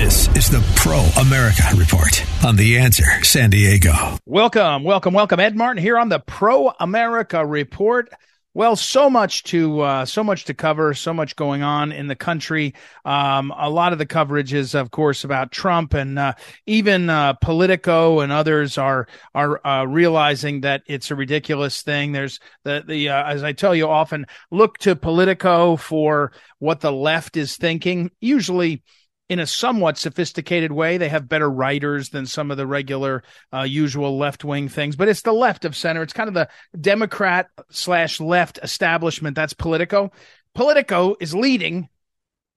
This 0.00 0.28
is 0.34 0.48
the 0.48 0.66
Pro 0.76 1.00
America 1.20 1.62
Report 1.76 2.24
on 2.42 2.56
The 2.56 2.78
Answer 2.78 3.22
San 3.22 3.50
Diego. 3.50 4.16
Welcome, 4.24 4.82
welcome, 4.82 5.12
welcome. 5.12 5.38
Ed 5.38 5.54
Martin 5.54 5.82
here 5.82 5.98
on 5.98 6.08
the 6.08 6.20
Pro 6.20 6.72
America 6.80 7.44
Report. 7.44 8.10
Well, 8.54 8.76
so 8.76 9.10
much 9.10 9.42
to 9.44 9.80
uh, 9.80 10.04
so 10.06 10.24
much 10.24 10.46
to 10.46 10.54
cover, 10.54 10.94
so 10.94 11.12
much 11.12 11.36
going 11.36 11.62
on 11.62 11.92
in 11.92 12.06
the 12.06 12.16
country. 12.16 12.74
Um, 13.04 13.52
a 13.54 13.68
lot 13.68 13.92
of 13.92 13.98
the 13.98 14.06
coverage 14.06 14.54
is, 14.54 14.74
of 14.74 14.90
course, 14.90 15.24
about 15.24 15.52
Trump, 15.52 15.92
and 15.92 16.18
uh, 16.18 16.32
even 16.64 17.10
uh, 17.10 17.34
Politico 17.34 18.20
and 18.20 18.32
others 18.32 18.78
are 18.78 19.06
are 19.34 19.64
uh, 19.66 19.84
realizing 19.84 20.62
that 20.62 20.82
it's 20.86 21.10
a 21.10 21.14
ridiculous 21.14 21.82
thing. 21.82 22.12
There's 22.12 22.40
the 22.64 22.82
the 22.86 23.10
uh, 23.10 23.24
as 23.24 23.44
I 23.44 23.52
tell 23.52 23.74
you 23.74 23.86
often, 23.86 24.24
look 24.50 24.78
to 24.78 24.96
Politico 24.96 25.76
for 25.76 26.32
what 26.58 26.80
the 26.80 26.90
left 26.90 27.36
is 27.36 27.58
thinking. 27.58 28.10
Usually 28.18 28.82
in 29.30 29.38
a 29.38 29.46
somewhat 29.46 29.96
sophisticated 29.96 30.72
way. 30.72 30.98
They 30.98 31.08
have 31.08 31.28
better 31.28 31.48
writers 31.48 32.08
than 32.10 32.26
some 32.26 32.50
of 32.50 32.56
the 32.56 32.66
regular, 32.66 33.22
uh, 33.54 33.62
usual 33.62 34.18
left 34.18 34.44
wing 34.44 34.68
things, 34.68 34.96
but 34.96 35.08
it's 35.08 35.22
the 35.22 35.32
left 35.32 35.64
of 35.64 35.76
center. 35.76 36.02
It's 36.02 36.12
kind 36.12 36.26
of 36.26 36.34
the 36.34 36.48
Democrat 36.78 37.48
slash 37.70 38.20
left 38.20 38.58
establishment. 38.60 39.36
That's 39.36 39.52
Politico. 39.52 40.10
Politico 40.52 41.14
is 41.20 41.32
leading. 41.32 41.88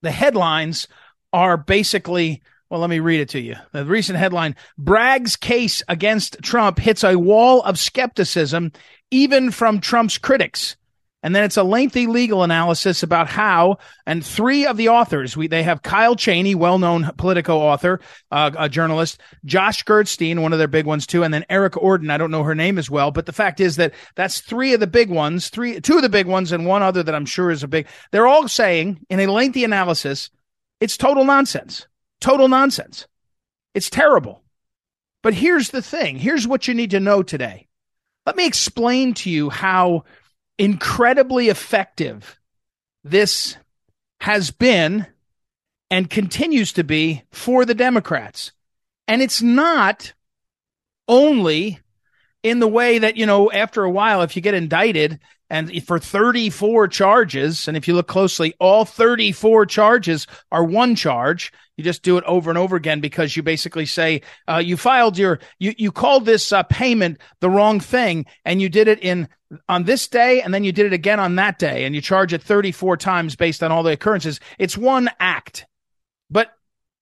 The 0.01 0.09
headlines 0.09 0.87
are 1.31 1.57
basically, 1.57 2.41
well, 2.71 2.79
let 2.79 2.89
me 2.89 2.99
read 2.99 3.21
it 3.21 3.29
to 3.29 3.39
you. 3.39 3.55
The 3.71 3.85
recent 3.85 4.17
headline 4.17 4.55
Bragg's 4.75 5.35
case 5.35 5.83
against 5.87 6.41
Trump 6.41 6.79
hits 6.79 7.03
a 7.03 7.19
wall 7.19 7.61
of 7.61 7.77
skepticism, 7.77 8.71
even 9.11 9.51
from 9.51 9.79
Trump's 9.79 10.17
critics. 10.17 10.75
And 11.23 11.33
then 11.33 11.45
it's 11.45 11.55
a 11.55 11.63
lengthy 11.63 12.05
legal 12.05 12.43
analysis 12.43 13.01
about 13.01 13.27
how, 13.27 13.77
and 14.05 14.23
three 14.23 14.65
of 14.65 14.75
the 14.75 14.89
authors, 14.89 15.37
we, 15.37 15.47
they 15.47 15.63
have 15.63 15.81
Kyle 15.81 16.15
Cheney, 16.15 16.53
well-known 16.53 17.09
Politico 17.17 17.57
author, 17.57 18.01
uh, 18.29 18.51
a 18.57 18.67
journalist, 18.67 19.21
Josh 19.45 19.83
Gerstein, 19.83 20.41
one 20.41 20.51
of 20.51 20.59
their 20.59 20.67
big 20.67 20.85
ones 20.85 21.07
too, 21.07 21.23
and 21.23 21.33
then 21.33 21.45
Erica 21.49 21.79
Orden. 21.79 22.09
I 22.09 22.17
don't 22.17 22.29
know 22.29 22.43
her 22.43 22.53
name 22.53 22.77
as 22.77 22.89
well, 22.89 23.09
but 23.09 23.25
the 23.25 23.31
fact 23.31 23.61
is 23.61 23.77
that 23.77 23.93
that's 24.15 24.41
three 24.41 24.73
of 24.73 24.81
the 24.81 24.87
big 24.87 25.09
ones, 25.09 25.47
three, 25.47 25.79
two 25.79 25.95
of 25.95 26.01
the 26.01 26.09
big 26.09 26.27
ones 26.27 26.51
and 26.51 26.65
one 26.65 26.83
other 26.83 27.01
that 27.01 27.15
I'm 27.15 27.25
sure 27.25 27.51
is 27.51 27.63
a 27.63 27.69
big, 27.69 27.87
they're 28.11 28.27
all 28.27 28.49
saying 28.49 28.99
in 29.09 29.21
a 29.21 29.27
lengthy 29.27 29.63
analysis, 29.63 30.29
it's 30.81 30.97
total 30.97 31.23
nonsense. 31.23 31.87
Total 32.19 32.49
nonsense. 32.49 33.07
It's 33.73 33.89
terrible. 33.89 34.43
But 35.21 35.33
here's 35.33 35.69
the 35.69 35.81
thing. 35.81 36.17
Here's 36.17 36.45
what 36.45 36.67
you 36.67 36.73
need 36.73 36.91
to 36.91 36.99
know 36.99 37.23
today. 37.23 37.69
Let 38.25 38.35
me 38.35 38.45
explain 38.45 39.13
to 39.15 39.29
you 39.29 39.49
how 39.49 40.03
incredibly 40.57 41.49
effective 41.49 42.39
this 43.03 43.57
has 44.21 44.51
been 44.51 45.05
and 45.89 46.09
continues 46.09 46.73
to 46.73 46.83
be 46.83 47.23
for 47.31 47.65
the 47.65 47.75
Democrats. 47.75 48.51
And 49.07 49.21
it's 49.21 49.41
not 49.41 50.13
only 51.07 51.79
in 52.41 52.59
the 52.59 52.67
way 52.67 52.99
that, 52.99 53.17
you 53.17 53.25
know, 53.25 53.51
after 53.51 53.83
a 53.83 53.91
while, 53.91 54.21
if 54.21 54.35
you 54.35 54.41
get 54.41 54.53
indicted 54.53 55.19
and 55.49 55.83
for 55.83 55.99
34 55.99 56.87
charges, 56.87 57.67
and 57.67 57.77
if 57.77 57.87
you 57.87 57.93
look 57.93 58.07
closely, 58.07 58.53
all 58.59 58.85
34 58.85 59.65
charges 59.65 60.25
are 60.51 60.63
one 60.63 60.95
charge. 60.95 61.51
You 61.77 61.83
just 61.83 62.01
do 62.01 62.17
it 62.17 62.23
over 62.25 62.49
and 62.49 62.57
over 62.57 62.75
again 62.75 63.01
because 63.01 63.35
you 63.35 63.43
basically 63.43 63.85
say 63.85 64.21
uh, 64.47 64.57
you 64.57 64.77
filed 64.77 65.17
your 65.17 65.39
you 65.59 65.73
you 65.77 65.91
called 65.91 66.25
this 66.25 66.51
uh, 66.51 66.63
payment 66.63 67.19
the 67.39 67.49
wrong 67.49 67.79
thing, 67.79 68.25
and 68.45 68.61
you 68.61 68.69
did 68.69 68.87
it 68.87 68.99
in 68.99 69.27
on 69.67 69.83
this 69.83 70.07
day, 70.07 70.41
and 70.41 70.53
then 70.53 70.63
you 70.63 70.71
did 70.71 70.87
it 70.87 70.93
again 70.93 71.19
on 71.19 71.35
that 71.35 71.59
day, 71.59 71.85
and 71.85 71.93
you 71.93 72.01
charge 72.01 72.33
it 72.33 72.41
34 72.41 72.97
times 72.97 73.35
based 73.35 73.61
on 73.61 73.71
all 73.71 73.83
the 73.83 73.91
occurrences. 73.91 74.39
It's 74.57 74.77
one 74.77 75.09
act, 75.19 75.67
but 76.29 76.51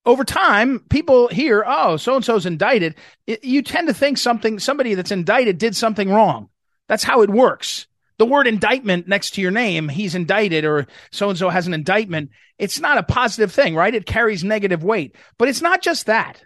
over 0.06 0.23
time, 0.23 0.79
people 0.90 1.28
hear, 1.28 1.63
oh, 1.66 1.96
so 1.96 2.16
and 2.16 2.25
so's 2.25 2.46
indicted. 2.46 2.96
It, 3.28 3.44
you 3.44 3.62
tend 3.62 3.88
to 3.88 3.94
think 3.94 4.18
something, 4.18 4.58
somebody 4.58 4.96
that's 4.96 5.12
indicted 5.12 5.59
did 5.59 5.75
something 5.75 6.09
wrong. 6.09 6.50
That's 6.88 7.03
how 7.03 7.22
it 7.22 7.29
works 7.29 7.88
the 8.21 8.25
word 8.27 8.45
indictment 8.45 9.07
next 9.07 9.31
to 9.31 9.41
your 9.41 9.49
name, 9.49 9.89
he's 9.89 10.13
indicted 10.13 10.63
or 10.63 10.85
so 11.11 11.29
and 11.29 11.39
so 11.39 11.49
has 11.49 11.65
an 11.65 11.73
indictment, 11.73 12.29
it's 12.59 12.79
not 12.79 12.99
a 12.99 13.03
positive 13.03 13.51
thing, 13.51 13.73
right? 13.73 13.95
It 13.95 14.05
carries 14.05 14.43
negative 14.43 14.83
weight. 14.83 15.15
But 15.39 15.47
it's 15.47 15.63
not 15.63 15.81
just 15.81 16.05
that. 16.05 16.45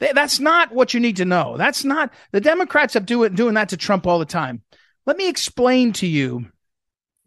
That's 0.00 0.40
not 0.40 0.72
what 0.72 0.92
you 0.92 0.98
need 0.98 1.18
to 1.18 1.24
know. 1.24 1.56
That's 1.56 1.84
not 1.84 2.12
the 2.32 2.40
Democrats 2.40 2.94
have 2.94 3.06
do 3.06 3.28
doing 3.28 3.54
that 3.54 3.68
to 3.68 3.76
Trump 3.76 4.04
all 4.04 4.18
the 4.18 4.24
time. 4.24 4.62
Let 5.06 5.16
me 5.16 5.28
explain 5.28 5.92
to 5.92 6.08
you 6.08 6.46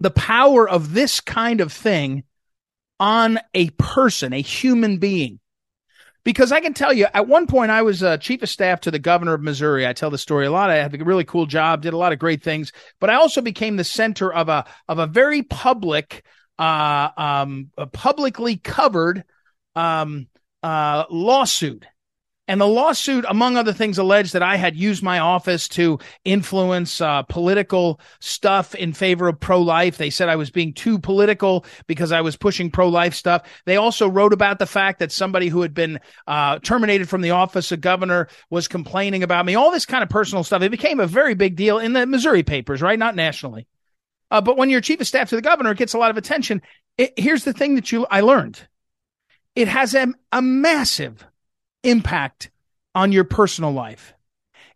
the 0.02 0.12
power 0.12 0.68
of 0.68 0.94
this 0.94 1.22
kind 1.22 1.62
of 1.62 1.72
thing 1.72 2.26
on 3.00 3.40
a 3.54 3.70
person, 3.70 4.34
a 4.34 4.42
human 4.42 4.98
being 4.98 5.40
because 6.24 6.52
I 6.52 6.60
can 6.60 6.74
tell 6.74 6.94
you, 6.94 7.08
at 7.14 7.28
one 7.28 7.48
point, 7.48 7.72
I 7.72 7.82
was 7.82 8.02
uh, 8.02 8.18
chief 8.18 8.44
of 8.44 8.50
staff 8.50 8.82
to 8.82 8.92
the 8.92 9.00
governor 9.00 9.34
of 9.34 9.42
Missouri. 9.42 9.86
I 9.86 9.94
tell 9.94 10.10
the 10.10 10.18
story 10.18 10.46
a 10.46 10.52
lot. 10.52 10.70
I 10.70 10.76
had 10.76 10.94
a 10.94 11.04
really 11.04 11.26
cool 11.26 11.46
job, 11.46 11.82
did 11.82 11.94
a 11.94 11.98
lot 11.98 12.14
of 12.14 12.20
great 12.20 12.44
things, 12.44 12.72
but 13.00 13.10
I 13.10 13.16
also 13.16 13.42
became 13.42 13.76
the 13.76 13.84
center 13.84 14.32
of 14.32 14.50
a 14.50 14.66
of 14.88 15.00
a 15.00 15.08
very 15.08 15.44
public, 15.44 16.26
uh, 16.58 17.10
um, 17.18 17.72
publicly 17.92 18.58
covered 18.58 19.24
um, 19.76 20.28
uh, 20.62 21.06
lawsuit 21.10 21.86
and 22.54 22.62
the 22.62 22.68
lawsuit, 22.68 23.26
among 23.28 23.58
other 23.58 23.74
things, 23.74 23.98
alleged 23.98 24.34
that 24.34 24.44
I 24.44 24.58
had 24.58 24.76
used 24.76 25.02
my 25.02 25.18
office 25.18 25.68
to 25.70 25.98
influence 26.24 27.02
uh, 27.02 27.24
political 27.24 28.00
stuff 28.20 28.76
in 28.76 28.94
favor 28.94 29.28
of 29.28 29.40
pro 29.40 29.60
life. 29.60 29.98
They 29.98 30.12
said 30.12 30.30
I 30.30 30.36
was 30.36 30.52
being 30.52 30.72
too 30.72 31.00
political 31.00 31.66
because 31.88 32.12
I 32.12 32.22
was 32.22 32.38
pushing 32.38 32.70
pro 32.70 32.90
life 32.90 33.16
stuff. 33.16 33.42
They 33.66 33.76
also 33.76 34.08
wrote 34.08 34.34
about 34.34 34.60
the 34.60 34.68
fact 34.68 35.00
that 35.00 35.12
somebody 35.12 35.48
who 35.48 35.64
had 35.64 35.74
been 35.74 36.00
uh, 36.28 36.60
terminated 36.60 37.10
from 37.10 37.22
the 37.22 37.32
office 37.32 37.72
of 37.72 37.82
governor 37.82 38.28
was 38.52 38.68
complaining 38.68 39.24
about 39.24 39.48
me, 39.48 39.56
all 39.56 39.72
this 39.72 39.88
kind 39.88 40.04
of 40.04 40.10
personal 40.12 40.44
stuff. 40.44 40.62
It 40.62 40.70
became 40.70 41.00
a 41.00 41.08
very 41.08 41.34
big 41.34 41.56
deal 41.56 41.80
in 41.80 41.94
the 41.94 42.06
Missouri 42.06 42.44
papers, 42.44 42.84
right? 42.84 43.00
Not 43.00 43.16
nationally. 43.16 43.66
Uh, 44.30 44.42
but 44.42 44.58
when 44.58 44.70
you're 44.70 44.80
chief 44.80 45.02
of 45.02 45.08
staff 45.08 45.30
to 45.30 45.36
the 45.36 45.42
governor, 45.42 45.72
it 45.72 45.80
gets 45.80 45.96
a 45.96 45.98
lot 45.98 46.12
of 46.12 46.18
attention. 46.18 46.62
It, 47.00 47.14
here's 47.18 47.46
the 47.46 47.54
thing 47.54 47.74
that 47.74 47.92
you 47.92 48.06
I 48.12 48.22
learned. 48.22 48.62
It 49.56 49.70
has 49.70 49.96
a, 49.96 50.06
a 50.32 50.44
massive 50.44 51.26
impact 51.84 52.50
on 52.96 53.12
your 53.12 53.24
personal 53.24 53.72
life. 53.72 54.14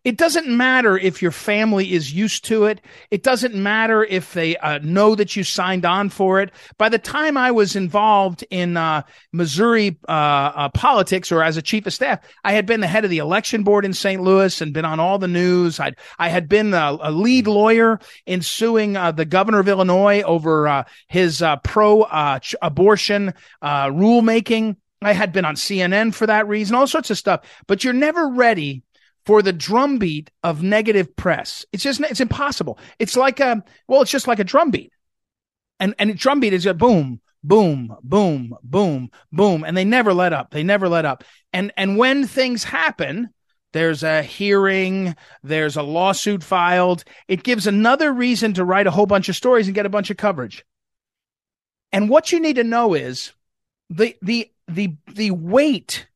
It 0.04 0.16
doesn't 0.16 0.48
matter 0.48 0.96
if 0.96 1.20
your 1.20 1.32
family 1.32 1.92
is 1.92 2.12
used 2.12 2.44
to 2.46 2.64
it. 2.64 2.80
It 3.10 3.22
doesn't 3.22 3.54
matter 3.54 4.04
if 4.04 4.32
they 4.32 4.56
uh, 4.56 4.78
know 4.78 5.14
that 5.16 5.34
you 5.34 5.42
signed 5.42 5.84
on 5.84 6.08
for 6.08 6.40
it. 6.40 6.52
By 6.78 6.88
the 6.88 6.98
time 6.98 7.36
I 7.36 7.50
was 7.50 7.74
involved 7.74 8.44
in 8.48 8.76
uh, 8.76 9.02
Missouri 9.32 9.98
uh, 10.08 10.12
uh 10.12 10.68
politics 10.70 11.32
or 11.32 11.42
as 11.42 11.56
a 11.56 11.62
chief 11.62 11.86
of 11.86 11.92
staff, 11.92 12.20
I 12.44 12.52
had 12.52 12.64
been 12.64 12.80
the 12.80 12.86
head 12.86 13.04
of 13.04 13.10
the 13.10 13.18
election 13.18 13.64
board 13.64 13.84
in 13.84 13.92
St. 13.92 14.22
Louis 14.22 14.60
and 14.60 14.72
been 14.72 14.84
on 14.84 15.00
all 15.00 15.18
the 15.18 15.28
news. 15.28 15.80
I'd, 15.80 15.96
I 16.18 16.28
had 16.28 16.48
been 16.48 16.72
a, 16.72 16.96
a 17.00 17.10
lead 17.10 17.46
lawyer 17.46 17.98
in 18.24 18.40
suing 18.40 18.96
uh, 18.96 19.12
the 19.12 19.24
governor 19.24 19.58
of 19.58 19.68
Illinois 19.68 20.22
over 20.22 20.68
uh, 20.68 20.84
his 21.08 21.42
pro 21.64 22.04
abortion 22.62 23.34
rulemaking. 23.62 24.76
I 25.00 25.12
had 25.12 25.32
been 25.32 25.44
on 25.44 25.54
CNN 25.54 26.14
for 26.14 26.26
that 26.26 26.48
reason, 26.48 26.74
all 26.74 26.86
sorts 26.86 27.10
of 27.10 27.18
stuff, 27.18 27.42
but 27.66 27.84
you're 27.84 27.92
never 27.92 28.28
ready 28.28 28.82
for 29.24 29.42
the 29.42 29.52
drumbeat 29.52 30.30
of 30.42 30.62
negative 30.62 31.14
press. 31.14 31.66
It's 31.72 31.82
just, 31.82 32.00
it's 32.00 32.20
impossible. 32.20 32.78
It's 32.98 33.16
like 33.16 33.40
a, 33.40 33.62
well, 33.86 34.02
it's 34.02 34.10
just 34.10 34.26
like 34.26 34.38
a 34.38 34.44
drumbeat. 34.44 34.92
And, 35.78 35.94
and 35.98 36.10
a 36.10 36.14
drumbeat 36.14 36.52
is 36.52 36.66
a 36.66 36.74
boom, 36.74 37.20
boom, 37.44 37.94
boom, 38.02 38.54
boom, 38.62 39.10
boom. 39.30 39.64
And 39.64 39.76
they 39.76 39.84
never 39.84 40.14
let 40.14 40.32
up. 40.32 40.50
They 40.50 40.62
never 40.62 40.88
let 40.88 41.04
up. 41.04 41.24
And, 41.52 41.72
and 41.76 41.96
when 41.96 42.26
things 42.26 42.64
happen, 42.64 43.28
there's 43.72 44.02
a 44.02 44.22
hearing, 44.22 45.14
there's 45.42 45.76
a 45.76 45.82
lawsuit 45.82 46.42
filed. 46.42 47.04
It 47.28 47.42
gives 47.42 47.66
another 47.66 48.12
reason 48.12 48.54
to 48.54 48.64
write 48.64 48.86
a 48.86 48.90
whole 48.90 49.06
bunch 49.06 49.28
of 49.28 49.36
stories 49.36 49.66
and 49.66 49.74
get 49.74 49.86
a 49.86 49.90
bunch 49.90 50.10
of 50.10 50.16
coverage. 50.16 50.64
And 51.92 52.08
what 52.08 52.32
you 52.32 52.40
need 52.40 52.56
to 52.56 52.64
know 52.64 52.94
is 52.94 53.32
the, 53.90 54.16
the 54.22 54.50
the 54.68 54.94
the 55.12 55.30
weight 55.30 56.06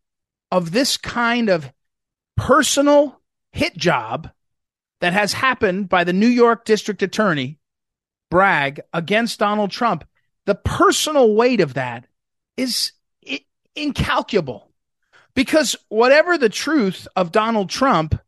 of 0.50 0.70
this 0.70 0.96
kind 0.96 1.48
of 1.48 1.72
personal 2.36 3.20
hit 3.52 3.76
job 3.76 4.30
that 5.00 5.12
has 5.12 5.32
happened 5.32 5.88
by 5.88 6.04
the 6.04 6.12
New 6.12 6.28
York 6.28 6.64
District 6.64 7.02
Attorney 7.02 7.58
Bragg 8.30 8.80
against 8.92 9.38
Donald 9.38 9.70
Trump, 9.70 10.04
the 10.46 10.54
personal 10.54 11.34
weight 11.34 11.60
of 11.60 11.74
that 11.74 12.06
is 12.56 12.92
incalculable. 13.74 14.70
Because 15.34 15.76
whatever 15.88 16.36
the 16.36 16.48
truth 16.48 17.08
of 17.16 17.32
Donald 17.32 17.70
Trump 17.70 18.20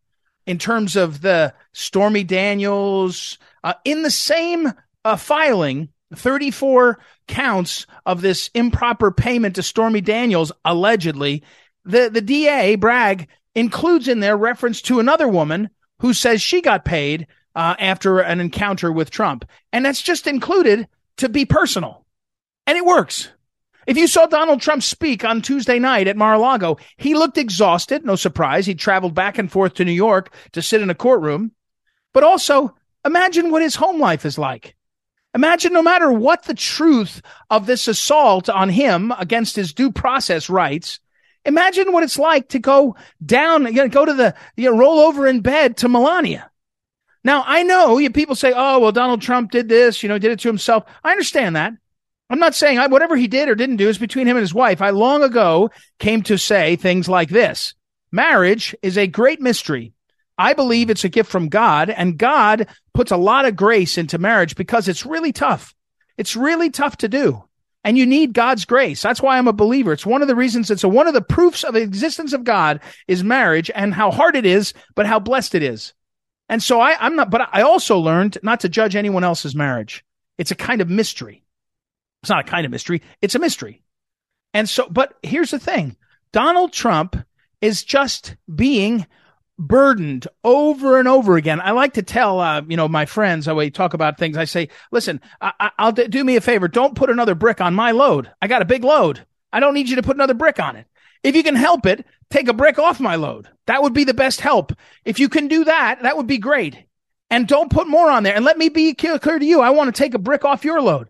in 0.46 0.58
terms 0.58 0.96
of 0.96 1.20
the 1.20 1.54
Stormy 1.72 2.24
Daniels, 2.24 3.38
uh, 3.62 3.74
in 3.84 4.02
the 4.02 4.10
same 4.10 4.72
uh, 5.04 5.16
filing, 5.16 5.90
34 6.14 6.98
counts 7.26 7.86
of 8.06 8.20
this 8.20 8.50
improper 8.54 9.10
payment 9.10 9.56
to 9.56 9.62
Stormy 9.62 10.00
Daniels, 10.00 10.52
allegedly, 10.64 11.42
the, 11.84 12.10
the 12.12 12.20
DA, 12.20 12.76
Bragg, 12.76 13.28
includes 13.54 14.08
in 14.08 14.20
there 14.20 14.36
reference 14.36 14.82
to 14.82 15.00
another 15.00 15.28
woman 15.28 15.70
who 16.00 16.12
says 16.12 16.42
she 16.42 16.60
got 16.60 16.84
paid 16.84 17.26
uh, 17.54 17.76
after 17.78 18.18
an 18.18 18.40
encounter 18.40 18.90
with 18.90 19.10
Trump. 19.10 19.44
And 19.72 19.84
that's 19.84 20.02
just 20.02 20.26
included 20.26 20.88
to 21.18 21.28
be 21.28 21.44
personal. 21.44 22.04
And 22.66 22.76
it 22.76 22.84
works. 22.84 23.30
If 23.86 23.96
you 23.98 24.06
saw 24.06 24.26
Donald 24.26 24.60
Trump 24.60 24.82
speak 24.82 25.24
on 25.24 25.42
Tuesday 25.42 25.78
night 25.78 26.08
at 26.08 26.16
Mar-a-Lago, 26.16 26.78
he 26.96 27.14
looked 27.14 27.38
exhausted. 27.38 28.04
No 28.04 28.16
surprise. 28.16 28.64
He 28.66 28.74
traveled 28.74 29.14
back 29.14 29.38
and 29.38 29.52
forth 29.52 29.74
to 29.74 29.84
New 29.84 29.92
York 29.92 30.34
to 30.52 30.62
sit 30.62 30.80
in 30.80 30.90
a 30.90 30.94
courtroom. 30.94 31.52
But 32.12 32.24
also, 32.24 32.74
imagine 33.04 33.50
what 33.50 33.62
his 33.62 33.74
home 33.74 34.00
life 34.00 34.24
is 34.24 34.38
like. 34.38 34.74
Imagine 35.34 35.72
no 35.72 35.82
matter 35.82 36.12
what 36.12 36.44
the 36.44 36.54
truth 36.54 37.20
of 37.50 37.66
this 37.66 37.88
assault 37.88 38.48
on 38.48 38.69
him 38.69 39.12
against 39.19 39.56
his 39.56 39.72
due 39.72 39.90
process 39.90 40.48
rights, 40.48 41.00
imagine 41.44 41.92
what 41.92 42.04
it's 42.04 42.19
like 42.19 42.50
to 42.50 42.58
go 42.60 42.94
down, 43.25 43.66
you 43.66 43.72
know, 43.72 43.88
go 43.88 44.04
to 44.04 44.14
the, 44.14 44.34
you 44.56 44.70
know, 44.70 44.76
roll 44.76 45.00
over 45.00 45.26
in 45.26 45.40
bed 45.40 45.78
to 45.78 45.88
Melania. 45.88 46.50
Now, 47.25 47.42
I 47.46 47.62
know 47.62 47.98
you 47.98 48.10
people 48.10 48.36
say, 48.36 48.52
oh, 48.54 48.78
well, 48.78 48.92
Donald 48.92 49.22
Trump 49.22 49.50
did 49.50 49.69
this, 49.69 50.02
you 50.02 50.08
know, 50.08 50.19
did 50.19 50.31
it 50.31 50.40
to 50.40 50.48
himself. 50.48 50.84
I 51.02 51.10
understand 51.10 51.56
that. 51.56 51.72
I'm 52.31 52.38
not 52.38 52.54
saying 52.54 52.78
I, 52.78 52.86
whatever 52.86 53.16
he 53.16 53.26
did 53.26 53.48
or 53.48 53.54
didn't 53.54 53.76
do 53.76 53.88
is 53.88 53.98
between 53.98 54.26
him 54.26 54.36
and 54.36 54.42
his 54.42 54.54
wife. 54.54 54.81
I 54.81 54.90
long 54.90 55.22
ago 55.22 55.70
came 55.98 56.22
to 56.25 56.38
say 56.38 56.76
things 56.76 57.08
like 57.08 57.31
this. 57.31 57.75
Marriage 58.12 58.75
is 58.82 58.96
a 58.96 59.06
great 59.06 59.40
mystery. 59.40 59.94
I 60.36 60.54
believe 60.54 60.90
it's 60.90 61.04
a 61.04 61.08
gift 61.08 61.31
from 61.31 61.48
God 61.48 61.90
and 61.90 62.19
God 62.19 62.69
puts 62.92 63.10
a 63.10 63.16
lot 63.16 63.44
of 63.44 63.56
grace 63.56 63.98
into 63.98 64.19
marriage 64.19 64.56
because 64.56 64.88
it's 64.88 65.06
really 65.06 65.32
tough. 65.32 65.75
It's 66.16 66.36
really 66.36 66.70
tough 66.70 66.96
to 66.98 67.08
do. 67.08 67.44
And 67.84 67.98
you 67.98 68.06
need 68.06 68.32
God's 68.32 68.64
grace. 68.64 69.02
That's 69.02 69.20
why 69.20 69.36
I'm 69.36 69.46
a 69.46 69.52
believer. 69.52 69.92
It's 69.92 70.06
one 70.06 70.22
of 70.22 70.28
the 70.28 70.34
reasons 70.34 70.70
it's 70.70 70.84
a, 70.84 70.88
one 70.88 71.06
of 71.06 71.14
the 71.14 71.20
proofs 71.20 71.64
of 71.64 71.75
the 71.75 71.82
existence 71.82 72.32
of 72.32 72.42
God 72.42 72.81
is 73.06 73.22
marriage 73.22 73.70
and 73.75 73.92
how 73.92 74.10
hard 74.10 74.36
it 74.36 74.46
is, 74.46 74.72
but 74.94 75.06
how 75.06 75.19
blessed 75.19 75.54
it 75.54 75.62
is. 75.62 75.92
And 76.48 76.62
so 76.62 76.81
I, 76.81 76.96
I'm 76.98 77.16
not, 77.16 77.31
but 77.31 77.48
I 77.52 77.62
also 77.62 77.98
learned 77.98 78.38
not 78.42 78.60
to 78.60 78.69
judge 78.69 78.96
anyone 78.96 79.25
else's 79.25 79.54
marriage. 79.54 80.04
It's 80.38 80.50
a 80.50 80.56
kind 80.56 80.81
of 80.81 80.88
mystery. 80.88 81.44
It's 82.22 82.31
not 82.31 82.46
a 82.46 82.50
kind 82.50 82.64
of 82.64 82.72
mystery. 82.72 83.02
It's 83.20 83.34
a 83.34 83.38
mystery. 83.38 83.82
And 84.54 84.69
so, 84.69 84.88
but 84.90 85.14
here's 85.22 85.50
the 85.50 85.58
thing. 85.58 85.96
Donald 86.32 86.72
Trump 86.72 87.16
is 87.60 87.84
just 87.84 88.36
being 88.52 89.06
burdened 89.58 90.26
over 90.42 90.98
and 90.98 91.06
over 91.08 91.36
again. 91.36 91.60
I 91.60 91.70
like 91.70 91.94
to 91.94 92.02
tell, 92.02 92.40
uh, 92.40 92.62
you 92.68 92.76
know, 92.76 92.88
my 92.88 93.06
friends, 93.06 93.46
how 93.46 93.54
we 93.54 93.70
talk 93.70 93.94
about 93.94 94.18
things. 94.18 94.36
I 94.36 94.44
say, 94.44 94.68
listen, 94.90 95.20
I- 95.40 95.70
will 95.78 95.92
d- 95.92 96.08
do 96.08 96.24
me 96.24 96.36
a 96.36 96.40
favor. 96.40 96.68
Don't 96.68 96.96
put 96.96 97.10
another 97.10 97.34
brick 97.34 97.60
on 97.60 97.74
my 97.74 97.92
load. 97.92 98.30
I 98.42 98.48
got 98.48 98.62
a 98.62 98.66
big 98.66 98.84
load. 98.84 99.24
I 99.52 99.60
don't 99.60 99.74
need 99.74 99.88
you 99.88 99.96
to 99.96 100.02
put 100.02 100.16
another 100.16 100.34
brick 100.34 100.58
on 100.58 100.76
it. 100.76 100.86
If 101.22 101.36
you 101.36 101.42
can 101.42 101.54
help 101.54 101.86
it, 101.86 102.04
take 102.30 102.48
a 102.48 102.52
brick 102.52 102.78
off 102.78 103.00
my 103.00 103.14
load. 103.14 103.48
That 103.66 103.82
would 103.82 103.94
be 103.94 104.04
the 104.04 104.12
best 104.12 104.40
help. 104.40 104.72
If 105.04 105.18
you 105.20 105.28
can 105.28 105.48
do 105.48 105.64
that, 105.64 106.02
that 106.02 106.16
would 106.16 106.26
be 106.26 106.38
great. 106.38 106.76
And 107.30 107.48
don't 107.48 107.70
put 107.70 107.88
more 107.88 108.10
on 108.10 108.22
there. 108.24 108.34
And 108.34 108.44
let 108.44 108.58
me 108.58 108.68
be 108.68 108.94
clear 108.94 109.18
to 109.18 109.44
you. 109.44 109.60
I 109.60 109.70
want 109.70 109.94
to 109.94 109.98
take 109.98 110.14
a 110.14 110.18
brick 110.18 110.44
off 110.44 110.64
your 110.64 110.82
load. 110.82 111.08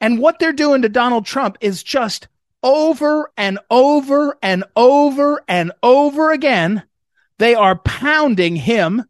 And 0.00 0.18
what 0.18 0.38
they're 0.38 0.52
doing 0.52 0.82
to 0.82 0.88
Donald 0.88 1.24
Trump 1.24 1.56
is 1.60 1.82
just 1.82 2.28
over 2.62 3.30
and 3.36 3.58
over 3.70 4.36
and 4.42 4.64
over 4.76 5.42
and 5.48 5.72
over 5.82 6.32
again. 6.32 6.82
They 7.38 7.54
are 7.54 7.76
pounding 7.76 8.56
him 8.56 9.04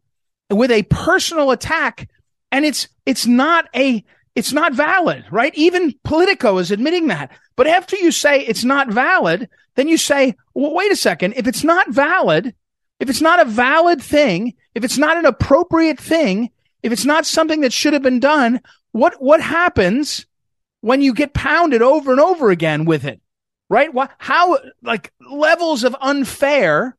with 0.49 0.71
a 0.71 0.83
personal 0.83 1.51
attack. 1.51 2.09
And 2.51 2.65
it's, 2.65 2.87
it's 3.05 3.25
not 3.25 3.67
a, 3.75 4.03
it's 4.35 4.53
not 4.53 4.73
valid, 4.73 5.25
right? 5.31 5.53
Even 5.55 5.93
Politico 6.03 6.57
is 6.57 6.71
admitting 6.71 7.07
that. 7.07 7.31
But 7.55 7.67
after 7.67 7.95
you 7.95 8.11
say 8.11 8.41
it's 8.41 8.63
not 8.63 8.89
valid, 8.89 9.49
then 9.75 9.87
you 9.87 9.97
say, 9.97 10.35
well, 10.53 10.73
wait 10.73 10.91
a 10.91 10.95
second. 10.95 11.33
If 11.37 11.47
it's 11.47 11.63
not 11.63 11.89
valid, 11.89 12.53
if 12.99 13.09
it's 13.09 13.21
not 13.21 13.41
a 13.41 13.45
valid 13.45 14.01
thing, 14.01 14.53
if 14.73 14.83
it's 14.83 14.97
not 14.97 15.17
an 15.17 15.25
appropriate 15.25 15.99
thing, 15.99 16.51
if 16.83 16.91
it's 16.91 17.05
not 17.05 17.25
something 17.25 17.61
that 17.61 17.73
should 17.73 17.93
have 17.93 18.03
been 18.03 18.19
done, 18.19 18.61
what, 18.91 19.21
what 19.21 19.41
happens 19.41 20.25
when 20.81 21.01
you 21.01 21.13
get 21.13 21.33
pounded 21.33 21.81
over 21.81 22.11
and 22.11 22.21
over 22.21 22.51
again 22.51 22.85
with 22.85 23.05
it, 23.05 23.19
right? 23.69 23.89
How, 24.17 24.59
like, 24.81 25.11
levels 25.29 25.83
of 25.83 25.95
unfair 25.99 26.95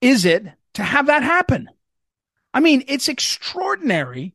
is 0.00 0.24
it 0.24 0.46
to 0.74 0.82
have 0.82 1.06
that 1.06 1.22
happen? 1.22 1.68
I 2.52 2.60
mean, 2.60 2.84
it's 2.88 3.08
extraordinary. 3.08 4.34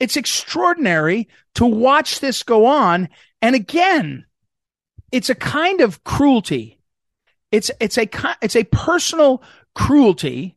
It's 0.00 0.16
extraordinary 0.16 1.28
to 1.54 1.64
watch 1.64 2.20
this 2.20 2.42
go 2.42 2.66
on. 2.66 3.08
And 3.40 3.54
again, 3.54 4.26
it's 5.12 5.30
a 5.30 5.34
kind 5.34 5.80
of 5.80 6.04
cruelty. 6.04 6.80
It's, 7.50 7.70
it's 7.80 7.98
a, 7.98 8.08
it's 8.42 8.56
a 8.56 8.64
personal 8.64 9.42
cruelty 9.74 10.56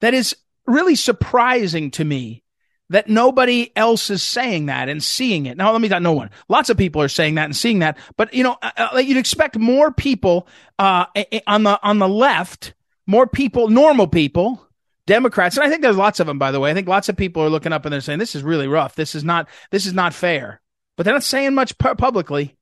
that 0.00 0.14
is 0.14 0.36
really 0.66 0.94
surprising 0.94 1.90
to 1.92 2.04
me 2.04 2.42
that 2.88 3.08
nobody 3.08 3.72
else 3.74 4.10
is 4.10 4.22
saying 4.22 4.66
that 4.66 4.88
and 4.88 5.02
seeing 5.02 5.46
it. 5.46 5.56
Now, 5.56 5.72
let 5.72 5.80
me 5.80 5.88
not 5.88 6.02
no 6.02 6.12
one. 6.12 6.30
Lots 6.48 6.70
of 6.70 6.76
people 6.76 7.02
are 7.02 7.08
saying 7.08 7.34
that 7.34 7.46
and 7.46 7.56
seeing 7.56 7.80
that, 7.80 7.98
but 8.16 8.32
you 8.32 8.44
know, 8.44 8.56
uh, 8.62 8.88
uh 8.94 8.98
you'd 8.98 9.16
expect 9.16 9.58
more 9.58 9.90
people 9.90 10.46
uh, 10.78 11.06
on 11.46 11.64
the 11.64 11.80
on 11.82 11.98
the 11.98 12.08
left, 12.08 12.74
more 13.06 13.26
people, 13.26 13.68
normal 13.68 14.06
people, 14.06 14.66
Democrats, 15.06 15.56
and 15.56 15.64
I 15.64 15.70
think 15.70 15.82
there's 15.82 15.96
lots 15.96 16.20
of 16.20 16.26
them. 16.26 16.38
By 16.38 16.50
the 16.50 16.60
way, 16.60 16.70
I 16.70 16.74
think 16.74 16.88
lots 16.88 17.08
of 17.08 17.16
people 17.16 17.42
are 17.42 17.50
looking 17.50 17.72
up 17.72 17.84
and 17.84 17.92
they're 17.92 18.00
saying 18.00 18.18
this 18.18 18.34
is 18.34 18.42
really 18.42 18.66
rough. 18.66 18.96
This 18.96 19.14
is 19.14 19.22
not 19.22 19.48
this 19.70 19.86
is 19.86 19.92
not 19.92 20.14
fair. 20.14 20.60
But 20.96 21.04
they're 21.04 21.14
not 21.14 21.22
saying 21.22 21.54
much 21.54 21.76
pu- 21.78 21.94
publicly. 21.94 22.56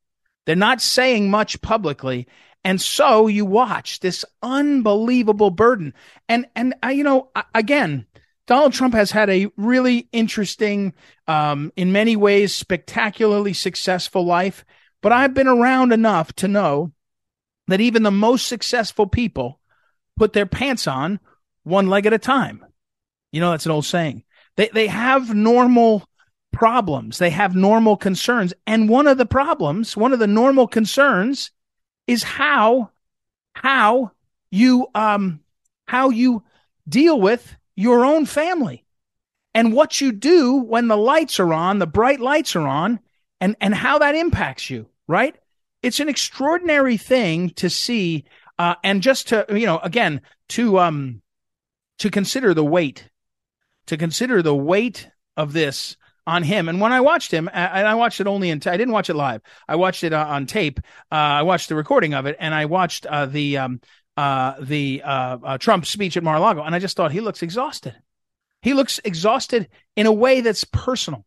They're 0.44 0.56
not 0.56 0.81
saying 0.81 1.31
much 1.31 1.61
publicly. 1.62 2.26
And 2.64 2.81
so 2.81 3.26
you 3.26 3.44
watch 3.44 4.00
this 4.00 4.25
unbelievable 4.43 5.50
burden. 5.50 5.94
And, 6.29 6.46
and, 6.56 6.75
uh, 6.85 6.88
you 6.88 7.05
know, 7.05 7.31
again, 7.55 8.06
Donald 8.46 8.73
Trump 8.73 8.94
has 8.94 9.11
had 9.11 9.31
a 9.31 9.49
really 9.56 10.08
interesting, 10.12 10.94
um, 11.26 11.73
in 11.76 11.93
many 11.93 12.17
ways, 12.17 12.55
spectacularly 12.55 13.52
successful 13.52 14.25
life. 14.25 14.64
But 15.02 15.12
I've 15.12 15.35
been 15.35 15.49
around 15.49 15.93
enough 15.93 16.32
to 16.37 16.49
know 16.49 16.93
that 17.69 17.81
even 17.81 18.02
the 18.02 18.11
most 18.11 18.46
successful 18.49 19.06
people 19.06 19.61
put 20.17 20.33
their 20.33 20.47
pants 20.47 20.87
on 20.87 21.21
one 21.63 21.89
leg 21.89 22.06
at 22.06 22.13
a 22.13 22.19
time. 22.19 22.65
You 23.33 23.41
know, 23.41 23.51
that's 23.51 23.67
an 23.67 23.73
old 23.73 23.85
saying. 23.85 24.25
They, 24.56 24.69
they 24.69 24.87
have 24.87 25.35
normal 25.35 26.09
problems. 26.53 27.19
They 27.19 27.31
have 27.31 27.56
normal 27.56 27.97
concerns. 27.97 28.55
And 28.67 28.89
one 28.89 29.09
of 29.09 29.19
the 29.19 29.27
problems, 29.27 29.97
one 29.97 30.13
of 30.13 30.21
the 30.21 30.27
normal 30.27 30.69
concerns 30.69 31.51
is 32.06 32.23
how, 32.23 32.91
how 33.55 34.13
you, 34.51 34.87
um, 34.94 35.41
how 35.87 36.11
you 36.11 36.44
deal 36.89 37.21
with 37.21 37.56
your 37.75 38.05
own 38.05 38.27
family 38.27 38.85
and 39.55 39.73
what 39.73 40.01
you 40.01 40.13
do 40.13 40.55
when 40.55 40.89
the 40.89 40.97
lights 40.97 41.41
are 41.41 41.53
on, 41.53 41.79
the 41.79 41.87
bright 41.87 42.21
lights 42.21 42.55
are 42.55 42.67
on, 42.67 43.01
and, 43.41 43.56
and 43.61 43.75
how 43.75 43.99
that 43.99 44.15
impacts 44.15 44.71
you, 44.71 44.87
right? 45.06 45.35
It's 45.83 46.01
an 46.01 46.09
extraordinary 46.09 46.97
thing 46.97 47.51
to 47.51 47.69
see, 47.69 48.25
uh, 48.58 48.75
and 48.82 49.03
just 49.03 49.29
to, 49.29 49.46
you 49.51 49.67
know, 49.67 49.79
again, 49.79 50.20
to, 50.51 50.79
um, 50.79 51.23
to 51.99 52.11
consider 52.11 52.55
the 52.55 52.65
weight, 52.65 53.08
to 53.87 53.96
consider 53.96 54.43
the 54.43 54.55
weight 54.55 55.08
of 55.37 55.53
this 55.53 55.96
on 56.27 56.43
him. 56.43 56.69
And 56.69 56.81
when 56.81 56.93
I 56.93 57.01
watched 57.01 57.31
him, 57.31 57.51
and 57.53 57.87
I 57.87 57.94
watched 57.94 58.20
it 58.20 58.27
only 58.27 58.51
in, 58.51 58.61
t- 58.61 58.70
I 58.70 58.77
didn't 58.77 58.94
watch 58.94 59.11
it 59.11 59.15
live. 59.15 59.43
I 59.69 59.77
watched 59.77 60.05
it 60.05 60.13
uh, 60.13 60.27
on 60.27 60.46
tape. 60.46 60.81
Uh, 61.13 61.15
I 61.15 61.43
watched 61.43 61.69
the 61.69 61.75
recording 61.75 62.15
of 62.15 62.27
it, 62.27 62.37
and 62.41 62.55
I 62.55 62.65
watched 62.65 63.05
uh, 63.06 63.27
the 63.27 63.58
um, 63.58 63.81
uh, 64.17 64.55
the 64.61 65.03
uh, 65.05 65.39
uh, 65.44 65.58
Trump 65.58 65.84
speech 65.87 66.17
at 66.17 66.23
Mar-a-Lago, 66.23 66.63
and 66.63 66.75
I 66.75 66.79
just 66.79 66.96
thought 66.96 67.13
he 67.13 67.20
looks 67.20 67.43
exhausted. 67.43 67.94
He 68.63 68.73
looks 68.73 69.01
exhausted 69.05 69.69
in 69.96 70.06
a 70.06 70.13
way 70.13 70.41
that's 70.41 70.65
personal. 70.65 71.27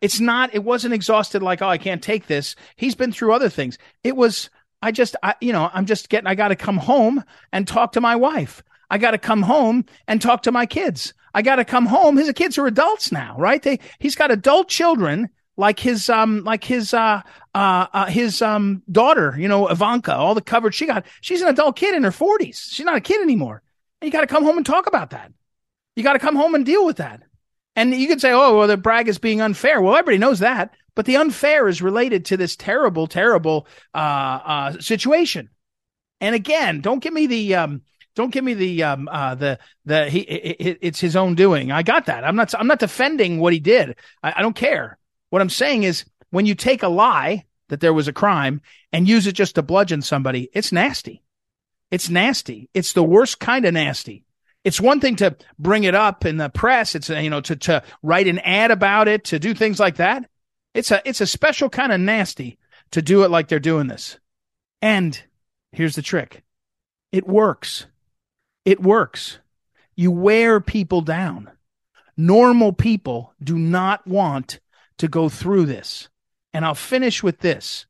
It's 0.00 0.20
not. 0.20 0.54
It 0.54 0.62
wasn't 0.62 0.94
exhausted 0.94 1.42
like, 1.42 1.60
oh, 1.60 1.68
I 1.68 1.78
can't 1.78 2.02
take 2.02 2.26
this. 2.26 2.54
He's 2.76 2.94
been 2.94 3.12
through 3.12 3.32
other 3.32 3.48
things. 3.48 3.78
It 4.04 4.16
was. 4.16 4.48
I 4.82 4.92
just, 4.92 5.16
I, 5.22 5.34
you 5.40 5.52
know, 5.52 5.70
I'm 5.72 5.86
just 5.86 6.08
getting. 6.08 6.26
I 6.26 6.34
got 6.34 6.48
to 6.48 6.56
come 6.56 6.78
home 6.78 7.24
and 7.52 7.66
talk 7.66 7.92
to 7.92 8.00
my 8.00 8.16
wife. 8.16 8.62
I 8.90 8.98
got 8.98 9.12
to 9.12 9.18
come 9.18 9.42
home 9.42 9.84
and 10.08 10.20
talk 10.20 10.42
to 10.42 10.52
my 10.52 10.66
kids. 10.66 11.14
I 11.32 11.42
got 11.42 11.56
to 11.56 11.64
come 11.64 11.86
home. 11.86 12.16
His 12.16 12.32
kids 12.32 12.58
are 12.58 12.66
adults 12.66 13.12
now, 13.12 13.36
right? 13.38 13.62
They, 13.62 13.78
he's 13.98 14.16
got 14.16 14.30
adult 14.30 14.68
children 14.68 15.30
like 15.56 15.78
his 15.78 16.08
um 16.08 16.42
like 16.42 16.64
his 16.64 16.94
uh 16.94 17.20
uh, 17.54 17.86
uh 17.92 18.06
his 18.06 18.42
um 18.42 18.82
daughter, 18.90 19.36
you 19.38 19.46
know, 19.46 19.68
Ivanka, 19.68 20.14
all 20.14 20.34
the 20.34 20.40
coverage 20.40 20.74
she 20.74 20.86
got. 20.86 21.04
She's 21.20 21.42
an 21.42 21.48
adult 21.48 21.76
kid 21.76 21.94
in 21.94 22.02
her 22.02 22.10
40s. 22.10 22.72
She's 22.72 22.86
not 22.86 22.96
a 22.96 23.00
kid 23.00 23.20
anymore. 23.20 23.62
And 24.00 24.06
you 24.06 24.12
got 24.12 24.22
to 24.22 24.26
come 24.26 24.42
home 24.42 24.56
and 24.56 24.66
talk 24.66 24.86
about 24.86 25.10
that. 25.10 25.32
You 25.94 26.02
got 26.02 26.14
to 26.14 26.18
come 26.18 26.34
home 26.34 26.54
and 26.54 26.64
deal 26.64 26.86
with 26.86 26.96
that. 26.96 27.22
And 27.76 27.94
you 27.94 28.08
could 28.08 28.20
say, 28.20 28.32
"Oh, 28.32 28.58
well, 28.58 28.68
the 28.68 28.76
Bragg 28.76 29.06
is 29.06 29.18
being 29.18 29.40
unfair." 29.40 29.80
Well, 29.80 29.94
everybody 29.94 30.18
knows 30.18 30.40
that, 30.40 30.74
but 30.94 31.06
the 31.06 31.16
unfair 31.16 31.68
is 31.68 31.82
related 31.82 32.26
to 32.26 32.36
this 32.36 32.56
terrible, 32.56 33.06
terrible 33.06 33.66
uh, 33.94 33.98
uh, 33.98 34.80
situation. 34.80 35.50
And 36.20 36.34
again, 36.34 36.80
don't 36.80 37.02
give 37.02 37.12
me 37.12 37.26
the 37.26 37.54
um, 37.54 37.82
don't 38.14 38.32
give 38.32 38.44
me 38.44 38.54
the 38.54 38.82
um, 38.82 39.08
uh, 39.10 39.34
the 39.34 39.58
the 39.84 40.10
he 40.10 40.20
it, 40.20 40.78
it's 40.82 41.00
his 41.00 41.16
own 41.16 41.34
doing. 41.34 41.72
I 41.72 41.82
got 41.82 42.06
that. 42.06 42.24
I'm 42.24 42.36
not 42.36 42.54
I'm 42.54 42.66
not 42.66 42.78
defending 42.78 43.40
what 43.40 43.52
he 43.52 43.60
did. 43.60 43.96
I, 44.22 44.34
I 44.36 44.42
don't 44.42 44.56
care. 44.56 44.98
What 45.30 45.42
I'm 45.42 45.50
saying 45.50 45.84
is 45.84 46.04
when 46.30 46.46
you 46.46 46.54
take 46.54 46.82
a 46.82 46.88
lie 46.88 47.44
that 47.68 47.80
there 47.80 47.94
was 47.94 48.08
a 48.08 48.12
crime 48.12 48.60
and 48.92 49.08
use 49.08 49.26
it 49.26 49.32
just 49.32 49.54
to 49.54 49.62
bludgeon 49.62 50.02
somebody, 50.02 50.50
it's 50.52 50.72
nasty. 50.72 51.22
It's 51.90 52.08
nasty. 52.08 52.68
It's 52.74 52.92
the 52.92 53.02
worst 53.02 53.40
kind 53.40 53.64
of 53.64 53.74
nasty. 53.74 54.24
It's 54.62 54.80
one 54.80 55.00
thing 55.00 55.16
to 55.16 55.36
bring 55.58 55.84
it 55.84 55.94
up 55.94 56.26
in 56.26 56.36
the 56.36 56.50
press. 56.50 56.94
It's, 56.94 57.08
you 57.08 57.30
know, 57.30 57.40
to, 57.40 57.56
to 57.56 57.82
write 58.02 58.26
an 58.26 58.38
ad 58.40 58.70
about 58.70 59.08
it, 59.08 59.24
to 59.24 59.38
do 59.38 59.54
things 59.54 59.80
like 59.80 59.96
that. 59.96 60.28
It's 60.74 60.90
a, 60.90 61.02
it's 61.04 61.20
a 61.20 61.26
special 61.26 61.68
kind 61.68 61.92
of 61.92 62.00
nasty 62.00 62.58
to 62.92 63.02
do 63.02 63.24
it 63.24 63.30
like 63.30 63.48
they're 63.48 63.58
doing 63.58 63.86
this. 63.86 64.18
And 64.82 65.20
here's 65.72 65.96
the 65.96 66.02
trick. 66.02 66.42
It 67.12 67.26
works. 67.26 67.86
It 68.64 68.80
works. 68.80 69.38
You 69.96 70.10
wear 70.10 70.60
people 70.60 71.00
down. 71.00 71.50
Normal 72.16 72.72
people 72.72 73.34
do 73.42 73.58
not 73.58 74.06
want 74.06 74.60
to 74.98 75.08
go 75.08 75.28
through 75.28 75.66
this. 75.66 76.08
And 76.52 76.64
I'll 76.64 76.74
finish 76.74 77.22
with 77.22 77.40
this. 77.40 77.86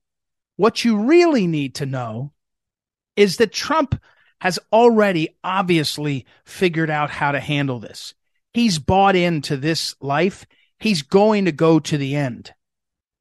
What 0.57 0.85
you 0.85 0.99
really 0.99 1.47
need 1.47 1.77
to 1.77 1.87
know 1.87 2.33
is 3.17 3.37
that 3.39 3.53
Trump 3.53 4.01
has 4.41 4.59
already 4.73 5.37
obviously 5.45 6.27
figured 6.45 6.91
out 6.91 7.11
how 7.11 7.33
to 7.33 7.41
handle 7.41 7.79
this. 7.79 8.15
He's 8.53 8.79
bought 8.79 9.17
into 9.17 9.57
this 9.57 9.95
life. 10.01 10.47
He's 10.79 11.03
going 11.03 11.45
to 11.45 11.53
go 11.53 11.79
to 11.79 11.99
the 11.99 12.17
end. 12.17 12.53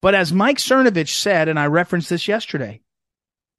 But 0.02 0.16
as 0.16 0.32
Mike 0.32 0.58
Cernovich 0.58 1.14
said, 1.14 1.48
and 1.48 1.60
I 1.60 1.68
referenced 1.68 2.10
this 2.10 2.28
yesterday, 2.28 2.82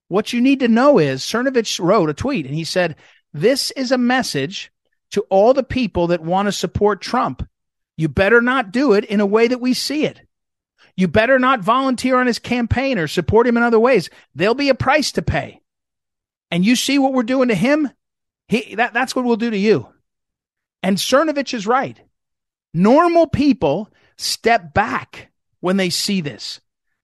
what 0.09 0.32
you 0.32 0.40
need 0.40 0.61
to 0.61 0.68
know 0.68 0.99
is 0.99 1.23
Cernovich 1.23 1.78
wrote 1.78 2.11
a 2.11 2.14
tweet 2.14 2.47
and 2.47 2.54
he 2.54 2.64
said, 2.64 2.97
This 3.32 3.70
is 3.73 3.92
a 3.92 3.99
message 3.99 4.73
to 5.12 5.23
all 5.28 5.54
the 5.54 5.62
people 5.62 6.09
that 6.09 6.23
want 6.23 6.47
to 6.47 6.52
support 6.52 7.00
Trump. 7.00 7.47
You 7.97 8.09
better 8.09 8.40
not 8.40 8.73
do 8.73 8.94
it 8.94 9.04
in 9.04 9.20
a 9.20 9.26
way 9.26 9.49
that 9.49 9.61
we 9.61 9.75
see 9.75 10.06
it. 10.06 10.20
You 10.97 11.09
better 11.09 11.38
not 11.38 11.61
volunteer 11.61 12.16
on 12.16 12.26
his 12.26 12.38
campaign 12.38 12.99
or 12.99 13.06
support 13.06 13.47
him 13.47 13.56
in 13.56 13.62
other 13.62 13.80
ways. 13.80 14.11
There'll 14.35 14.54
be 14.54 14.68
a 14.68 14.75
price 14.75 15.12
to 15.12 15.23
pay 15.23 15.61
and 16.50 16.64
you 16.64 16.76
see 16.76 16.99
what 16.99 17.12
we're 17.12 17.23
doing 17.23 17.49
to 17.49 17.54
him, 17.54 17.90
he, 18.49 18.75
that, 18.75 18.92
that's 18.92 19.14
what 19.14 19.25
we'll 19.25 19.37
do 19.37 19.50
to 19.50 19.56
you. 19.56 19.88
And 20.82 20.97
Cernovich 20.97 21.54
is 21.54 21.66
right. 21.66 22.00
Normal 22.75 23.26
people 23.26 23.90
step 24.16 24.75
back 24.75 25.29
when 25.61 25.76
they 25.76 25.90
see 25.90 26.21
this. 26.21 26.61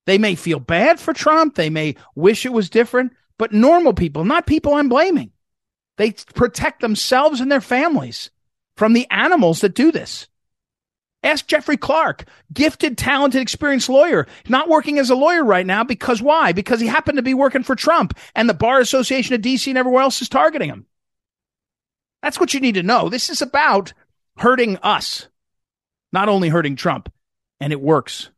They 0.06 0.18
may 0.18 0.34
feel 0.34 0.60
bad 0.60 1.00
for 1.00 1.12
Trump. 1.12 1.54
They 1.54 1.70
may 1.70 1.96
wish 2.14 2.46
it 2.46 2.52
was 2.52 2.70
different, 2.70 3.12
but 3.38 3.52
normal 3.52 3.92
people, 3.92 4.24
not 4.24 4.46
people 4.46 4.74
I'm 4.74 4.88
blaming, 4.88 5.32
they 5.96 6.12
protect 6.34 6.80
themselves 6.80 7.40
and 7.40 7.50
their 7.50 7.60
families 7.60 8.30
from 8.76 8.92
the 8.92 9.06
animals 9.10 9.60
that 9.60 9.74
do 9.74 9.90
this. 9.90 10.28
Ask 11.22 11.48
Jeffrey 11.48 11.76
Clark, 11.76 12.24
gifted, 12.52 12.96
talented, 12.96 13.40
experienced 13.40 13.88
lawyer, 13.88 14.28
not 14.48 14.68
working 14.68 14.98
as 14.98 15.10
a 15.10 15.16
lawyer 15.16 15.44
right 15.44 15.66
now 15.66 15.82
because 15.82 16.22
why? 16.22 16.52
Because 16.52 16.78
he 16.78 16.86
happened 16.86 17.16
to 17.16 17.22
be 17.22 17.34
working 17.34 17.64
for 17.64 17.74
Trump 17.74 18.16
and 18.34 18.48
the 18.48 18.54
Bar 18.54 18.80
Association 18.80 19.34
of 19.34 19.40
DC 19.40 19.66
and 19.66 19.78
everywhere 19.78 20.02
else 20.02 20.22
is 20.22 20.28
targeting 20.28 20.68
him. 20.68 20.86
That's 22.22 22.38
what 22.38 22.54
you 22.54 22.60
need 22.60 22.76
to 22.76 22.82
know. 22.82 23.08
This 23.08 23.28
is 23.28 23.42
about 23.42 23.92
hurting 24.36 24.76
us, 24.78 25.26
not 26.12 26.28
only 26.28 26.48
hurting 26.48 26.76
Trump. 26.76 27.12
And 27.58 27.72
it 27.72 27.80
works. 27.80 28.30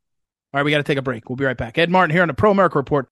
All 0.55 0.59
right, 0.59 0.64
we 0.64 0.71
got 0.71 0.78
to 0.78 0.83
take 0.83 0.97
a 0.97 1.02
break. 1.02 1.28
We'll 1.28 1.37
be 1.37 1.45
right 1.45 1.57
back. 1.57 1.76
Ed 1.76 1.90
Martin 1.90 2.14
here 2.14 2.23
on 2.23 2.28
the 2.28 2.35
Pro 2.35 2.50
America 2.50 2.78
Report. 2.78 3.09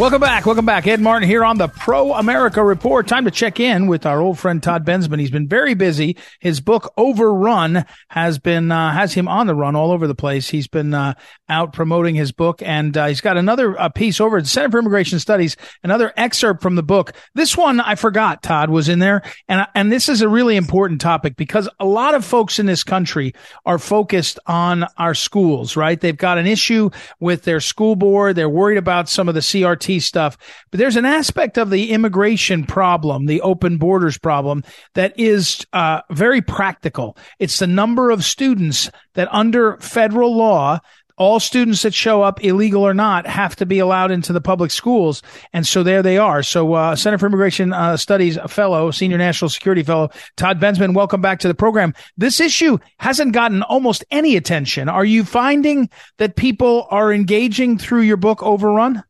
Welcome 0.00 0.22
back. 0.22 0.46
Welcome 0.46 0.64
back. 0.64 0.86
Ed 0.86 1.02
Martin 1.02 1.28
here 1.28 1.44
on 1.44 1.58
the 1.58 1.68
Pro 1.68 2.14
America 2.14 2.64
Report. 2.64 3.06
Time 3.06 3.26
to 3.26 3.30
check 3.30 3.60
in 3.60 3.86
with 3.86 4.06
our 4.06 4.18
old 4.18 4.38
friend 4.38 4.62
Todd 4.62 4.86
Bensman. 4.86 5.20
He's 5.20 5.30
been 5.30 5.46
very 5.46 5.74
busy. 5.74 6.16
His 6.38 6.62
book 6.62 6.90
Overrun 6.96 7.84
has 8.08 8.38
been, 8.38 8.72
uh, 8.72 8.94
has 8.94 9.12
him 9.12 9.28
on 9.28 9.46
the 9.46 9.54
run 9.54 9.76
all 9.76 9.92
over 9.92 10.06
the 10.06 10.14
place. 10.14 10.48
He's 10.48 10.68
been, 10.68 10.94
uh, 10.94 11.12
out 11.50 11.74
promoting 11.74 12.14
his 12.14 12.32
book 12.32 12.62
and, 12.62 12.96
uh, 12.96 13.08
he's 13.08 13.20
got 13.20 13.36
another 13.36 13.78
uh, 13.78 13.90
piece 13.90 14.22
over 14.22 14.38
at 14.38 14.44
the 14.44 14.48
Center 14.48 14.70
for 14.70 14.78
Immigration 14.78 15.18
Studies, 15.18 15.58
another 15.84 16.14
excerpt 16.16 16.62
from 16.62 16.76
the 16.76 16.82
book. 16.82 17.12
This 17.34 17.54
one 17.54 17.78
I 17.78 17.94
forgot, 17.94 18.42
Todd 18.42 18.70
was 18.70 18.88
in 18.88 19.00
there. 19.00 19.20
And, 19.48 19.66
and 19.74 19.92
this 19.92 20.08
is 20.08 20.22
a 20.22 20.30
really 20.30 20.56
important 20.56 21.02
topic 21.02 21.36
because 21.36 21.68
a 21.78 21.84
lot 21.84 22.14
of 22.14 22.24
folks 22.24 22.58
in 22.58 22.64
this 22.64 22.84
country 22.84 23.34
are 23.66 23.78
focused 23.78 24.38
on 24.46 24.86
our 24.96 25.12
schools, 25.12 25.76
right? 25.76 26.00
They've 26.00 26.16
got 26.16 26.38
an 26.38 26.46
issue 26.46 26.88
with 27.18 27.42
their 27.42 27.60
school 27.60 27.96
board. 27.96 28.36
They're 28.36 28.48
worried 28.48 28.78
about 28.78 29.10
some 29.10 29.28
of 29.28 29.34
the 29.34 29.40
CRT 29.40 29.89
stuff. 29.98 30.36
But 30.70 30.78
there's 30.78 30.96
an 30.96 31.04
aspect 31.04 31.58
of 31.58 31.70
the 31.70 31.90
immigration 31.90 32.64
problem, 32.64 33.26
the 33.26 33.40
open 33.40 33.78
borders 33.78 34.18
problem 34.18 34.62
that 34.94 35.18
is 35.18 35.66
uh, 35.72 36.02
very 36.10 36.42
practical. 36.42 37.16
It's 37.38 37.58
the 37.58 37.66
number 37.66 38.10
of 38.10 38.24
students 38.24 38.90
that 39.14 39.28
under 39.32 39.78
federal 39.78 40.36
law 40.36 40.80
all 41.20 41.38
students 41.38 41.82
that 41.82 41.92
show 41.92 42.22
up, 42.22 42.42
illegal 42.42 42.82
or 42.82 42.94
not, 42.94 43.26
have 43.26 43.54
to 43.54 43.66
be 43.66 43.78
allowed 43.78 44.10
into 44.10 44.32
the 44.32 44.40
public 44.40 44.70
schools. 44.70 45.22
And 45.52 45.66
so 45.66 45.82
there 45.82 46.02
they 46.02 46.16
are. 46.16 46.42
So, 46.42 46.72
uh, 46.72 46.96
Center 46.96 47.18
for 47.18 47.26
Immigration 47.26 47.74
uh, 47.74 47.98
Studies 47.98 48.38
fellow, 48.48 48.90
senior 48.90 49.18
national 49.18 49.50
security 49.50 49.82
fellow, 49.82 50.08
Todd 50.38 50.58
Bensman, 50.58 50.94
welcome 50.94 51.20
back 51.20 51.38
to 51.40 51.48
the 51.48 51.54
program. 51.54 51.92
This 52.16 52.40
issue 52.40 52.78
hasn't 52.98 53.34
gotten 53.34 53.62
almost 53.62 54.02
any 54.10 54.34
attention. 54.34 54.88
Are 54.88 55.04
you 55.04 55.24
finding 55.24 55.90
that 56.16 56.36
people 56.36 56.86
are 56.90 57.12
engaging 57.12 57.76
through 57.76 58.02
your 58.02 58.16
book 58.16 58.42
Overrun? 58.42 59.02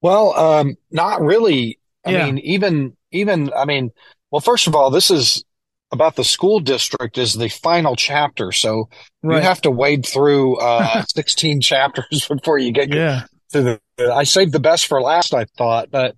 Well, 0.00 0.34
um, 0.38 0.76
not 0.90 1.20
really. 1.20 1.78
I 2.04 2.12
yeah. 2.12 2.26
mean, 2.26 2.38
even, 2.38 2.96
even, 3.10 3.52
I 3.52 3.64
mean, 3.64 3.90
well, 4.30 4.40
first 4.40 4.66
of 4.66 4.74
all, 4.74 4.90
this 4.90 5.10
is 5.10 5.44
about 5.90 6.16
the 6.16 6.24
school 6.24 6.60
district 6.60 7.18
is 7.18 7.34
the 7.34 7.48
final 7.48 7.96
chapter. 7.96 8.52
So 8.52 8.88
right. 9.22 9.36
you 9.36 9.42
have 9.42 9.60
to 9.62 9.70
wade 9.70 10.06
through, 10.06 10.56
uh, 10.60 11.04
16 11.08 11.60
chapters 11.60 12.26
before 12.28 12.58
you 12.58 12.72
get 12.72 12.92
yeah. 12.92 13.24
to 13.52 13.62
the, 13.62 14.12
I 14.12 14.24
saved 14.24 14.52
the 14.52 14.60
best 14.60 14.86
for 14.86 15.00
last, 15.00 15.34
I 15.34 15.44
thought, 15.44 15.90
but, 15.90 16.16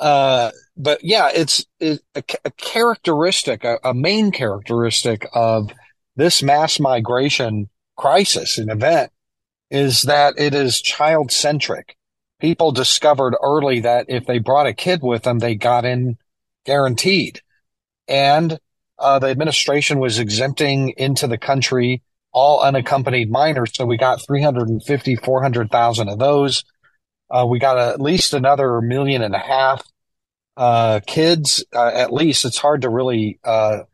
uh, 0.00 0.50
but 0.76 1.04
yeah, 1.04 1.30
it's, 1.32 1.64
a, 1.80 1.98
a, 2.14 2.50
characteristic, 2.56 3.64
a, 3.64 3.78
a 3.84 3.94
main 3.94 4.30
characteristic 4.30 5.28
of 5.34 5.70
this 6.16 6.42
mass 6.42 6.80
migration 6.80 7.68
crisis 7.96 8.58
and 8.58 8.70
event 8.70 9.12
is 9.70 10.02
that 10.02 10.34
it 10.38 10.54
is 10.54 10.80
child 10.80 11.30
centric 11.30 11.96
people 12.44 12.72
discovered 12.72 13.34
early 13.42 13.80
that 13.80 14.04
if 14.08 14.26
they 14.26 14.38
brought 14.38 14.66
a 14.66 14.74
kid 14.74 15.00
with 15.02 15.22
them, 15.22 15.38
they 15.38 15.54
got 15.54 15.86
in 15.86 16.18
guaranteed. 16.66 17.40
And 18.06 18.58
uh, 18.98 19.18
the 19.18 19.28
administration 19.28 19.98
was 19.98 20.18
exempting 20.18 20.90
into 20.98 21.26
the 21.26 21.38
country 21.38 22.02
all 22.32 22.60
unaccompanied 22.60 23.30
minors. 23.30 23.70
So 23.72 23.86
we 23.86 23.96
got 23.96 24.20
350, 24.26 25.16
400,000 25.16 26.08
of 26.10 26.18
those. 26.18 26.64
Uh, 27.30 27.46
we 27.48 27.58
got 27.58 27.78
at 27.78 27.98
least 27.98 28.34
another 28.34 28.82
million 28.82 29.22
and 29.22 29.34
a 29.34 29.38
half 29.38 29.82
uh, 30.58 31.00
kids. 31.06 31.64
Uh, 31.74 31.92
at 31.94 32.12
least 32.12 32.44
it's 32.44 32.58
hard 32.58 32.82
to 32.82 32.90
really 32.90 33.40
uh, 33.42 33.84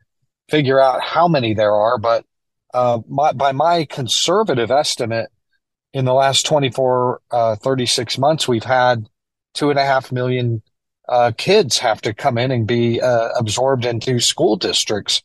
figure 0.49 0.81
out 0.81 1.01
how 1.01 1.29
many 1.29 1.53
there 1.53 1.73
are, 1.73 1.97
but 1.97 2.25
uh, 2.73 2.99
my, 3.07 3.31
by 3.31 3.53
my 3.53 3.85
conservative 3.85 4.71
estimate, 4.71 5.29
in 5.93 6.05
the 6.05 6.13
last 6.13 6.45
24, 6.45 7.21
uh, 7.31 7.55
36 7.57 8.17
months, 8.17 8.47
we've 8.47 8.63
had 8.63 9.09
two 9.53 9.69
and 9.69 9.79
a 9.79 9.85
half 9.85 10.11
million 10.11 10.61
uh, 11.09 11.31
kids 11.37 11.77
have 11.79 12.01
to 12.01 12.13
come 12.13 12.37
in 12.37 12.51
and 12.51 12.65
be 12.65 13.01
uh, 13.01 13.29
absorbed 13.37 13.85
into 13.85 14.19
school 14.19 14.55
districts 14.55 15.21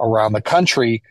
around 0.00 0.32
the 0.32 0.40
country. 0.40 1.02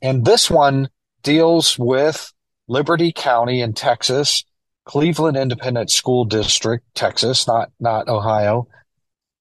And 0.00 0.24
this 0.24 0.50
one 0.50 0.88
deals 1.22 1.78
with 1.78 2.32
Liberty 2.68 3.12
County 3.12 3.60
in 3.60 3.74
Texas, 3.74 4.44
Cleveland 4.86 5.36
Independent 5.36 5.90
School 5.90 6.24
District, 6.24 6.84
Texas, 6.94 7.46
not, 7.46 7.70
not 7.78 8.08
Ohio, 8.08 8.68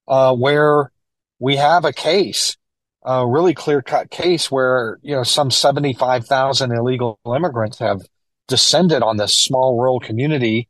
uh, 0.07 0.35
where 0.35 0.91
we 1.39 1.55
have 1.55 1.85
a 1.85 1.93
case, 1.93 2.57
a 3.03 3.25
really 3.25 3.53
clear 3.53 3.81
cut 3.81 4.09
case 4.09 4.51
where, 4.51 4.99
you 5.01 5.15
know, 5.15 5.23
some 5.23 5.49
75,000 5.49 6.71
illegal 6.71 7.19
immigrants 7.25 7.79
have 7.79 8.01
descended 8.47 9.01
on 9.01 9.17
this 9.17 9.41
small 9.41 9.77
rural 9.77 9.99
community. 9.99 10.69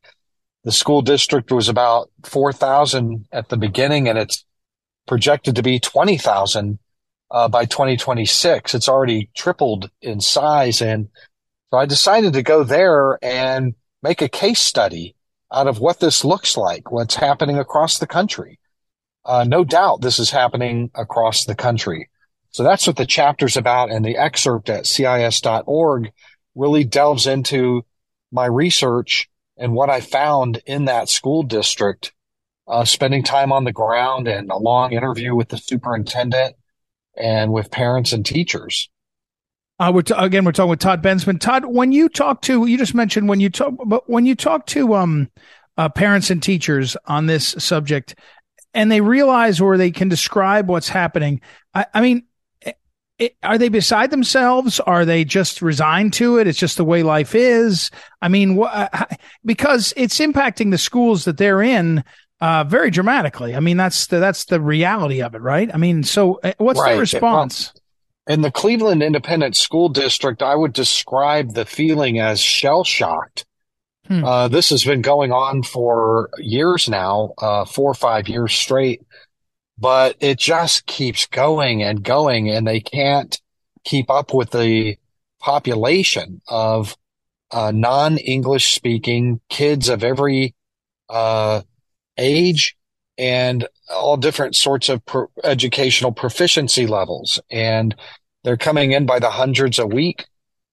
The 0.63 0.71
school 0.71 1.01
district 1.01 1.51
was 1.51 1.69
about 1.69 2.09
4,000 2.23 3.27
at 3.31 3.49
the 3.49 3.57
beginning 3.57 4.07
and 4.07 4.17
it's 4.17 4.45
projected 5.07 5.55
to 5.55 5.63
be 5.63 5.79
20,000 5.79 6.79
uh, 7.31 7.47
by 7.47 7.65
2026. 7.65 8.73
It's 8.73 8.89
already 8.89 9.29
tripled 9.35 9.89
in 10.01 10.21
size. 10.21 10.81
And 10.81 11.09
so 11.71 11.77
I 11.77 11.85
decided 11.85 12.33
to 12.33 12.43
go 12.43 12.63
there 12.63 13.19
and 13.23 13.75
make 14.01 14.21
a 14.21 14.29
case 14.29 14.61
study 14.61 15.15
out 15.51 15.67
of 15.67 15.79
what 15.79 15.99
this 15.99 16.25
looks 16.25 16.57
like, 16.57 16.91
what's 16.91 17.15
happening 17.15 17.57
across 17.57 17.99
the 17.99 18.07
country. 18.07 18.59
Uh, 19.23 19.43
no 19.43 19.63
doubt 19.63 20.01
this 20.01 20.19
is 20.19 20.29
happening 20.29 20.91
across 20.95 21.45
the 21.45 21.55
country. 21.55 22.09
So 22.51 22.63
that's 22.63 22.87
what 22.87 22.95
the 22.95 23.05
chapter's 23.05 23.57
about. 23.57 23.91
And 23.91 24.05
the 24.05 24.17
excerpt 24.17 24.69
at 24.69 24.85
CIS.org 24.85 26.11
really 26.55 26.83
delves 26.83 27.27
into 27.27 27.85
my 28.31 28.45
research 28.45 29.29
and 29.57 29.73
what 29.73 29.89
I 29.89 30.01
found 30.01 30.61
in 30.65 30.85
that 30.85 31.09
school 31.09 31.43
district, 31.43 32.13
uh, 32.67 32.85
spending 32.85 33.23
time 33.23 33.51
on 33.51 33.63
the 33.63 33.71
ground 33.71 34.27
and 34.27 34.49
a 34.49 34.57
long 34.57 34.93
interview 34.93 35.35
with 35.35 35.49
the 35.49 35.57
superintendent 35.57 36.55
and 37.15 37.51
with 37.51 37.71
parents 37.71 38.11
and 38.11 38.25
teachers. 38.25 38.89
Uh, 39.77 39.91
we're 39.93 40.01
t- 40.01 40.13
again, 40.17 40.45
we're 40.45 40.53
talking 40.53 40.69
with 40.69 40.79
Todd 40.79 41.03
Bensman. 41.03 41.39
Todd, 41.39 41.65
when 41.65 41.91
you 41.91 42.07
talk 42.07 42.41
to, 42.43 42.65
you 42.65 42.77
just 42.77 42.95
mentioned 42.95 43.27
when 43.27 43.39
you 43.39 43.49
talk, 43.49 43.73
but 43.85 44.09
when 44.09 44.25
you 44.25 44.35
talk 44.35 44.65
to 44.67 44.95
um, 44.95 45.29
uh, 45.77 45.89
parents 45.89 46.29
and 46.29 46.41
teachers 46.41 46.95
on 47.05 47.25
this 47.25 47.55
subject, 47.59 48.15
and 48.73 48.91
they 48.91 49.01
realize 49.01 49.59
or 49.59 49.77
they 49.77 49.91
can 49.91 50.07
describe 50.07 50.69
what's 50.69 50.89
happening, 50.89 51.41
I, 51.73 51.85
I 51.93 52.01
mean, 52.01 52.23
it, 53.17 53.35
are 53.43 53.57
they 53.57 53.69
beside 53.69 54.11
themselves? 54.11 54.79
Are 54.81 55.05
they 55.05 55.23
just 55.23 55.61
resigned 55.61 56.13
to 56.13 56.37
it? 56.37 56.47
It's 56.47 56.59
just 56.59 56.77
the 56.77 56.85
way 56.85 57.03
life 57.03 57.33
is. 57.35 57.91
I 58.21 58.27
mean, 58.27 58.59
wh- 58.61 58.87
because 59.45 59.93
it's 59.95 60.19
impacting 60.19 60.71
the 60.71 60.77
schools 60.77 61.25
that 61.25 61.37
they're 61.37 61.61
in 61.61 62.03
uh, 62.41 62.65
very 62.65 62.91
dramatically. 62.91 63.55
I 63.55 63.59
mean, 63.59 63.77
that's 63.77 64.07
the 64.07 64.19
that's 64.19 64.45
the 64.45 64.59
reality 64.59 65.21
of 65.21 65.35
it, 65.35 65.41
right? 65.41 65.69
I 65.73 65.77
mean, 65.77 66.03
so 66.03 66.39
uh, 66.43 66.53
what's 66.57 66.79
right. 66.79 66.93
the 66.93 66.99
response? 66.99 67.71
Well, 67.73 67.81
in 68.35 68.41
the 68.41 68.51
Cleveland 68.51 69.03
Independent 69.03 69.55
School 69.55 69.87
District, 69.89 70.41
I 70.41 70.55
would 70.55 70.73
describe 70.73 71.53
the 71.53 71.65
feeling 71.65 72.19
as 72.19 72.39
shell 72.39 72.83
shocked. 72.83 73.45
Hmm. 74.07 74.23
Uh, 74.23 74.47
this 74.47 74.69
has 74.69 74.83
been 74.83 75.01
going 75.01 75.31
on 75.31 75.63
for 75.63 76.29
years 76.37 76.89
now, 76.89 77.33
uh, 77.37 77.65
four 77.65 77.89
or 77.89 77.95
five 77.95 78.27
years 78.27 78.53
straight 78.53 79.01
but 79.77 80.15
it 80.19 80.39
just 80.39 80.85
keeps 80.85 81.25
going 81.27 81.83
and 81.83 82.03
going 82.03 82.49
and 82.49 82.65
they 82.65 82.79
can't 82.79 83.39
keep 83.83 84.09
up 84.09 84.33
with 84.33 84.51
the 84.51 84.97
population 85.39 86.41
of 86.47 86.97
uh, 87.51 87.71
non-English 87.71 88.73
speaking 88.73 89.39
kids 89.49 89.89
of 89.89 90.03
every 90.03 90.55
uh, 91.09 91.61
age 92.17 92.75
and 93.17 93.67
all 93.89 94.17
different 94.17 94.55
sorts 94.55 94.89
of 94.89 95.05
pro- 95.05 95.29
educational 95.43 96.11
proficiency 96.11 96.87
levels. 96.87 97.39
And 97.49 97.95
they're 98.43 98.57
coming 98.57 98.91
in 98.91 99.05
by 99.05 99.19
the 99.19 99.29
hundreds 99.29 99.79
a 99.79 99.87
week, 99.87 100.25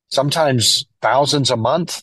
sometimes 0.08 0.86
thousands 1.00 1.50
a 1.50 1.56
month. 1.56 2.02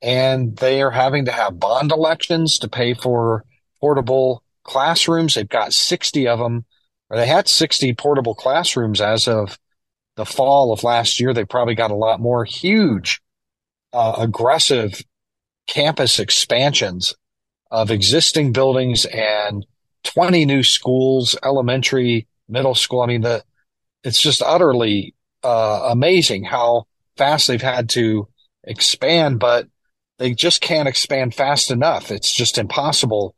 And 0.00 0.56
they 0.56 0.82
are 0.82 0.90
having 0.90 1.24
to 1.24 1.32
have 1.32 1.58
bond 1.58 1.90
elections 1.90 2.58
to 2.58 2.68
pay 2.68 2.94
for 2.94 3.44
portable 3.80 4.43
classrooms. 4.64 5.34
They've 5.34 5.48
got 5.48 5.72
60 5.72 6.26
of 6.26 6.38
them, 6.38 6.64
or 7.08 7.16
they 7.16 7.26
had 7.26 7.48
60 7.48 7.94
portable 7.94 8.34
classrooms 8.34 9.00
as 9.00 9.28
of 9.28 9.58
the 10.16 10.26
fall 10.26 10.72
of 10.72 10.82
last 10.82 11.20
year. 11.20 11.32
They 11.32 11.44
probably 11.44 11.74
got 11.74 11.90
a 11.90 11.96
lot 11.96 12.20
more 12.20 12.44
huge, 12.44 13.20
uh, 13.92 14.16
aggressive 14.18 15.02
campus 15.66 16.18
expansions 16.18 17.14
of 17.70 17.90
existing 17.90 18.52
buildings 18.52 19.04
and 19.06 19.66
20 20.04 20.44
new 20.44 20.62
schools, 20.62 21.36
elementary, 21.42 22.26
middle 22.48 22.74
school. 22.74 23.02
I 23.02 23.06
mean, 23.06 23.22
the, 23.22 23.42
it's 24.02 24.20
just 24.20 24.42
utterly 24.42 25.14
uh, 25.42 25.88
amazing 25.90 26.44
how 26.44 26.86
fast 27.16 27.48
they've 27.48 27.60
had 27.60 27.88
to 27.90 28.28
expand, 28.62 29.40
but 29.40 29.66
they 30.18 30.34
just 30.34 30.60
can't 30.60 30.88
expand 30.88 31.34
fast 31.34 31.70
enough. 31.70 32.10
It's 32.10 32.32
just 32.32 32.58
impossible 32.58 33.34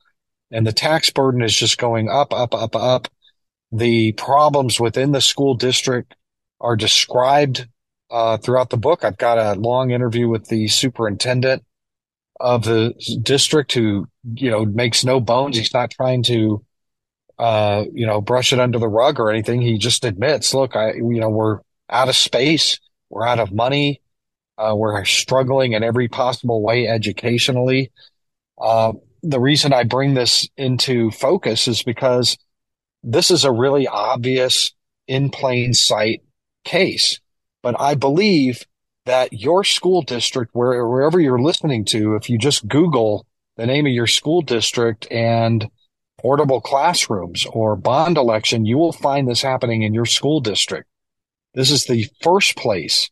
and 0.51 0.67
the 0.67 0.73
tax 0.73 1.11
burden 1.11 1.43
is 1.43 1.55
just 1.55 1.79
going 1.79 2.09
up, 2.09 2.33
up, 2.33 2.55
up, 2.55 2.77
up. 2.77 3.09
The 3.73 4.13
problems 4.13 4.79
within 4.79 5.13
the 5.13 5.21
school 5.21 5.55
district 5.55 6.15
are 6.61 6.77
described 6.77 7.69
uh, 8.11 8.37
throughout 8.39 8.71
the 8.71 8.77
book. 8.77 9.05
I've 9.05 9.19
got 9.19 9.39
a 9.39 9.59
long 9.59 9.91
interview 9.91 10.29
with 10.29 10.47
the 10.47 10.69
superintendent 10.69 11.65
of 12.39 12.65
the 12.65 12.95
district 13.23 13.73
who, 13.73 14.07
you 14.35 14.51
know, 14.51 14.65
makes 14.65 15.05
no 15.05 15.21
bones. 15.21 15.57
He's 15.57 15.75
not 15.75 15.91
trying 15.91 16.23
to, 16.25 16.65
uh, 17.39 17.85
you 17.93 18.07
know, 18.07 18.21
brush 18.21 18.53
it 18.53 18.61
under 18.61 18.79
the 18.79 18.89
rug 18.89 19.19
or 19.19 19.31
anything. 19.31 19.63
He 19.63 19.79
just 19.79 20.05
admits, 20.05 20.55
look, 20.55 20.77
I, 20.77 20.93
you 20.93 21.21
know, 21.21 21.31
we're 21.31 21.61
out 21.91 22.09
of 22.09 22.17
space. 22.17 22.79
We're 23.11 23.27
out 23.27 23.41
of 23.41 23.53
money. 23.53 24.01
Uh, 24.59 24.75
we're 24.77 25.05
struggling 25.05 25.73
in 25.73 25.83
every 25.83 26.09
possible 26.09 26.63
way 26.63 26.87
educationally. 26.87 27.91
Uh, 28.59 28.93
the 29.23 29.41
reason 29.41 29.73
I 29.73 29.85
bring 29.85 30.15
this 30.15 30.49
into 30.57 31.11
focus 31.11 31.69
is 31.69 31.83
because 31.83 32.39
this 33.03 33.31
is 33.31 33.45
a 33.45 33.53
really 33.53 33.87
obvious 33.87 34.73
in 35.07 35.31
plain 35.31 35.75
sight 35.75 36.23
case. 36.65 37.21
But 37.63 37.81
I 37.81 37.95
believe 37.95 38.65
that 39.05 39.33
your 39.33 39.65
school 39.65 40.03
district, 40.03 40.51
where, 40.55 40.87
wherever 40.87 41.21
you're 41.21 41.41
listening 41.41 41.85
to, 41.87 42.17
if 42.17 42.29
you 42.29 42.39
just 42.39 42.67
Google 42.67 43.27
the 43.57 43.67
name 43.67 43.87
of 43.87 43.93
your 43.93 44.07
school 44.07 44.43
district 44.43 45.07
and 45.11 45.69
portable 46.19 46.61
classrooms 46.61 47.47
or 47.47 47.77
bond 47.77 48.17
election, 48.17 48.67
you 48.67 48.77
will 48.79 48.93
find 48.93 49.29
this 49.29 49.43
happening 49.43 49.83
in 49.83 49.95
your 49.95 50.07
school 50.07 50.41
district. 50.41 50.89
This 51.55 51.71
is 51.71 51.85
the 51.85 52.09
first 52.21 52.57
place 52.57 53.11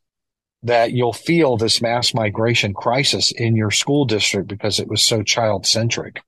that 0.64 0.92
you'll 0.92 1.12
feel 1.12 1.56
this 1.56 1.80
mass 1.80 2.14
migration 2.14 2.74
crisis 2.74 3.30
in 3.30 3.54
your 3.54 3.70
school 3.70 4.04
district 4.04 4.48
because 4.48 4.80
it 4.80 4.88
was 4.88 5.04
so 5.04 5.22
child 5.22 5.66
centric. 5.66 6.22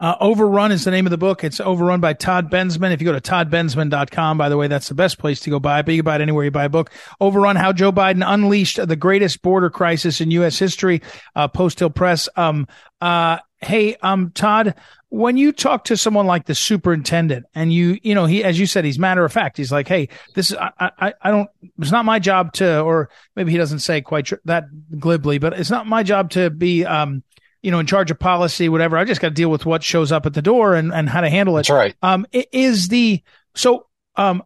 Uh, 0.00 0.16
Overrun 0.18 0.72
is 0.72 0.84
the 0.84 0.90
name 0.90 1.06
of 1.06 1.10
the 1.10 1.18
book. 1.18 1.44
It's 1.44 1.60
overrun 1.60 2.00
by 2.00 2.14
Todd 2.14 2.50
Bensman. 2.50 2.92
If 2.92 3.02
you 3.02 3.04
go 3.04 3.12
to 3.12 3.20
toddbensman.com, 3.20 4.38
by 4.38 4.48
the 4.48 4.56
way, 4.56 4.66
that's 4.66 4.88
the 4.88 4.94
best 4.94 5.18
place 5.18 5.40
to 5.40 5.50
go 5.50 5.60
buy 5.60 5.80
it, 5.80 5.86
but 5.86 5.92
you 5.92 5.98
can 5.98 6.06
buy 6.06 6.16
it 6.16 6.22
anywhere 6.22 6.44
you 6.44 6.50
buy 6.50 6.64
a 6.64 6.70
book. 6.70 6.90
Overrun, 7.20 7.56
How 7.56 7.74
Joe 7.74 7.92
Biden 7.92 8.24
Unleashed 8.26 8.84
the 8.88 8.96
Greatest 8.96 9.42
Border 9.42 9.68
Crisis 9.68 10.22
in 10.22 10.30
U.S. 10.30 10.58
History, 10.58 11.02
uh, 11.36 11.48
Post 11.48 11.80
Hill 11.80 11.90
Press. 11.90 12.30
Um, 12.34 12.66
uh, 13.02 13.38
hey, 13.60 13.94
um, 13.96 14.30
Todd, 14.30 14.74
when 15.10 15.36
you 15.36 15.52
talk 15.52 15.84
to 15.84 15.96
someone 15.96 16.26
like 16.26 16.46
the 16.46 16.54
superintendent 16.54 17.44
and 17.54 17.72
you, 17.72 17.98
you 18.02 18.14
know, 18.14 18.26
he, 18.26 18.42
as 18.44 18.58
you 18.58 18.66
said, 18.66 18.84
he's 18.84 18.98
matter 18.98 19.24
of 19.24 19.32
fact. 19.32 19.56
He's 19.56 19.72
like, 19.72 19.88
Hey, 19.88 20.08
this 20.34 20.52
is, 20.52 20.56
I, 20.56 20.90
I, 20.98 21.14
I 21.20 21.30
don't, 21.30 21.50
it's 21.78 21.90
not 21.90 22.04
my 22.04 22.20
job 22.20 22.52
to, 22.54 22.80
or 22.80 23.10
maybe 23.34 23.50
he 23.50 23.58
doesn't 23.58 23.80
say 23.80 24.00
quite 24.00 24.26
tr- 24.26 24.36
that 24.44 24.64
glibly, 24.98 25.38
but 25.38 25.52
it's 25.52 25.70
not 25.70 25.86
my 25.86 26.04
job 26.04 26.30
to 26.30 26.48
be, 26.48 26.84
um, 26.86 27.24
you 27.60 27.72
know, 27.72 27.80
in 27.80 27.86
charge 27.86 28.10
of 28.12 28.18
policy, 28.20 28.68
whatever. 28.68 28.96
I 28.96 29.04
just 29.04 29.20
got 29.20 29.28
to 29.28 29.34
deal 29.34 29.50
with 29.50 29.66
what 29.66 29.82
shows 29.82 30.12
up 30.12 30.26
at 30.26 30.34
the 30.34 30.42
door 30.42 30.74
and, 30.74 30.92
and 30.92 31.08
how 31.08 31.20
to 31.20 31.28
handle 31.28 31.56
it. 31.58 31.66
That's 31.66 31.70
right. 31.70 31.96
Um, 32.02 32.24
is 32.32 32.88
the, 32.88 33.22
so, 33.54 33.86
um, 34.14 34.44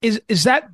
is, 0.00 0.20
is 0.28 0.44
that 0.44 0.70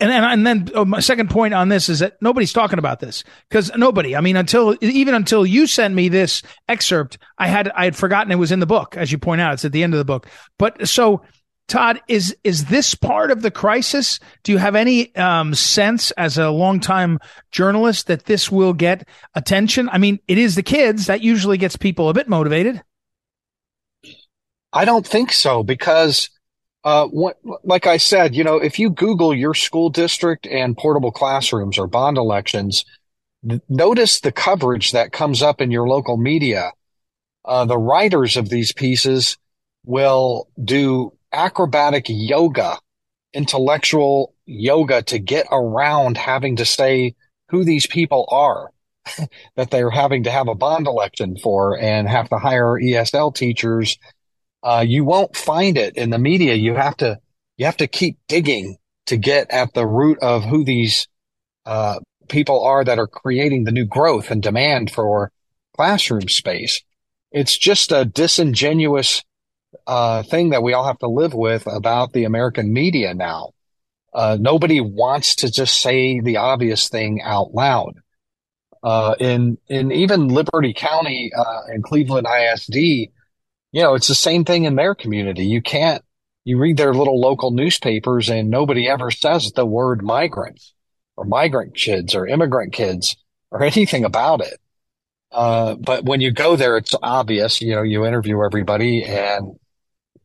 and 0.00 0.10
and, 0.10 0.24
and 0.24 0.46
then 0.46 0.68
oh, 0.74 0.84
my 0.84 1.00
second 1.00 1.30
point 1.30 1.54
on 1.54 1.68
this 1.68 1.88
is 1.88 2.00
that 2.00 2.20
nobody's 2.20 2.52
talking 2.52 2.78
about 2.78 3.00
this 3.00 3.24
because 3.48 3.70
nobody. 3.76 4.14
I 4.14 4.20
mean, 4.20 4.36
until 4.36 4.76
even 4.80 5.14
until 5.14 5.44
you 5.44 5.66
sent 5.66 5.94
me 5.94 6.08
this 6.08 6.42
excerpt, 6.68 7.18
I 7.38 7.48
had 7.48 7.68
I 7.70 7.84
had 7.84 7.96
forgotten 7.96 8.32
it 8.32 8.36
was 8.36 8.52
in 8.52 8.60
the 8.60 8.66
book. 8.66 8.96
As 8.96 9.10
you 9.10 9.18
point 9.18 9.40
out, 9.40 9.54
it's 9.54 9.64
at 9.64 9.72
the 9.72 9.82
end 9.82 9.94
of 9.94 9.98
the 9.98 10.04
book. 10.04 10.28
But 10.58 10.88
so, 10.88 11.22
Todd, 11.68 12.00
is 12.06 12.36
is 12.44 12.66
this 12.66 12.94
part 12.94 13.30
of 13.30 13.42
the 13.42 13.50
crisis? 13.50 14.20
Do 14.44 14.52
you 14.52 14.58
have 14.58 14.76
any 14.76 15.14
um, 15.16 15.54
sense, 15.54 16.10
as 16.12 16.38
a 16.38 16.50
longtime 16.50 17.18
journalist, 17.50 18.06
that 18.06 18.26
this 18.26 18.52
will 18.52 18.72
get 18.72 19.08
attention? 19.34 19.88
I 19.90 19.98
mean, 19.98 20.20
it 20.28 20.38
is 20.38 20.54
the 20.54 20.62
kids 20.62 21.06
that 21.06 21.22
usually 21.22 21.58
gets 21.58 21.76
people 21.76 22.08
a 22.08 22.14
bit 22.14 22.28
motivated. 22.28 22.82
I 24.72 24.84
don't 24.84 25.06
think 25.06 25.32
so 25.32 25.62
because 25.62 26.30
uh, 26.84 27.06
what, 27.06 27.38
like 27.64 27.86
I 27.86 27.96
said, 27.96 28.34
you 28.34 28.44
know, 28.44 28.56
if 28.56 28.78
you 28.78 28.90
Google 28.90 29.34
your 29.34 29.54
school 29.54 29.90
district 29.90 30.46
and 30.46 30.76
portable 30.76 31.12
classrooms 31.12 31.78
or 31.78 31.86
bond 31.86 32.18
elections, 32.18 32.84
notice 33.68 34.20
the 34.20 34.32
coverage 34.32 34.92
that 34.92 35.12
comes 35.12 35.42
up 35.42 35.60
in 35.60 35.70
your 35.70 35.88
local 35.88 36.16
media. 36.16 36.72
Uh, 37.44 37.64
the 37.64 37.78
writers 37.78 38.36
of 38.36 38.48
these 38.48 38.72
pieces 38.72 39.36
will 39.84 40.48
do 40.62 41.12
acrobatic 41.32 42.06
yoga, 42.08 42.78
intellectual 43.32 44.34
yoga 44.46 45.02
to 45.02 45.18
get 45.18 45.46
around 45.50 46.16
having 46.16 46.56
to 46.56 46.64
say 46.64 47.14
who 47.48 47.64
these 47.64 47.86
people 47.86 48.26
are 48.30 48.70
that 49.56 49.70
they're 49.70 49.90
having 49.90 50.24
to 50.24 50.30
have 50.30 50.48
a 50.48 50.54
bond 50.54 50.86
election 50.86 51.36
for 51.36 51.78
and 51.78 52.08
have 52.08 52.28
to 52.28 52.38
hire 52.38 52.78
ESL 52.80 53.34
teachers 53.34 53.98
uh, 54.62 54.84
you 54.86 55.04
won't 55.04 55.36
find 55.36 55.76
it 55.76 55.96
in 55.96 56.10
the 56.10 56.18
media. 56.18 56.54
You 56.54 56.74
have 56.74 56.96
to, 56.98 57.18
you 57.56 57.66
have 57.66 57.76
to 57.78 57.86
keep 57.86 58.18
digging 58.28 58.76
to 59.06 59.16
get 59.16 59.50
at 59.50 59.74
the 59.74 59.86
root 59.86 60.18
of 60.20 60.44
who 60.44 60.64
these, 60.64 61.08
uh, 61.66 61.98
people 62.28 62.64
are 62.64 62.84
that 62.84 62.98
are 62.98 63.06
creating 63.06 63.64
the 63.64 63.72
new 63.72 63.84
growth 63.84 64.30
and 64.30 64.42
demand 64.42 64.90
for 64.90 65.32
classroom 65.76 66.28
space. 66.28 66.82
It's 67.30 67.56
just 67.56 67.92
a 67.92 68.04
disingenuous, 68.04 69.22
uh, 69.86 70.22
thing 70.22 70.50
that 70.50 70.62
we 70.62 70.74
all 70.74 70.86
have 70.86 70.98
to 71.00 71.08
live 71.08 71.34
with 71.34 71.66
about 71.66 72.12
the 72.12 72.24
American 72.24 72.72
media 72.72 73.14
now. 73.14 73.50
Uh, 74.14 74.36
nobody 74.38 74.80
wants 74.80 75.36
to 75.36 75.50
just 75.50 75.80
say 75.80 76.20
the 76.20 76.36
obvious 76.36 76.88
thing 76.88 77.20
out 77.22 77.54
loud. 77.54 77.94
Uh, 78.82 79.14
in, 79.18 79.56
in 79.68 79.90
even 79.92 80.28
Liberty 80.28 80.74
County, 80.74 81.30
uh, 81.36 81.62
and 81.68 81.82
Cleveland 81.82 82.26
ISD, 82.26 83.10
you 83.72 83.82
know, 83.82 83.94
it's 83.94 84.08
the 84.08 84.14
same 84.14 84.44
thing 84.44 84.64
in 84.64 84.76
their 84.76 84.94
community. 84.94 85.44
You 85.46 85.62
can't 85.62 86.04
you 86.44 86.58
read 86.58 86.76
their 86.76 86.94
little 86.94 87.20
local 87.20 87.50
newspapers 87.50 88.28
and 88.28 88.50
nobody 88.50 88.88
ever 88.88 89.10
says 89.10 89.52
the 89.52 89.66
word 89.66 90.02
migrants 90.02 90.74
or 91.16 91.24
migrant 91.24 91.74
kids 91.74 92.14
or 92.14 92.26
immigrant 92.26 92.72
kids 92.72 93.16
or 93.50 93.62
anything 93.62 94.04
about 94.04 94.40
it. 94.40 94.58
Uh, 95.30 95.74
but 95.76 96.04
when 96.04 96.20
you 96.20 96.30
go 96.30 96.56
there, 96.56 96.76
it's 96.76 96.94
obvious, 97.02 97.62
you 97.62 97.74
know, 97.74 97.82
you 97.82 98.04
interview 98.04 98.44
everybody 98.44 99.02
and, 99.04 99.56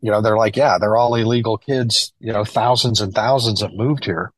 you 0.01 0.11
know, 0.11 0.21
they're 0.21 0.37
like, 0.37 0.57
yeah, 0.57 0.77
they're 0.79 0.97
all 0.97 1.15
illegal 1.15 1.57
kids. 1.57 2.13
You 2.19 2.33
know, 2.33 2.43
thousands 2.43 2.99
and 2.99 3.13
thousands 3.13 3.61
have 3.61 3.73
moved 3.73 4.05
here. 4.05 4.33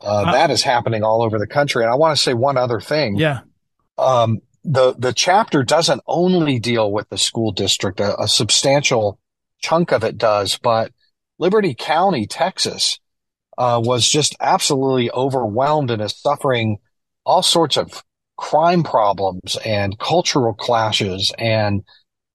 Uh, 0.00 0.06
uh, 0.06 0.32
that 0.32 0.50
is 0.50 0.62
happening 0.62 1.02
all 1.02 1.22
over 1.22 1.38
the 1.38 1.46
country. 1.46 1.82
And 1.82 1.90
I 1.90 1.96
want 1.96 2.16
to 2.16 2.22
say 2.22 2.32
one 2.32 2.56
other 2.56 2.80
thing. 2.80 3.16
Yeah. 3.16 3.40
Um, 3.96 4.38
the, 4.68 4.94
the 4.98 5.12
chapter 5.12 5.62
doesn't 5.62 6.02
only 6.06 6.58
deal 6.58 6.92
with 6.92 7.08
the 7.08 7.18
school 7.18 7.52
district. 7.52 8.00
A, 8.00 8.20
a 8.22 8.28
substantial 8.28 9.18
chunk 9.60 9.92
of 9.92 10.04
it 10.04 10.18
does, 10.18 10.58
but 10.58 10.92
Liberty 11.38 11.74
County, 11.74 12.26
Texas, 12.26 13.00
uh, 13.56 13.80
was 13.82 14.08
just 14.08 14.36
absolutely 14.40 15.10
overwhelmed 15.10 15.90
and 15.90 16.02
is 16.02 16.16
suffering 16.16 16.78
all 17.24 17.42
sorts 17.42 17.76
of 17.76 18.02
crime 18.36 18.82
problems 18.82 19.56
and 19.64 19.98
cultural 19.98 20.54
clashes 20.54 21.32
and 21.38 21.82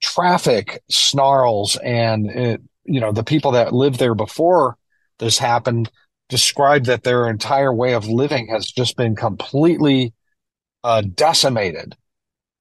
traffic 0.02 0.84
snarls 0.90 1.78
and 1.78 2.30
it, 2.30 2.62
you 2.84 3.00
know 3.00 3.14
the 3.14 3.24
people 3.24 3.52
that 3.52 3.72
lived 3.72 4.00
there 4.00 4.14
before 4.14 4.78
this 5.20 5.38
happened 5.38 5.90
described 6.28 6.88
that 6.88 7.04
their 7.04 7.30
entire 7.30 7.74
way 7.74 7.94
of 7.94 8.08
living 8.08 8.48
has 8.48 8.66
just 8.70 8.98
been 8.98 9.16
completely 9.16 10.14
uh, 10.84 11.02
decimated. 11.02 11.96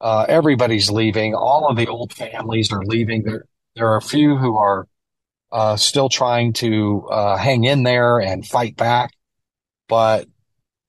Uh, 0.02 0.26
everybody's 0.28 0.90
leaving. 0.90 1.34
All 1.34 1.68
of 1.68 1.76
the 1.76 1.86
old 1.86 2.12
families 2.12 2.72
are 2.72 2.84
leaving. 2.84 3.22
There, 3.22 3.44
there 3.76 3.88
are 3.88 3.96
a 3.96 4.02
few 4.02 4.36
who 4.36 4.56
are 4.56 4.88
uh, 5.52 5.76
still 5.76 6.08
trying 6.08 6.54
to 6.54 7.06
uh, 7.08 7.36
hang 7.36 7.62
in 7.64 7.84
there 7.84 8.18
and 8.18 8.44
fight 8.44 8.76
back. 8.76 9.12
But 9.88 10.26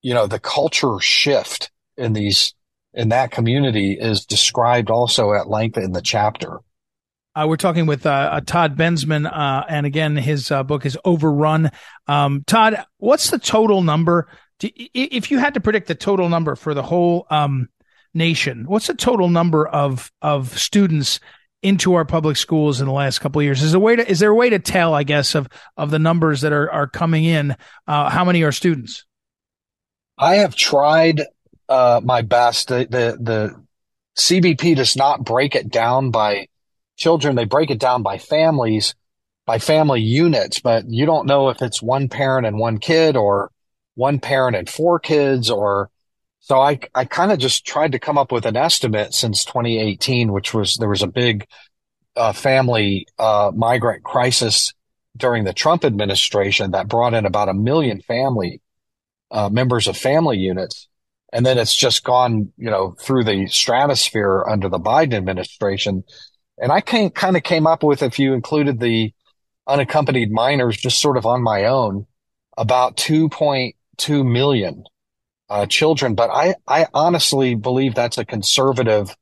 you 0.02 0.14
know, 0.14 0.26
the 0.26 0.40
culture 0.40 1.00
shift 1.00 1.72
in 1.96 2.14
these 2.14 2.56
in 2.94 3.10
that 3.10 3.32
community 3.32 3.94
is 3.94 4.26
described 4.26 4.90
also 4.90 5.34
at 5.34 5.48
length 5.48 5.78
in 5.78 5.92
the 5.92 6.02
chapter. 6.02 6.60
Uh, 7.36 7.46
we're 7.48 7.58
talking 7.58 7.88
with 7.88 8.06
uh, 8.06 8.42
Todd 8.46 8.78
Bensman, 8.78 9.26
uh, 9.26 9.66
and 9.68 9.88
again, 9.88 10.16
his 10.16 10.52
uh, 10.52 10.62
book 10.64 10.86
is 10.86 10.98
Overrun. 11.04 11.72
Um, 12.08 12.44
Todd, 12.46 12.86
what's 12.98 13.32
the 13.32 13.40
total 13.40 13.82
number? 13.82 14.28
Do, 14.60 14.70
if 14.76 15.32
you 15.32 15.40
had 15.40 15.56
to 15.56 15.60
predict 15.60 15.88
the 15.88 15.96
total 15.96 16.30
number 16.30 16.56
for 16.56 16.76
the 16.76 16.84
whole 16.84 17.26
um, 17.32 17.70
nation, 18.14 18.66
what's 18.68 18.88
the 18.88 18.94
total 18.94 19.30
number 19.30 19.68
of 19.68 20.12
of 20.22 20.58
students 20.58 21.20
into 21.62 21.94
our 21.94 22.06
public 22.06 22.36
schools 22.38 22.82
in 22.82 22.88
the 22.88 22.94
last 22.94 23.20
couple 23.20 23.40
of 23.40 23.46
years? 23.46 23.64
Is 23.64 23.72
there 23.72 23.80
a 23.80 23.84
way 23.84 23.96
to 23.96 24.10
is 24.10 24.20
there 24.20 24.32
a 24.32 24.36
way 24.36 24.50
to 24.50 24.60
tell, 24.60 24.94
I 24.94 25.04
guess, 25.04 25.36
of 25.36 25.48
of 25.78 25.92
the 25.92 26.00
numbers 26.00 26.42
that 26.42 26.52
are 26.52 26.72
are 26.72 26.88
coming 26.88 27.24
in? 27.24 27.56
Uh, 27.88 28.10
how 28.10 28.26
many 28.26 28.44
are 28.44 28.52
students? 28.52 29.06
I 30.18 30.36
have 30.36 30.56
tried 30.56 31.24
uh, 31.70 32.02
my 32.04 32.22
best. 32.22 32.68
The, 32.68 32.88
the 32.90 33.18
the 33.20 33.64
CBP 34.18 34.76
does 34.76 34.96
not 34.96 35.24
break 35.24 35.56
it 35.56 35.70
down 35.70 36.12
by 36.12 36.48
children. 36.98 37.36
They 37.36 37.46
break 37.46 37.72
it 37.72 37.80
down 37.80 38.04
by 38.04 38.20
families, 38.20 38.94
by 39.46 39.60
family 39.60 40.02
units, 40.02 40.60
but 40.60 40.86
you 40.88 41.06
don't 41.06 41.26
know 41.26 41.50
if 41.50 41.62
it's 41.62 41.82
one 41.82 42.10
parent 42.10 42.46
and 42.46 42.60
one 42.60 42.78
kid 42.78 43.16
or 43.18 43.52
one 43.96 44.20
parent 44.20 44.56
and 44.56 44.70
four 44.70 45.00
kids 45.00 45.50
or 45.50 45.90
so 46.44 46.60
I, 46.60 46.78
I 46.94 47.06
kind 47.06 47.32
of 47.32 47.40
just 47.40 47.66
tried 47.66 47.94
to 47.94 48.00
come 48.00 48.18
up 48.18 48.30
with 48.30 48.46
an 48.46 48.58
estimate 48.58 49.14
since 49.14 49.46
2018, 49.46 50.34
which 50.34 50.54
was 50.54 50.76
there 50.76 50.90
was 50.90 51.02
a 51.02 51.08
big 51.08 51.48
uh, 52.18 52.34
family 52.34 53.08
uh, 53.18 53.54
migrant 53.56 54.04
crisis 54.04 54.74
during 55.16 55.46
the 55.46 55.54
Trump 55.54 55.86
administration 55.86 56.72
that 56.72 56.90
brought 56.90 57.14
in 57.14 57.26
about 57.26 57.48
a 57.48 57.54
million 57.54 58.02
family 58.02 58.62
uh, 59.32 59.48
members 59.48 59.88
of 59.88 59.96
family 59.96 60.38
units. 60.38 60.90
And 61.32 61.46
then 61.46 61.58
it's 61.58 61.78
just 61.78 62.04
gone, 62.04 62.52
you 62.58 62.70
know, 62.70 62.94
through 63.00 63.24
the 63.24 63.48
stratosphere 63.48 64.44
under 64.46 64.68
the 64.68 64.82
Biden 64.82 65.14
administration. 65.14 66.04
And 66.58 66.74
I 66.74 66.82
came, 66.82 67.10
kind 67.12 67.38
of 67.38 67.44
came 67.44 67.68
up 67.68 67.84
with, 67.84 68.04
if 68.04 68.20
you 68.20 68.34
included 68.34 68.82
the 68.82 69.14
unaccompanied 69.66 70.30
minors 70.30 70.76
just 70.76 71.00
sort 71.00 71.16
of 71.16 71.26
on 71.26 71.42
my 71.42 71.64
own, 71.64 72.06
about 72.58 72.98
2.2 72.98 74.30
million 74.30 74.84
uh, 75.54 75.68
children. 75.68 76.16
But 76.16 76.32
I, 76.32 76.56
I 76.68 76.88
honestly 76.96 77.54
believe 77.54 77.94
that's 77.94 78.18
a 78.18 78.26
conservative 78.26 79.16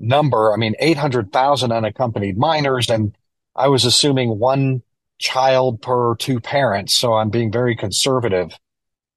number. 0.00 0.52
I 0.54 0.56
mean, 0.56 0.74
800,000 0.78 1.70
unaccompanied 1.70 2.38
minors, 2.38 2.88
and 2.88 3.14
I 3.54 3.68
was 3.68 3.84
assuming 3.84 4.38
one 4.38 4.82
child 5.18 5.82
per 5.82 6.16
two 6.16 6.40
parents. 6.40 6.96
So 6.96 7.12
I'm 7.12 7.28
being 7.28 7.52
very 7.52 7.76
conservative. 7.76 8.56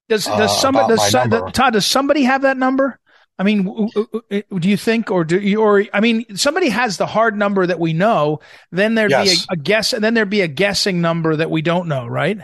Does 0.09 0.25
does 0.25 0.51
uh, 0.51 0.53
somebody 0.55 0.95
does 0.95 1.09
so, 1.09 1.49
Todd 1.51 1.71
does 1.71 1.85
somebody 1.85 2.23
have 2.23 2.41
that 2.41 2.57
number? 2.57 2.99
I 3.39 3.43
mean, 3.43 3.89
do 4.29 4.69
you 4.69 4.75
think, 4.75 5.09
or 5.09 5.23
do 5.23 5.39
you, 5.39 5.61
or 5.61 5.85
I 5.93 6.01
mean, 6.01 6.35
somebody 6.35 6.67
has 6.67 6.97
the 6.97 7.05
hard 7.05 7.37
number 7.37 7.65
that 7.65 7.79
we 7.79 7.93
know. 7.93 8.41
Then 8.71 8.95
there'd 8.95 9.09
yes. 9.09 9.45
be 9.45 9.47
a, 9.49 9.53
a 9.53 9.55
guess, 9.55 9.93
and 9.93 10.03
then 10.03 10.15
there'd 10.15 10.29
be 10.29 10.41
a 10.41 10.49
guessing 10.49 10.99
number 10.99 11.37
that 11.37 11.49
we 11.49 11.61
don't 11.61 11.87
know, 11.87 12.05
right? 12.05 12.39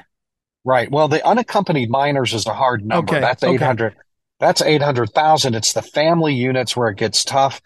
Right. 0.68 0.92
Well, 0.92 1.08
the 1.08 1.26
unaccompanied 1.26 1.90
minors 1.90 2.34
is 2.34 2.46
a 2.46 2.54
hard 2.54 2.86
number. 2.86 3.14
Okay. 3.14 3.22
That's 3.22 3.42
800. 3.42 3.94
Okay. 3.94 4.02
That's 4.42 4.62
800,000. 4.62 5.56
It's 5.56 5.72
the 5.72 5.82
family 5.82 6.34
units 6.34 6.76
where 6.76 6.90
it 6.90 6.98
gets 6.98 7.24
tough. 7.24 7.62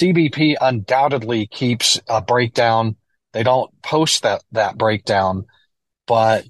CBP 0.00 0.56
undoubtedly 0.58 1.46
keeps 1.46 2.00
a 2.08 2.22
breakdown. 2.22 2.96
They 3.34 3.42
don't 3.42 3.70
post 3.82 4.22
that, 4.22 4.44
that 4.52 4.78
breakdown, 4.78 5.44
but, 6.06 6.46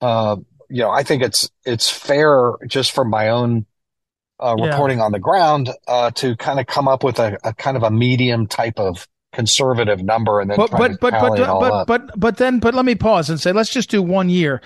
uh, 0.00 0.36
you 0.70 0.80
know, 0.80 0.90
I 0.90 1.02
think 1.02 1.22
it's, 1.22 1.50
it's 1.66 1.90
fair 1.90 2.54
just 2.66 2.92
from 2.92 3.10
my 3.10 3.28
own, 3.28 3.66
uh, 4.40 4.56
reporting 4.58 4.96
yeah. 4.96 5.04
on 5.04 5.12
the 5.12 5.18
ground, 5.18 5.68
uh, 5.86 6.10
to 6.12 6.36
kind 6.36 6.58
of 6.58 6.66
come 6.66 6.88
up 6.88 7.04
with 7.04 7.18
a, 7.18 7.36
a 7.44 7.52
kind 7.52 7.76
of 7.76 7.82
a 7.82 7.90
medium 7.90 8.46
type 8.46 8.78
of 8.78 9.06
conservative 9.34 10.02
number 10.02 10.40
and 10.40 10.50
then 10.50 10.56
but 10.56 10.70
but 10.70 11.00
but 11.00 11.12
but 11.12 11.36
but, 11.36 11.86
but 11.86 12.18
but 12.18 12.36
then 12.36 12.58
but 12.58 12.74
let 12.74 12.84
me 12.84 12.94
pause 12.94 13.28
and 13.28 13.40
say 13.40 13.52
let's 13.52 13.70
just 13.70 13.90
do 13.90 14.02
one 14.02 14.30
year. 14.30 14.62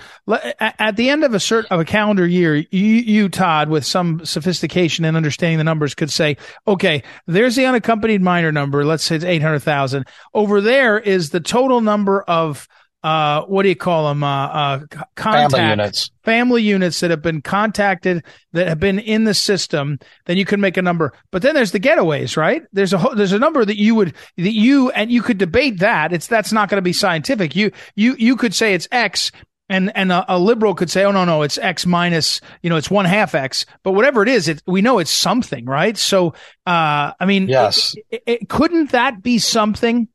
At 0.61 0.97
the 0.97 1.11
end 1.11 1.25
of 1.25 1.35
a 1.35 1.41
certain 1.41 1.71
of 1.73 1.81
a 1.81 1.85
calendar 1.85 2.27
year 2.27 2.57
you, 2.57 2.67
you 2.71 3.29
Todd 3.29 3.69
with 3.69 3.85
some 3.85 4.25
sophistication 4.25 5.05
and 5.05 5.17
understanding 5.17 5.59
the 5.59 5.65
numbers 5.65 5.95
could 5.95 6.11
say 6.11 6.37
okay 6.67 7.03
there's 7.27 7.57
the 7.57 7.67
unaccompanied 7.67 8.23
minor 8.23 8.53
number. 8.53 8.85
Let's 8.85 9.05
say 9.05 9.17
it's 9.17 9.25
800,000 9.25 10.07
over 10.35 10.61
there 10.61 10.99
is 10.99 11.31
the 11.31 11.41
total 11.41 11.81
number 11.81 12.23
of 12.23 12.69
uh, 13.05 13.43
what 13.43 13.63
do 13.63 13.69
you 13.69 13.77
call 13.77 14.09
them? 14.09 14.25
Uh, 14.25 14.47
uh, 14.47 14.81
contact, 15.15 15.53
family 15.53 15.71
units. 15.71 16.11
Family 16.25 16.63
units 16.63 17.01
that 17.01 17.11
have 17.11 17.23
been 17.23 17.43
contacted 17.43 18.25
that 18.53 18.67
have 18.67 18.81
been 18.81 18.99
in 18.99 19.25
the 19.25 19.35
system. 19.35 19.99
Then 20.27 20.37
you 20.37 20.45
can 20.45 20.61
make 20.61 20.77
a 20.77 20.83
number. 20.83 21.13
But 21.31 21.43
then 21.43 21.55
there's 21.55 21.71
the 21.71 21.81
getaways, 21.81 22.37
right? 22.37 22.63
There's 22.73 22.93
a 22.93 22.99
there's 23.15 23.33
a 23.33 23.39
number 23.39 23.65
that 23.65 23.79
you 23.79 23.95
would 23.95 24.15
that 24.37 24.53
you 24.53 24.91
and 24.91 25.13
you 25.13 25.23
could 25.23 25.39
debate 25.39 25.79
that. 25.79 26.13
It's 26.13 26.27
that's 26.27 26.53
not 26.53 26.69
going 26.69 26.79
to 26.79 26.83
be 26.83 26.93
scientific. 26.93 27.55
You 27.55 27.71
you 27.95 28.17
you 28.19 28.37
could 28.37 28.55
say 28.55 28.75
it's 28.75 28.89
X. 28.91 29.31
And 29.71 29.95
and 29.95 30.11
a, 30.11 30.25
a, 30.35 30.39
liberal 30.39 30.75
could 30.75 30.91
say, 30.91 31.05
oh 31.05 31.11
no 31.11 31.27
no, 31.27 31.43
it's 31.43 31.59
X 31.59 31.85
minus, 31.85 32.41
you 32.63 32.71
know, 32.71 32.77
it's 32.77 32.91
one 32.91 33.05
half 33.05 33.35
X. 33.35 33.67
But 33.83 33.93
whatever 33.93 34.23
it 34.23 34.29
is, 34.31 34.49
it 34.49 34.63
we 34.67 34.81
know 34.81 34.99
it's 34.99 35.11
something, 35.11 35.67
right? 35.67 35.95
So, 35.99 36.29
uh, 36.67 37.13
I 37.21 37.27
mean, 37.27 37.49
yes, 37.49 37.95
it, 38.09 38.23
it, 38.27 38.49
couldn't 38.49 38.93
that 38.93 39.23
be 39.23 39.39
something 39.39 40.09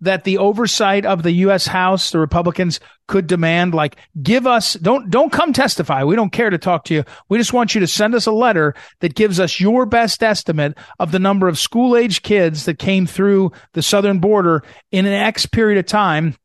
that 0.00 0.24
the 0.24 0.38
oversight 0.38 1.06
of 1.06 1.22
the 1.22 1.32
U.S. 1.32 1.66
House, 1.66 2.10
the 2.10 2.18
Republicans 2.18 2.80
could 3.06 3.26
demand, 3.26 3.74
like, 3.74 3.96
give 4.22 4.46
us, 4.46 4.74
don't, 4.74 5.10
don't 5.10 5.32
come 5.32 5.52
testify. 5.52 6.04
We 6.04 6.16
don't 6.16 6.32
care 6.32 6.50
to 6.50 6.58
talk 6.58 6.84
to 6.84 6.94
you. 6.94 7.04
We 7.28 7.38
just 7.38 7.52
want 7.52 7.74
you 7.74 7.80
to 7.80 7.86
send 7.86 8.14
us 8.14 8.26
a 8.26 8.32
letter 8.32 8.74
that 9.00 9.14
gives 9.14 9.38
us 9.38 9.60
your 9.60 9.86
best 9.86 10.22
estimate 10.22 10.76
of 10.98 11.12
the 11.12 11.18
number 11.18 11.48
of 11.48 11.58
school 11.58 11.96
age 11.96 12.22
kids 12.22 12.64
that 12.64 12.78
came 12.78 13.06
through 13.06 13.52
the 13.72 13.82
southern 13.82 14.18
border 14.18 14.62
in 14.90 15.06
an 15.06 15.12
X 15.12 15.46
period 15.46 15.78
of 15.78 15.86
time 15.86 16.36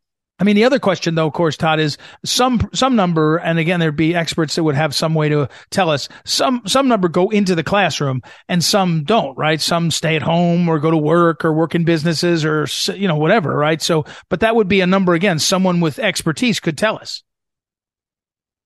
I 0.41 0.43
mean, 0.43 0.55
the 0.55 0.63
other 0.63 0.79
question, 0.79 1.13
though, 1.13 1.27
of 1.27 1.33
course, 1.33 1.55
Todd, 1.55 1.79
is 1.79 1.99
some 2.25 2.67
some 2.73 2.95
number, 2.95 3.37
and 3.37 3.59
again, 3.59 3.79
there'd 3.79 3.95
be 3.95 4.15
experts 4.15 4.55
that 4.55 4.63
would 4.63 4.73
have 4.73 4.95
some 4.95 5.13
way 5.13 5.29
to 5.29 5.47
tell 5.69 5.91
us 5.91 6.09
some 6.25 6.63
some 6.65 6.87
number 6.87 7.09
go 7.09 7.29
into 7.29 7.53
the 7.53 7.63
classroom, 7.63 8.23
and 8.49 8.63
some 8.63 9.03
don't, 9.03 9.37
right? 9.37 9.61
Some 9.61 9.91
stay 9.91 10.15
at 10.15 10.23
home 10.23 10.67
or 10.67 10.79
go 10.79 10.89
to 10.89 10.97
work 10.97 11.45
or 11.45 11.53
work 11.53 11.75
in 11.75 11.85
businesses 11.85 12.43
or 12.43 12.65
you 12.95 13.07
know 13.07 13.17
whatever, 13.17 13.55
right? 13.55 13.79
So, 13.79 14.05
but 14.29 14.39
that 14.39 14.55
would 14.55 14.67
be 14.67 14.81
a 14.81 14.87
number 14.87 15.13
again. 15.13 15.37
Someone 15.37 15.79
with 15.79 15.99
expertise 15.99 16.59
could 16.59 16.77
tell 16.77 16.95
us. 16.97 17.21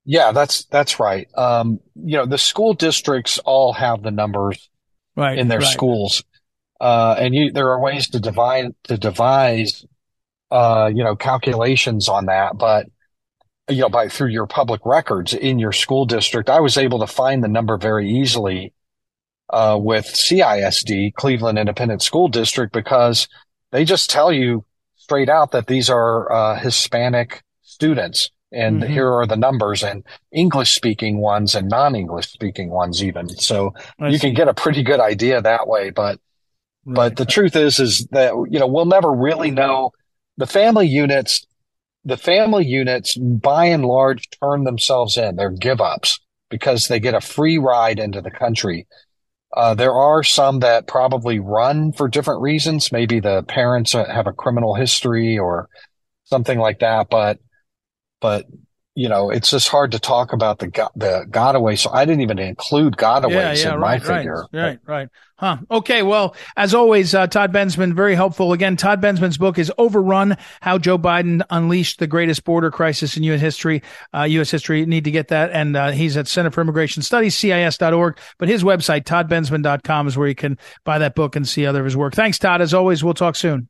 Yeah, 0.05 0.31
that's 0.31 0.63
that's 0.65 0.97
right. 0.97 1.27
Um, 1.35 1.81
you 1.93 2.15
know, 2.15 2.25
the 2.25 2.37
school 2.37 2.73
districts 2.73 3.37
all 3.39 3.73
have 3.73 4.01
the 4.01 4.11
numbers 4.11 4.69
right, 5.17 5.37
in 5.37 5.49
their 5.49 5.59
right. 5.59 5.67
schools, 5.67 6.23
uh, 6.79 7.17
and 7.19 7.35
you, 7.35 7.51
there 7.51 7.71
are 7.71 7.81
ways 7.81 8.11
to 8.11 8.21
divide 8.21 8.75
to 8.83 8.97
devise 8.97 9.85
uh, 10.51 10.91
you 10.93 11.03
know, 11.03 11.15
calculations 11.15 12.07
on 12.07 12.27
that, 12.27 12.57
but 12.57 12.87
you 13.67 13.81
know, 13.81 13.89
by 13.89 14.07
through 14.07 14.29
your 14.29 14.45
public 14.45 14.81
records 14.85 15.33
in 15.33 15.59
your 15.59 15.71
school 15.71 16.05
district, 16.05 16.49
I 16.49 16.59
was 16.59 16.77
able 16.77 16.99
to 16.99 17.07
find 17.07 17.43
the 17.43 17.47
number 17.47 17.77
very 17.77 18.09
easily 18.09 18.73
uh, 19.49 19.77
with 19.81 20.05
CISD, 20.05 21.13
Cleveland 21.13 21.57
Independent 21.57 22.01
School 22.01 22.27
District, 22.27 22.71
because 22.71 23.27
they 23.71 23.85
just 23.85 24.09
tell 24.09 24.31
you 24.31 24.65
straight 24.95 25.29
out 25.29 25.51
that 25.51 25.67
these 25.67 25.89
are 25.89 26.31
uh, 26.31 26.59
Hispanic 26.59 27.43
students. 27.61 28.31
And 28.51 28.81
mm-hmm. 28.81 28.93
here 28.93 29.11
are 29.11 29.25
the 29.25 29.35
numbers 29.35 29.83
and 29.83 30.03
English 30.31 30.75
speaking 30.75 31.17
ones 31.17 31.55
and 31.55 31.67
non 31.67 31.95
English 31.95 32.27
speaking 32.27 32.69
ones 32.69 33.03
even. 33.03 33.27
So 33.29 33.73
I 33.99 34.09
you 34.09 34.17
see. 34.17 34.27
can 34.27 34.33
get 34.33 34.47
a 34.47 34.53
pretty 34.53 34.83
good 34.83 34.99
idea 34.99 35.41
that 35.41 35.67
way. 35.67 35.89
But, 35.89 36.19
right. 36.85 36.95
but 36.95 37.15
the 37.17 37.25
truth 37.25 37.55
is, 37.55 37.79
is 37.79 38.07
that, 38.11 38.33
you 38.49 38.59
know, 38.59 38.67
we'll 38.67 38.85
never 38.85 39.11
really 39.11 39.51
know 39.51 39.91
the 40.37 40.47
family 40.47 40.87
units. 40.87 41.45
The 42.07 42.17
family 42.17 42.65
units 42.65 43.15
by 43.15 43.65
and 43.65 43.83
large 43.83 44.29
turn 44.29 44.63
themselves 44.63 45.17
in. 45.17 45.37
They're 45.37 45.49
give 45.49 45.81
ups 45.81 46.19
because 46.51 46.87
they 46.87 46.99
get 46.99 47.15
a 47.15 47.21
free 47.21 47.57
ride 47.57 47.97
into 47.97 48.21
the 48.21 48.29
country. 48.29 48.85
Uh, 49.55 49.73
there 49.73 49.93
are 49.93 50.21
some 50.21 50.59
that 50.59 50.85
probably 50.85 51.39
run 51.39 51.93
for 51.93 52.07
different 52.07 52.41
reasons. 52.41 52.91
Maybe 52.91 53.19
the 53.19 53.41
parents 53.43 53.93
have 53.93 54.27
a 54.27 54.33
criminal 54.33 54.75
history 54.75 55.39
or 55.39 55.67
something 56.25 56.59
like 56.59 56.79
that. 56.79 57.09
But, 57.09 57.39
but 58.21 58.45
you 58.95 59.09
know, 59.09 59.29
it's 59.29 59.51
just 59.51 59.67
hard 59.67 59.91
to 59.91 59.99
talk 59.99 60.31
about 60.31 60.59
the 60.59 60.67
the 60.95 61.25
gotaway. 61.29 61.77
So 61.77 61.91
I 61.91 62.05
didn't 62.05 62.21
even 62.21 62.39
include 62.39 62.95
gotaways 62.95 63.31
yeah, 63.31 63.53
yeah, 63.53 63.73
in 63.73 63.79
right, 63.81 64.01
my 64.01 64.15
figure. 64.17 64.45
Right, 64.53 64.63
right, 64.63 64.79
right. 64.85 65.09
Huh. 65.37 65.57
Okay. 65.69 66.01
Well, 66.01 66.33
as 66.55 66.73
always, 66.73 67.13
uh, 67.13 67.27
Todd 67.27 67.51
Bensman, 67.51 67.93
very 67.93 68.15
helpful. 68.15 68.53
Again, 68.53 68.77
Todd 68.77 69.01
Bensman's 69.01 69.37
book 69.37 69.59
is 69.59 69.69
Overrun: 69.77 70.37
How 70.61 70.77
Joe 70.77 70.97
Biden 70.97 71.41
Unleashed 71.49 71.99
the 71.99 72.07
Greatest 72.07 72.45
Border 72.45 72.71
Crisis 72.71 73.17
in 73.17 73.23
U.S. 73.23 73.41
History. 73.41 73.83
Uh, 74.13 74.23
U.S. 74.23 74.49
History 74.49 74.85
need 74.85 75.03
to 75.03 75.11
get 75.11 75.27
that, 75.27 75.51
and 75.51 75.75
uh, 75.75 75.91
he's 75.91 76.15
at 76.15 76.29
Center 76.29 76.51
for 76.51 76.61
Immigration 76.61 77.03
Studies, 77.03 77.35
CIS.org. 77.35 78.17
But 78.37 78.47
his 78.47 78.63
website, 78.63 79.03
ToddBensman.com, 79.03 80.07
is 80.07 80.17
where 80.17 80.29
you 80.29 80.35
can 80.35 80.57
buy 80.85 80.99
that 80.99 81.15
book 81.15 81.35
and 81.35 81.45
see 81.45 81.65
other 81.65 81.79
of 81.79 81.85
his 81.85 81.97
work. 81.97 82.13
Thanks, 82.13 82.39
Todd. 82.39 82.61
As 82.61 82.73
always, 82.73 83.03
we'll 83.03 83.13
talk 83.13 83.35
soon. 83.35 83.67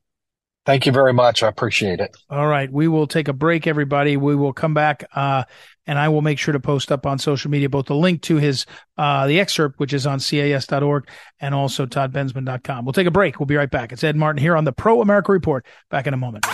Thank 0.65 0.88
you 0.88 0.91
very 0.91 1.13
much. 1.13 1.43
I 1.43 1.47
appreciate 1.47 1.99
it. 1.99 2.15
All 2.30 2.47
right. 2.47 2.71
We 2.71 2.88
will 2.88 3.06
take 3.06 3.28
a 3.28 3.34
break, 3.34 3.67
everybody. 3.67 4.17
We 4.17 4.36
will 4.36 4.54
come 4.54 4.73
back, 4.73 5.04
uh, 5.13 5.43
and 5.86 5.99
I 5.99 6.10
will 6.10 6.23
make 6.23 6.39
sure 6.39 6.54
to 6.54 6.60
post 6.60 6.91
up 6.91 7.06
on 7.06 7.19
social 7.19 7.51
media 7.51 7.69
both 7.69 7.86
the 7.86 7.95
link 7.95 8.23
to 8.23 8.38
his, 8.38 8.65
uh, 8.97 9.28
the 9.28 9.39
excerpt, 9.39 9.80
which 9.80 9.93
is 9.93 10.08
on 10.08 10.19
CIS.org, 10.19 11.08
and 11.39 11.54
also 11.54 11.86
toddbensman.com. 11.86 12.84
We'll 12.84 12.93
take 12.93 13.06
a 13.06 13.12
break. 13.12 13.39
We'll 13.39 13.45
be 13.45 13.56
right 13.56 13.69
back. 13.69 13.91
It's 13.91 14.04
Ed 14.04 14.15
Martin 14.15 14.41
here 14.41 14.56
on 14.56 14.63
the 14.63 14.73
Pro 14.73 15.01
America 15.01 15.32
Report. 15.32 15.63
Back 15.91 16.08
in 16.08 16.15
a 16.15 16.17
moment. 16.17 16.45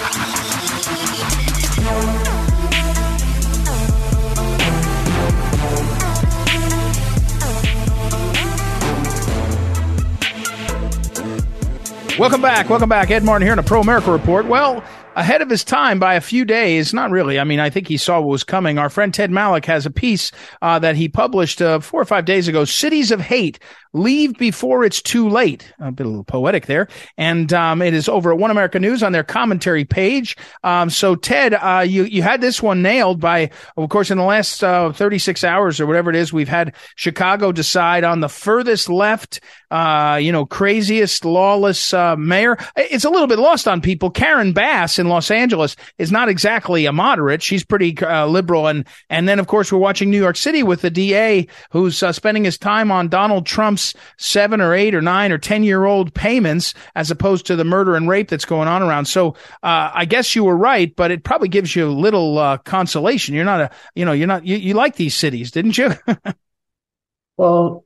Welcome 12.21 12.43
back. 12.43 12.69
Welcome 12.69 12.87
back. 12.87 13.09
Ed 13.09 13.23
Martin 13.23 13.47
here 13.47 13.53
in 13.53 13.57
a 13.57 13.63
Pro 13.63 13.81
America 13.81 14.11
Report. 14.11 14.45
Well, 14.45 14.83
ahead 15.15 15.41
of 15.41 15.49
his 15.49 15.63
time 15.63 15.97
by 15.97 16.13
a 16.13 16.21
few 16.21 16.45
days. 16.45 16.93
Not 16.93 17.09
really. 17.09 17.39
I 17.39 17.43
mean, 17.45 17.59
I 17.59 17.71
think 17.71 17.87
he 17.87 17.97
saw 17.97 18.19
what 18.19 18.29
was 18.29 18.43
coming. 18.43 18.77
Our 18.77 18.91
friend 18.91 19.11
Ted 19.11 19.31
Malloch 19.31 19.65
has 19.65 19.87
a 19.87 19.89
piece 19.89 20.31
uh, 20.61 20.77
that 20.77 20.95
he 20.95 21.09
published 21.09 21.63
uh, 21.63 21.79
four 21.79 21.99
or 21.99 22.05
five 22.05 22.25
days 22.25 22.47
ago. 22.47 22.63
Cities 22.63 23.09
of 23.09 23.21
Hate 23.21 23.57
leave 23.93 24.37
before 24.37 24.83
it's 24.83 25.01
too 25.01 25.27
late. 25.29 25.71
A 25.79 25.91
bit 25.91 26.05
a 26.05 26.09
little 26.09 26.23
poetic 26.23 26.65
there, 26.65 26.87
and 27.17 27.51
um, 27.53 27.81
it 27.81 27.93
is 27.93 28.07
over 28.07 28.31
at 28.31 28.37
One 28.37 28.51
America 28.51 28.79
News 28.79 29.03
on 29.03 29.11
their 29.11 29.23
commentary 29.23 29.85
page. 29.85 30.37
Um, 30.63 30.89
so 30.89 31.15
Ted, 31.15 31.53
uh, 31.53 31.83
you 31.87 32.03
you 32.03 32.21
had 32.21 32.41
this 32.41 32.61
one 32.61 32.81
nailed 32.81 33.19
by, 33.19 33.49
of 33.77 33.89
course, 33.89 34.11
in 34.11 34.17
the 34.17 34.23
last 34.23 34.63
uh, 34.63 34.91
36 34.91 35.43
hours 35.43 35.79
or 35.79 35.85
whatever 35.85 36.09
it 36.09 36.15
is, 36.15 36.31
we've 36.31 36.47
had 36.47 36.75
Chicago 36.95 37.51
decide 37.51 38.03
on 38.03 38.19
the 38.19 38.29
furthest 38.29 38.89
left, 38.89 39.41
uh, 39.71 40.19
you 40.21 40.31
know, 40.31 40.45
craziest 40.45 41.25
lawless 41.25 41.93
uh, 41.93 42.15
mayor. 42.15 42.57
It's 42.75 43.05
a 43.05 43.09
little 43.09 43.27
bit 43.27 43.39
lost 43.39 43.67
on 43.67 43.81
people. 43.81 44.09
Karen 44.09 44.53
Bass 44.53 44.99
in 44.99 45.09
Los 45.09 45.31
Angeles 45.31 45.75
is 45.97 46.11
not 46.11 46.29
exactly 46.29 46.85
a 46.85 46.91
moderate. 46.91 47.41
She's 47.41 47.63
pretty 47.63 47.97
uh, 47.99 48.27
liberal. 48.27 48.67
And, 48.67 48.87
and 49.09 49.27
then, 49.27 49.39
of 49.39 49.47
course, 49.47 49.71
we're 49.71 49.79
watching 49.79 50.09
New 50.09 50.21
York 50.21 50.37
City 50.37 50.63
with 50.63 50.81
the 50.81 50.89
DA 50.89 51.47
who's 51.71 52.01
uh, 52.03 52.11
spending 52.11 52.43
his 52.43 52.57
time 52.57 52.91
on 52.91 53.09
Donald 53.09 53.45
Trump's 53.45 53.80
seven 54.17 54.61
or 54.61 54.73
eight 54.73 54.95
or 54.95 55.01
nine 55.01 55.31
or 55.31 55.37
10 55.37 55.63
year 55.63 55.85
old 55.85 56.13
payments 56.13 56.73
as 56.95 57.11
opposed 57.11 57.45
to 57.47 57.55
the 57.55 57.63
murder 57.63 57.95
and 57.95 58.07
rape 58.07 58.29
that's 58.29 58.45
going 58.45 58.67
on 58.67 58.81
around. 58.81 59.05
So, 59.05 59.29
uh, 59.63 59.91
I 59.93 60.05
guess 60.05 60.35
you 60.35 60.43
were 60.43 60.57
right, 60.57 60.95
but 60.95 61.11
it 61.11 61.23
probably 61.23 61.49
gives 61.49 61.75
you 61.75 61.87
a 61.87 61.91
little, 61.91 62.37
uh, 62.37 62.57
consolation. 62.57 63.35
You're 63.35 63.45
not 63.45 63.61
a, 63.61 63.71
you 63.95 64.05
know, 64.05 64.13
you're 64.13 64.27
not, 64.27 64.45
you, 64.45 64.57
you 64.57 64.73
like 64.73 64.95
these 64.95 65.15
cities, 65.15 65.51
didn't 65.51 65.77
you? 65.77 65.91
well, 67.37 67.85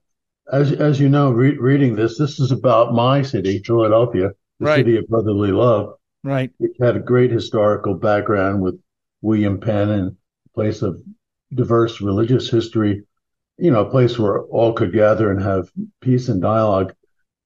as, 0.52 0.72
as 0.72 1.00
you 1.00 1.10
know, 1.10 1.32
re- 1.32 1.58
reading 1.58 1.96
this, 1.96 2.18
this 2.18 2.40
is 2.40 2.52
about 2.52 2.94
my 2.94 3.22
city, 3.22 3.62
Philadelphia, 3.66 4.32
the 4.60 4.66
right. 4.66 4.78
city 4.78 4.98
of 4.98 5.08
brotherly 5.08 5.52
love. 5.52 5.94
Right. 6.24 6.52
Which 6.58 6.76
had 6.82 6.96
a 6.96 7.00
great 7.00 7.32
historical 7.32 7.94
background 7.94 8.62
with 8.62 8.80
William 9.22 9.60
Penn 9.60 9.90
and 9.90 10.18
place 10.54 10.82
of 10.82 11.02
diverse 11.54 12.02
religious 12.02 12.50
history, 12.50 13.04
you 13.58 13.72
know, 13.72 13.86
a 13.86 13.90
place 13.90 14.18
where 14.18 14.42
all 14.44 14.74
could 14.74 14.94
gather 14.94 15.32
and 15.32 15.42
have 15.42 15.70
peace 16.02 16.30
and 16.30 16.42
dialogue. 16.42 16.94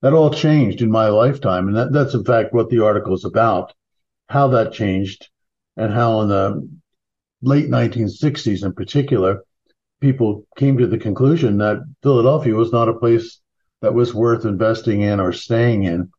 That 0.02 0.14
all 0.14 0.32
changed 0.32 0.82
in 0.82 0.90
my 0.90 1.10
lifetime. 1.10 1.68
And 1.68 1.76
that, 1.76 1.92
that's 1.92 2.14
in 2.14 2.24
fact 2.24 2.54
what 2.54 2.70
the 2.70 2.84
article 2.84 3.14
is 3.14 3.26
about, 3.26 3.74
how 4.30 4.48
that 4.50 4.72
changed 4.72 5.30
and 5.76 5.94
how 5.94 6.22
in 6.22 6.30
the 6.30 6.70
late 7.42 7.70
1960s 7.70 8.64
in 8.64 8.74
particular, 8.74 9.44
people 10.00 10.48
came 10.58 10.78
to 10.78 10.88
the 10.88 10.98
conclusion 10.98 11.58
that 11.58 11.80
Philadelphia 12.02 12.54
was 12.54 12.72
not 12.72 12.88
a 12.88 12.94
place 12.94 13.42
that 13.82 13.94
was 13.94 14.14
worth 14.14 14.46
investing 14.46 15.02
in 15.02 15.20
or 15.20 15.34
staying 15.34 15.84
in. 15.84 16.10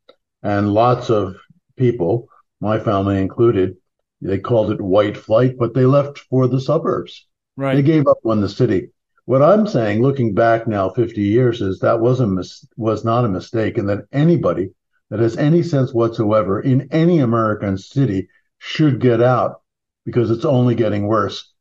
And 0.43 0.73
lots 0.73 1.11
of 1.11 1.37
people 1.77 2.29
my 2.61 2.79
family 2.79 3.21
included, 3.21 3.77
they 4.21 4.39
called 4.39 4.71
it 4.71 4.81
white 4.81 5.17
flight, 5.17 5.57
but 5.59 5.75
they 5.75 5.87
left 5.87 6.19
for 6.19 6.47
the 6.47 6.61
suburbs. 6.61 7.27
Right. 7.57 7.75
They 7.75 7.83
gave 7.83 8.07
up 8.07 8.19
on 8.25 8.41
the 8.41 8.49
city. 8.49 8.91
What 9.31 9.43
I'm 9.43 9.65
saying, 9.69 10.03
looking 10.03 10.35
back 10.35 10.67
now 10.67 10.91
50 10.91 11.21
years, 11.21 11.63
is 11.63 11.79
that 11.79 12.01
was 12.01 12.19
a 12.19 12.27
mis- 12.27 12.67
was 12.77 13.05
not 13.05 13.25
a 13.25 13.29
mistake, 13.29 13.79
and 13.79 13.89
that 13.89 14.07
anybody 14.11 14.73
that 15.09 15.21
has 15.21 15.37
any 15.37 15.63
sense 15.63 15.95
whatsoever 15.95 16.61
in 16.61 16.89
any 16.91 17.21
American 17.21 17.79
city 17.79 18.27
should 18.59 18.99
get 18.99 19.23
out 19.23 19.63
because 20.05 20.33
it's 20.33 20.45
only 20.45 20.75
getting 20.75 21.07
worse. 21.07 21.53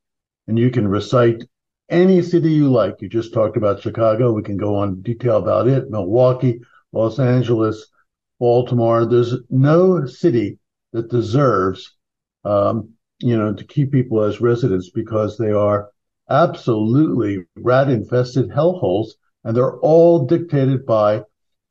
And 0.47 0.57
you 0.57 0.71
can 0.71 0.87
recite 0.87 1.43
any 1.89 2.23
city 2.23 2.53
you 2.53 2.71
like. 2.71 3.03
You 3.03 3.07
just 3.07 3.35
talked 3.35 3.55
about 3.55 3.83
Chicago. 3.83 4.31
We 4.31 4.41
can 4.41 4.57
go 4.57 4.75
on 4.75 5.03
detail 5.03 5.37
about 5.37 5.67
it. 5.67 5.91
Milwaukee, 5.91 6.61
Los 6.91 7.19
Angeles, 7.19 7.85
Baltimore. 8.39 9.05
There's 9.05 9.35
no 9.51 10.07
city 10.07 10.57
that 10.93 11.11
deserves, 11.11 11.95
um, 12.45 12.93
you 13.19 13.37
know, 13.37 13.53
to 13.53 13.63
keep 13.63 13.91
people 13.91 14.23
as 14.23 14.41
residents 14.41 14.89
because 14.89 15.37
they 15.37 15.51
are 15.51 15.91
absolutely 16.29 17.45
rat 17.57 17.89
infested 17.89 18.49
hellholes 18.49 19.09
and 19.43 19.55
they're 19.55 19.79
all 19.79 20.25
dictated 20.25 20.85
by 20.85 21.23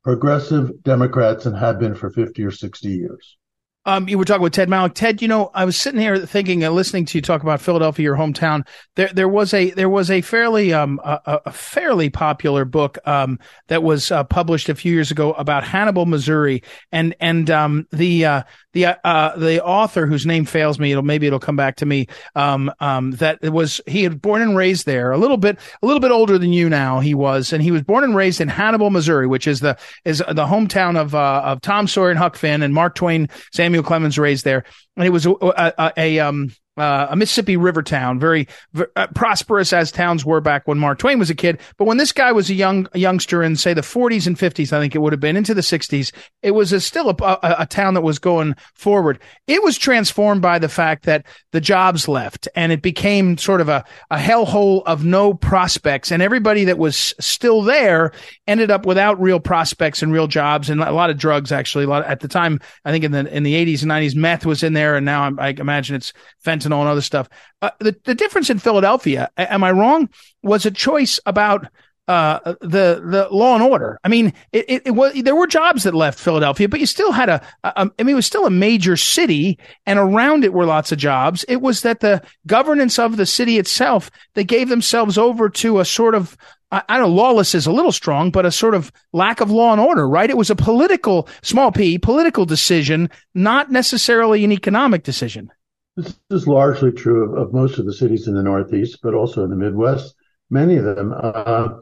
progressive 0.03 0.83
Democrats 0.83 1.45
and 1.45 1.55
have 1.55 1.79
been 1.79 1.93
for 1.93 2.09
50 2.09 2.43
or 2.43 2.51
60 2.51 2.89
years. 2.89 3.37
Um, 3.85 4.09
you 4.09 4.17
were 4.17 4.25
talking 4.25 4.43
with 4.43 4.53
Ted 4.53 4.69
Malloch. 4.69 4.93
Ted, 4.93 5.21
you 5.21 5.27
know, 5.27 5.49
I 5.53 5.63
was 5.65 5.77
sitting 5.77 6.01
here 6.01 6.25
thinking 6.25 6.63
and 6.63 6.75
listening 6.75 7.05
to 7.05 7.17
you 7.17 7.21
talk 7.21 7.43
about 7.43 7.61
Philadelphia, 7.61 8.03
your 8.03 8.17
hometown. 8.17 8.67
There, 8.95 9.07
there 9.07 9.29
was 9.29 9.53
a 9.53 9.71
there 9.71 9.89
was 9.89 10.11
a 10.11 10.21
fairly 10.21 10.73
um 10.73 10.99
a, 11.03 11.41
a 11.45 11.51
fairly 11.51 12.09
popular 12.09 12.65
book 12.65 12.97
um 13.07 13.39
that 13.67 13.81
was 13.81 14.11
uh, 14.11 14.25
published 14.25 14.69
a 14.69 14.75
few 14.75 14.93
years 14.93 15.11
ago 15.11 15.31
about 15.33 15.63
Hannibal, 15.63 16.05
Missouri, 16.05 16.61
and 16.91 17.15
and 17.19 17.49
um 17.49 17.87
the 17.91 18.25
uh, 18.25 18.43
the 18.73 18.85
uh, 19.03 19.35
the 19.35 19.63
author 19.63 20.05
whose 20.05 20.25
name 20.25 20.45
fails 20.45 20.77
me, 20.77 20.91
it'll 20.91 21.03
maybe 21.03 21.25
it'll 21.25 21.39
come 21.39 21.55
back 21.55 21.77
to 21.77 21.85
me. 21.85 22.07
Um, 22.35 22.71
um, 22.79 23.11
that 23.11 23.41
was 23.43 23.81
he 23.87 24.03
had 24.03 24.21
born 24.21 24.41
and 24.41 24.55
raised 24.55 24.85
there, 24.85 25.11
a 25.11 25.17
little 25.17 25.37
bit 25.37 25.57
a 25.81 25.85
little 25.85 25.99
bit 25.99 26.11
older 26.11 26.37
than 26.37 26.53
you 26.53 26.69
now. 26.69 26.99
He 26.99 27.15
was, 27.15 27.51
and 27.51 27.63
he 27.63 27.71
was 27.71 27.81
born 27.81 28.03
and 28.03 28.15
raised 28.15 28.41
in 28.41 28.47
Hannibal, 28.47 28.91
Missouri, 28.91 29.25
which 29.25 29.47
is 29.47 29.59
the 29.59 29.77
is 30.05 30.19
the 30.19 30.45
hometown 30.45 30.97
of 30.99 31.15
uh, 31.15 31.41
of 31.45 31.61
Tom 31.61 31.87
Sawyer 31.87 32.11
and 32.11 32.19
Huck 32.19 32.35
Finn 32.35 32.61
and 32.61 32.73
Mark 32.73 32.93
Twain, 32.93 33.27
Samuel 33.69 33.83
Clemens 33.83 34.17
raised 34.17 34.45
there, 34.45 34.63
and 34.97 35.05
it 35.05 35.11
was 35.11 35.27
a, 35.27 35.31
a, 35.31 35.93
a 35.95 36.19
um 36.19 36.51
uh, 36.79 37.07
a 37.09 37.15
Mississippi 37.15 37.57
river 37.57 37.83
town, 37.83 38.19
very, 38.19 38.47
uh, 38.95 39.07
prosperous 39.15 39.73
as 39.73 39.91
towns 39.91 40.25
were 40.25 40.41
back 40.41 40.67
when 40.67 40.79
Mark 40.79 40.99
Twain 40.99 41.19
was 41.19 41.29
a 41.29 41.35
kid. 41.35 41.59
But 41.77 41.85
when 41.85 41.97
this 41.97 42.11
guy 42.11 42.31
was 42.31 42.49
a 42.49 42.53
young 42.53 42.87
a 42.93 42.99
youngster 42.99 43.43
in 43.43 43.55
say 43.55 43.73
the 43.73 43.81
40s 43.81 44.27
and 44.27 44.37
50s, 44.37 44.73
I 44.73 44.79
think 44.79 44.95
it 44.95 44.99
would 44.99 45.13
have 45.13 45.19
been 45.19 45.35
into 45.35 45.53
the 45.53 45.61
60s, 45.61 46.11
it 46.41 46.51
was 46.51 46.71
a, 46.71 46.79
still 46.79 47.09
a, 47.09 47.15
a, 47.23 47.55
a, 47.59 47.65
town 47.65 47.93
that 47.93 48.01
was 48.01 48.19
going 48.19 48.55
forward. 48.73 49.19
It 49.47 49.63
was 49.63 49.77
transformed 49.77 50.41
by 50.41 50.59
the 50.59 50.69
fact 50.69 51.05
that 51.05 51.25
the 51.51 51.61
jobs 51.61 52.07
left 52.07 52.47
and 52.55 52.71
it 52.71 52.81
became 52.81 53.37
sort 53.37 53.61
of 53.61 53.69
a, 53.69 53.83
a 54.09 54.17
hellhole 54.17 54.83
of 54.85 55.03
no 55.03 55.33
prospects. 55.33 56.11
And 56.11 56.21
everybody 56.21 56.65
that 56.65 56.77
was 56.77 57.13
still 57.19 57.61
there 57.61 58.11
ended 58.47 58.71
up 58.71 58.85
without 58.85 59.19
real 59.21 59.39
prospects 59.39 60.01
and 60.01 60.13
real 60.13 60.27
jobs 60.27 60.69
and 60.69 60.81
a 60.81 60.91
lot 60.91 61.09
of 61.09 61.17
drugs, 61.17 61.51
actually. 61.51 61.85
A 61.85 61.87
lot 61.87 62.05
at 62.05 62.21
the 62.21 62.27
time, 62.27 62.59
I 62.85 62.91
think 62.91 63.03
in 63.03 63.11
the, 63.11 63.35
in 63.35 63.43
the 63.43 63.53
80s 63.53 63.81
and 63.81 63.91
90s, 63.91 64.15
meth 64.15 64.45
was 64.45 64.63
in 64.63 64.73
there. 64.73 64.95
And 64.95 65.05
now 65.05 65.23
I, 65.37 65.47
I 65.47 65.49
imagine 65.57 65.95
it's 65.95 66.13
fentanyl 66.43 66.68
and 66.77 66.89
other 66.89 67.01
stuff. 67.01 67.27
Uh, 67.61 67.71
the, 67.79 67.95
the 68.05 68.15
difference 68.15 68.49
in 68.49 68.59
Philadelphia, 68.59 69.29
am 69.37 69.63
I 69.63 69.71
wrong, 69.71 70.09
was 70.43 70.65
a 70.65 70.71
choice 70.71 71.19
about 71.25 71.67
uh, 72.09 72.55
the 72.61 73.03
the 73.05 73.27
law 73.29 73.53
and 73.53 73.63
order. 73.63 73.99
I 74.03 74.07
mean, 74.07 74.33
it, 74.51 74.65
it, 74.67 74.81
it, 74.85 74.91
was 74.91 75.13
there 75.13 75.35
were 75.35 75.45
jobs 75.45 75.83
that 75.83 75.93
left 75.93 76.17
Philadelphia, 76.17 76.67
but 76.67 76.79
you 76.79 76.87
still 76.87 77.11
had 77.11 77.29
a, 77.29 77.47
a. 77.63 77.71
I 77.99 78.03
mean, 78.03 78.13
it 78.13 78.15
was 78.15 78.25
still 78.25 78.47
a 78.47 78.51
major 78.51 78.97
city, 78.97 79.59
and 79.85 79.99
around 79.99 80.43
it 80.43 80.51
were 80.51 80.65
lots 80.65 80.91
of 80.91 80.97
jobs. 80.97 81.45
It 81.47 81.61
was 81.61 81.81
that 81.81 81.99
the 81.99 82.23
governance 82.47 82.97
of 82.97 83.17
the 83.17 83.27
city 83.27 83.59
itself 83.59 84.09
they 84.33 84.43
gave 84.43 84.69
themselves 84.69 85.19
over 85.19 85.49
to 85.49 85.79
a 85.79 85.85
sort 85.85 86.15
of 86.15 86.35
I, 86.71 86.81
I 86.89 86.97
don't 86.97 87.09
know, 87.09 87.15
lawless 87.15 87.53
is 87.53 87.67
a 87.67 87.71
little 87.71 87.91
strong, 87.91 88.31
but 88.31 88.45
a 88.45 88.51
sort 88.51 88.73
of 88.73 88.91
lack 89.13 89.39
of 89.39 89.51
law 89.51 89.71
and 89.71 89.81
order, 89.81 90.07
right? 90.07 90.31
It 90.31 90.37
was 90.37 90.49
a 90.49 90.55
political, 90.55 91.27
small 91.43 91.71
p, 91.71 91.99
political 91.99 92.45
decision, 92.45 93.11
not 93.35 93.71
necessarily 93.71 94.43
an 94.43 94.51
economic 94.51 95.03
decision. 95.03 95.51
This 95.99 96.17
is 96.29 96.47
largely 96.47 96.93
true 96.93 97.25
of, 97.25 97.37
of 97.37 97.53
most 97.53 97.77
of 97.77 97.85
the 97.85 97.93
cities 97.93 98.25
in 98.25 98.33
the 98.33 98.41
Northeast, 98.41 98.99
but 99.03 99.13
also 99.13 99.43
in 99.43 99.49
the 99.49 99.57
Midwest. 99.57 100.15
Many 100.49 100.77
of 100.77 100.85
them. 100.85 101.13
Uh, 101.13 101.79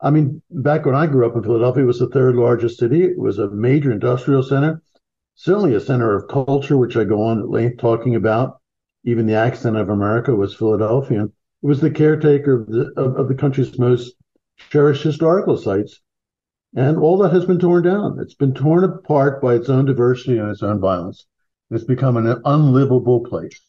I 0.00 0.10
mean, 0.10 0.42
back 0.50 0.86
when 0.86 0.96
I 0.96 1.06
grew 1.06 1.24
up 1.24 1.36
in 1.36 1.44
Philadelphia, 1.44 1.84
it 1.84 1.86
was 1.86 2.00
the 2.00 2.08
third 2.08 2.34
largest 2.34 2.80
city. 2.80 3.04
It 3.04 3.16
was 3.16 3.38
a 3.38 3.48
major 3.50 3.92
industrial 3.92 4.42
center, 4.42 4.82
certainly 5.36 5.74
a 5.74 5.80
center 5.80 6.16
of 6.16 6.26
culture, 6.28 6.76
which 6.76 6.96
I 6.96 7.04
go 7.04 7.22
on 7.22 7.38
at 7.38 7.48
length 7.48 7.78
talking 7.78 8.16
about. 8.16 8.60
Even 9.04 9.26
the 9.26 9.34
accent 9.34 9.76
of 9.76 9.88
America 9.88 10.34
was 10.34 10.52
Philadelphian. 10.56 11.32
It 11.62 11.66
was 11.66 11.80
the 11.80 11.92
caretaker 11.92 12.62
of 12.62 12.66
the, 12.66 12.92
of, 12.96 13.16
of 13.16 13.28
the 13.28 13.36
country's 13.36 13.78
most 13.78 14.14
cherished 14.70 15.04
historical 15.04 15.56
sites. 15.56 16.00
And 16.74 16.98
all 16.98 17.18
that 17.18 17.32
has 17.32 17.46
been 17.46 17.60
torn 17.60 17.84
down. 17.84 18.18
It's 18.20 18.34
been 18.34 18.52
torn 18.52 18.82
apart 18.82 19.40
by 19.40 19.54
its 19.54 19.68
own 19.68 19.84
diversity 19.84 20.38
and 20.38 20.50
its 20.50 20.62
own 20.64 20.80
violence. 20.80 21.26
It's 21.70 21.84
become 21.84 22.16
an 22.16 22.40
unlivable 22.44 23.20
place. 23.20 23.60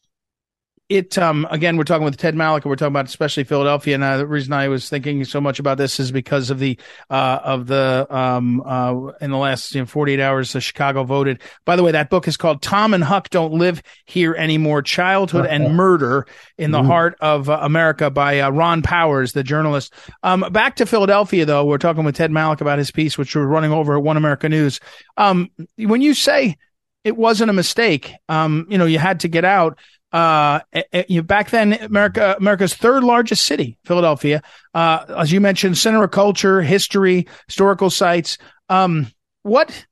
It 0.90 1.18
um 1.18 1.48
again 1.50 1.78
we're 1.78 1.86
talking 1.86 2.04
with 2.04 2.18
ted 2.18 2.36
malloch 2.36 2.64
and 2.64 2.70
we're 2.70 2.76
talking 2.76 2.92
about 2.92 3.06
especially 3.06 3.46
philadelphia 3.46 3.96
and 3.96 4.04
uh, 4.04 4.18
the 4.18 4.28
reason 4.28 4.52
i 4.52 4.68
was 4.68 4.90
thinking 4.90 5.24
so 5.24 5.40
much 5.40 5.58
about 5.58 5.78
this 5.78 6.02
is 6.02 6.12
because 6.12 6.50
of 6.50 6.60
the 6.60 6.78
uh 7.10 7.40
of 7.46 7.68
the 7.68 8.06
um 8.10 8.62
uh 8.66 8.94
in 9.22 9.32
the 9.32 9.38
last 9.38 9.74
you 9.74 9.80
know, 9.80 9.86
48 9.86 10.20
hours 10.20 10.54
uh, 10.54 10.60
chicago 10.60 11.06
voted. 11.06 11.42
By 11.64 11.78
the 11.78 11.84
way 11.84 11.94
that 11.94 12.10
book 12.10 12.28
is 12.28 12.36
called 12.36 12.62
tom 12.62 12.94
and 12.94 13.06
huck 13.06 13.30
don't 13.30 13.54
live 13.54 13.82
here 14.04 14.36
anymore 14.36 14.82
childhood 14.82 15.46
and 15.46 15.74
murder 15.78 16.28
in 16.58 16.72
the 16.72 16.82
mm. 16.82 16.88
heart 16.88 17.16
of 17.22 17.50
uh, 17.50 17.60
america 17.62 18.10
by 18.10 18.42
uh, 18.42 18.50
ron 18.50 18.82
powers 18.82 19.32
the 19.32 19.44
journalist. 19.44 19.94
Um 20.24 20.42
back 20.52 20.76
to 20.76 20.86
philadelphia 20.86 21.46
though 21.46 21.64
we're 21.64 21.78
talking 21.78 22.04
with 22.04 22.18
ted 22.18 22.32
malloch 22.32 22.60
about 22.60 22.80
his 22.80 22.92
piece 22.92 23.18
which 23.18 23.34
we're 23.34 23.46
running 23.46 23.72
over 23.72 23.96
at 23.96 24.04
one 24.04 24.18
america 24.18 24.50
news. 24.50 24.82
Um 25.16 25.52
when 25.78 26.02
you 26.02 26.14
say 26.14 26.58
it 27.04 27.18
wasn't 27.18 27.50
a 27.50 27.54
mistake 27.54 28.14
um 28.30 28.66
you 28.70 28.78
know 28.78 28.86
you 28.86 29.00
had 29.00 29.20
to 29.20 29.28
get 29.28 29.46
out 29.46 29.78
uh, 30.14 30.60
you 31.08 31.24
back 31.24 31.52
then, 31.52 31.74
America, 31.74 32.36
America's 32.38 32.74
third 32.74 33.04
largest 33.04 33.46
city, 33.46 33.78
Philadelphia. 33.86 34.42
Uh, 34.74 35.06
as 35.18 35.32
you 35.32 35.40
mentioned, 35.40 35.78
center 35.78 36.04
of 36.04 36.12
culture, 36.12 36.62
history, 36.62 37.28
historical 37.48 37.90
sites. 37.90 38.38
Um, 38.68 39.08
what, 39.44 39.86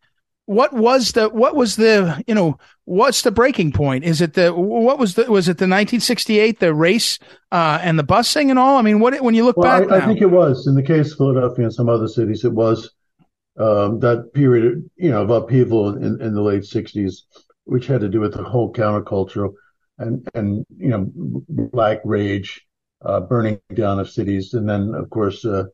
what 0.46 0.74
was 0.74 1.14
the, 1.14 1.30
what 1.30 1.56
was 1.56 1.78
the, 1.78 2.22
you 2.28 2.36
know, 2.36 2.58
what's 2.84 3.22
the 3.22 3.32
breaking 3.32 3.72
point? 3.72 4.04
Is 4.04 4.20
it 4.20 4.34
the, 4.34 4.54
what 4.54 5.00
was 5.00 5.16
the, 5.16 5.32
was 5.32 5.48
it 5.48 5.58
the 5.58 5.64
1968, 5.64 6.60
the 6.60 6.74
race, 6.74 7.18
uh, 7.52 7.80
and 7.82 7.98
the 7.98 8.04
busing 8.04 8.50
and 8.50 8.60
all? 8.60 8.78
I 8.78 8.82
mean, 8.82 9.00
what, 9.00 9.20
when 9.22 9.36
you 9.36 9.46
look 9.46 9.58
well, 9.58 9.86
back, 9.86 9.92
I, 9.92 10.04
I, 10.04 10.06
think 10.06 10.22
it 10.22 10.28
was 10.28 10.68
in 10.68 10.76
the 10.76 10.84
case 10.84 11.12
of 11.14 11.18
Philadelphia 11.18 11.66
and 11.66 11.74
some 11.74 11.88
other 11.88 12.10
cities, 12.10 12.44
it 12.44 12.52
was, 12.52 12.90
um, 13.60 14.00
that 14.00 14.34
period, 14.34 14.90
you 14.96 15.10
know, 15.10 15.24
of 15.24 15.30
upheaval 15.30 15.96
in, 15.98 16.22
in 16.22 16.34
the 16.34 16.42
late 16.42 16.64
60s, 16.64 17.24
which 17.66 17.88
had 17.88 18.02
to 18.02 18.10
do 18.10 18.22
with 18.22 18.34
the 18.34 18.44
whole 18.44 18.74
counterculture 18.74 19.54
and 20.00 20.28
and 20.34 20.66
you 20.78 20.90
know 20.90 21.12
black 21.50 22.00
rage, 22.06 22.66
uh, 23.04 23.20
burning 23.20 23.60
down 23.74 24.00
of 24.00 24.10
cities, 24.10 24.54
and 24.54 24.68
then 24.68 24.94
of 24.96 25.10
course 25.10 25.46
uh, 25.46 25.66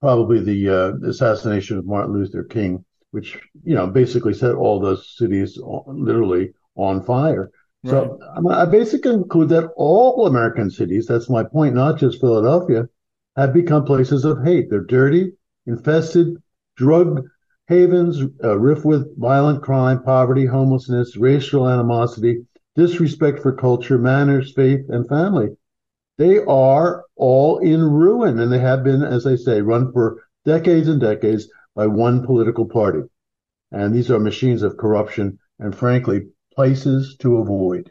probably 0.00 0.40
the 0.40 0.68
uh, 0.68 1.08
assassination 1.08 1.78
of 1.78 1.86
Martin 1.86 2.14
Luther 2.14 2.44
King, 2.44 2.84
which 3.10 3.38
you 3.64 3.74
know 3.74 3.86
basically 3.88 4.34
set 4.34 4.54
all 4.54 4.80
those 4.80 5.16
cities 5.16 5.58
on, 5.58 6.04
literally 6.04 6.52
on 6.76 7.02
fire. 7.02 7.50
Right. 7.84 7.90
So 7.90 8.18
I 8.48 8.64
basically 8.66 9.10
conclude 9.10 9.48
that 9.48 9.68
all 9.76 10.26
American 10.26 10.70
cities, 10.70 11.06
that's 11.06 11.28
my 11.28 11.42
point, 11.42 11.74
not 11.74 11.98
just 11.98 12.20
Philadelphia, 12.20 12.88
have 13.34 13.52
become 13.52 13.84
places 13.84 14.24
of 14.24 14.44
hate. 14.44 14.70
They're 14.70 14.84
dirty, 14.84 15.32
infested, 15.66 16.36
drug 16.76 17.24
havens, 17.72 18.20
uh, 18.44 18.58
rife 18.58 18.84
with 18.84 19.18
violent 19.18 19.62
crime, 19.62 20.02
poverty, 20.02 20.44
homelessness, 20.44 21.16
racial 21.16 21.68
animosity, 21.68 22.44
disrespect 22.76 23.40
for 23.40 23.52
culture, 23.52 23.98
manners, 23.98 24.52
faith, 24.52 24.84
and 24.90 25.08
family. 25.08 25.48
They 26.18 26.38
are 26.38 27.04
all 27.16 27.58
in 27.58 27.82
ruin, 27.82 28.38
and 28.38 28.52
they 28.52 28.58
have 28.58 28.84
been, 28.84 29.02
as 29.02 29.26
I 29.26 29.36
say, 29.36 29.62
run 29.62 29.90
for 29.92 30.22
decades 30.44 30.88
and 30.88 31.00
decades 31.00 31.48
by 31.74 31.86
one 31.86 32.26
political 32.26 32.66
party. 32.66 33.00
And 33.70 33.94
these 33.94 34.10
are 34.10 34.20
machines 34.20 34.62
of 34.62 34.76
corruption 34.76 35.38
and, 35.58 35.74
frankly, 35.74 36.26
places 36.54 37.16
to 37.20 37.38
avoid. 37.38 37.90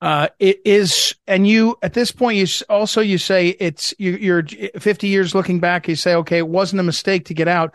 Uh, 0.00 0.28
it 0.38 0.60
is, 0.64 1.14
and 1.26 1.46
you 1.46 1.76
at 1.82 1.94
this 1.94 2.10
point, 2.10 2.36
you 2.36 2.46
also 2.68 3.00
you 3.00 3.16
say 3.16 3.48
it's 3.60 3.94
you, 3.98 4.12
you're 4.12 4.44
50 4.78 5.08
years 5.08 5.34
looking 5.34 5.60
back. 5.60 5.88
You 5.88 5.96
say, 5.96 6.14
okay, 6.16 6.38
it 6.38 6.48
wasn't 6.48 6.80
a 6.80 6.82
mistake 6.82 7.26
to 7.26 7.34
get 7.34 7.48
out, 7.48 7.74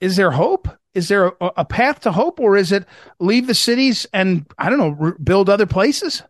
is 0.00 0.16
there 0.16 0.32
hope? 0.32 0.68
is 0.96 1.08
there 1.08 1.26
a, 1.26 1.52
a, 1.58 1.64
path 1.64 2.00
to 2.00 2.10
hope 2.10 2.40
or 2.40 2.56
is 2.56 2.72
it 2.72 2.86
leave 3.20 3.46
the 3.46 3.54
cities 3.54 4.06
and 4.14 4.46
I 4.56 4.70
don't 4.70 4.78
know, 4.78 4.88
re- 4.88 5.12
build 5.22 5.50
other 5.50 5.66
places? 5.66 6.22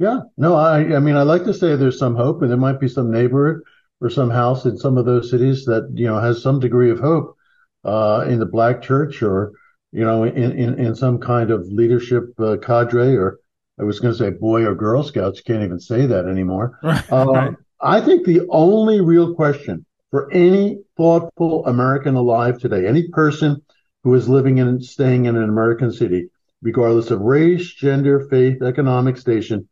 Yeah, 0.00 0.20
no, 0.36 0.56
I, 0.56 0.96
I 0.96 0.98
mean, 0.98 1.14
I 1.14 1.22
like 1.22 1.44
to 1.44 1.54
say 1.54 1.76
there's 1.76 1.98
some 1.98 2.16
hope 2.16 2.42
and 2.42 2.50
there 2.50 2.58
might 2.58 2.80
be 2.80 2.88
some 2.88 3.12
neighborhood 3.12 3.62
or 4.00 4.10
some 4.10 4.28
house 4.28 4.64
in 4.64 4.76
some 4.76 4.98
of 4.98 5.06
those 5.06 5.30
cities 5.30 5.64
that, 5.66 5.88
you 5.94 6.06
know, 6.06 6.18
has 6.18 6.42
some 6.42 6.58
degree 6.58 6.90
of 6.90 6.98
hope, 6.98 7.36
uh, 7.84 8.24
in 8.28 8.40
the 8.40 8.46
black 8.46 8.82
church 8.82 9.22
or, 9.22 9.52
you 9.92 10.04
know, 10.04 10.24
in, 10.24 10.52
in, 10.52 10.78
in 10.78 10.94
some 10.96 11.18
kind 11.18 11.52
of 11.52 11.66
leadership 11.68 12.24
uh, 12.40 12.56
cadre 12.60 13.14
or 13.14 13.38
I 13.80 13.84
was 13.84 14.00
going 14.00 14.12
to 14.12 14.18
say 14.18 14.30
boy 14.30 14.64
or 14.64 14.74
girl 14.74 15.04
scouts. 15.04 15.38
You 15.38 15.44
can't 15.44 15.64
even 15.64 15.78
say 15.78 16.06
that 16.06 16.26
anymore. 16.26 16.78
Right. 16.82 17.12
Um, 17.12 17.56
I 17.80 18.00
think 18.00 18.26
the 18.26 18.44
only 18.50 19.00
real 19.00 19.34
question 19.36 19.86
for 20.10 20.32
any 20.32 20.80
thoughtful 20.96 21.66
American 21.66 22.14
alive 22.14 22.58
today, 22.58 22.86
any 22.86 23.08
person 23.08 23.62
who 24.04 24.14
is 24.14 24.28
living 24.28 24.60
and 24.60 24.82
staying 24.82 25.26
in 25.26 25.36
an 25.36 25.48
American 25.48 25.92
city, 25.92 26.30
regardless 26.62 27.10
of 27.10 27.20
race, 27.20 27.72
gender, 27.74 28.26
faith, 28.28 28.62
economic 28.62 29.16
station, 29.16 29.68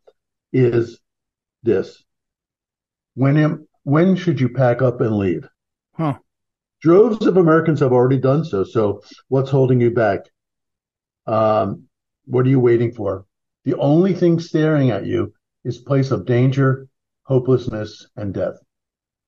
is 0.53 0.99
this. 1.63 2.03
When, 3.15 3.67
when 3.83 4.15
should 4.15 4.39
you 4.39 4.49
pack 4.49 4.81
up 4.81 5.01
and 5.01 5.17
leave? 5.17 5.47
Huh. 5.93 6.19
Droves 6.81 7.25
of 7.25 7.37
Americans 7.37 7.79
have 7.79 7.91
already 7.91 8.19
done 8.19 8.45
so. 8.45 8.63
So 8.63 9.01
what's 9.29 9.49
holding 9.49 9.81
you 9.81 9.91
back? 9.91 10.21
Um, 11.25 11.83
what 12.25 12.45
are 12.45 12.49
you 12.49 12.59
waiting 12.59 12.91
for? 12.91 13.25
The 13.65 13.73
only 13.75 14.13
thing 14.13 14.39
staring 14.39 14.91
at 14.91 15.05
you 15.05 15.33
is 15.63 15.79
place 15.79 16.11
of 16.11 16.25
danger, 16.25 16.87
hopelessness, 17.23 18.07
and 18.15 18.33
death. 18.33 18.55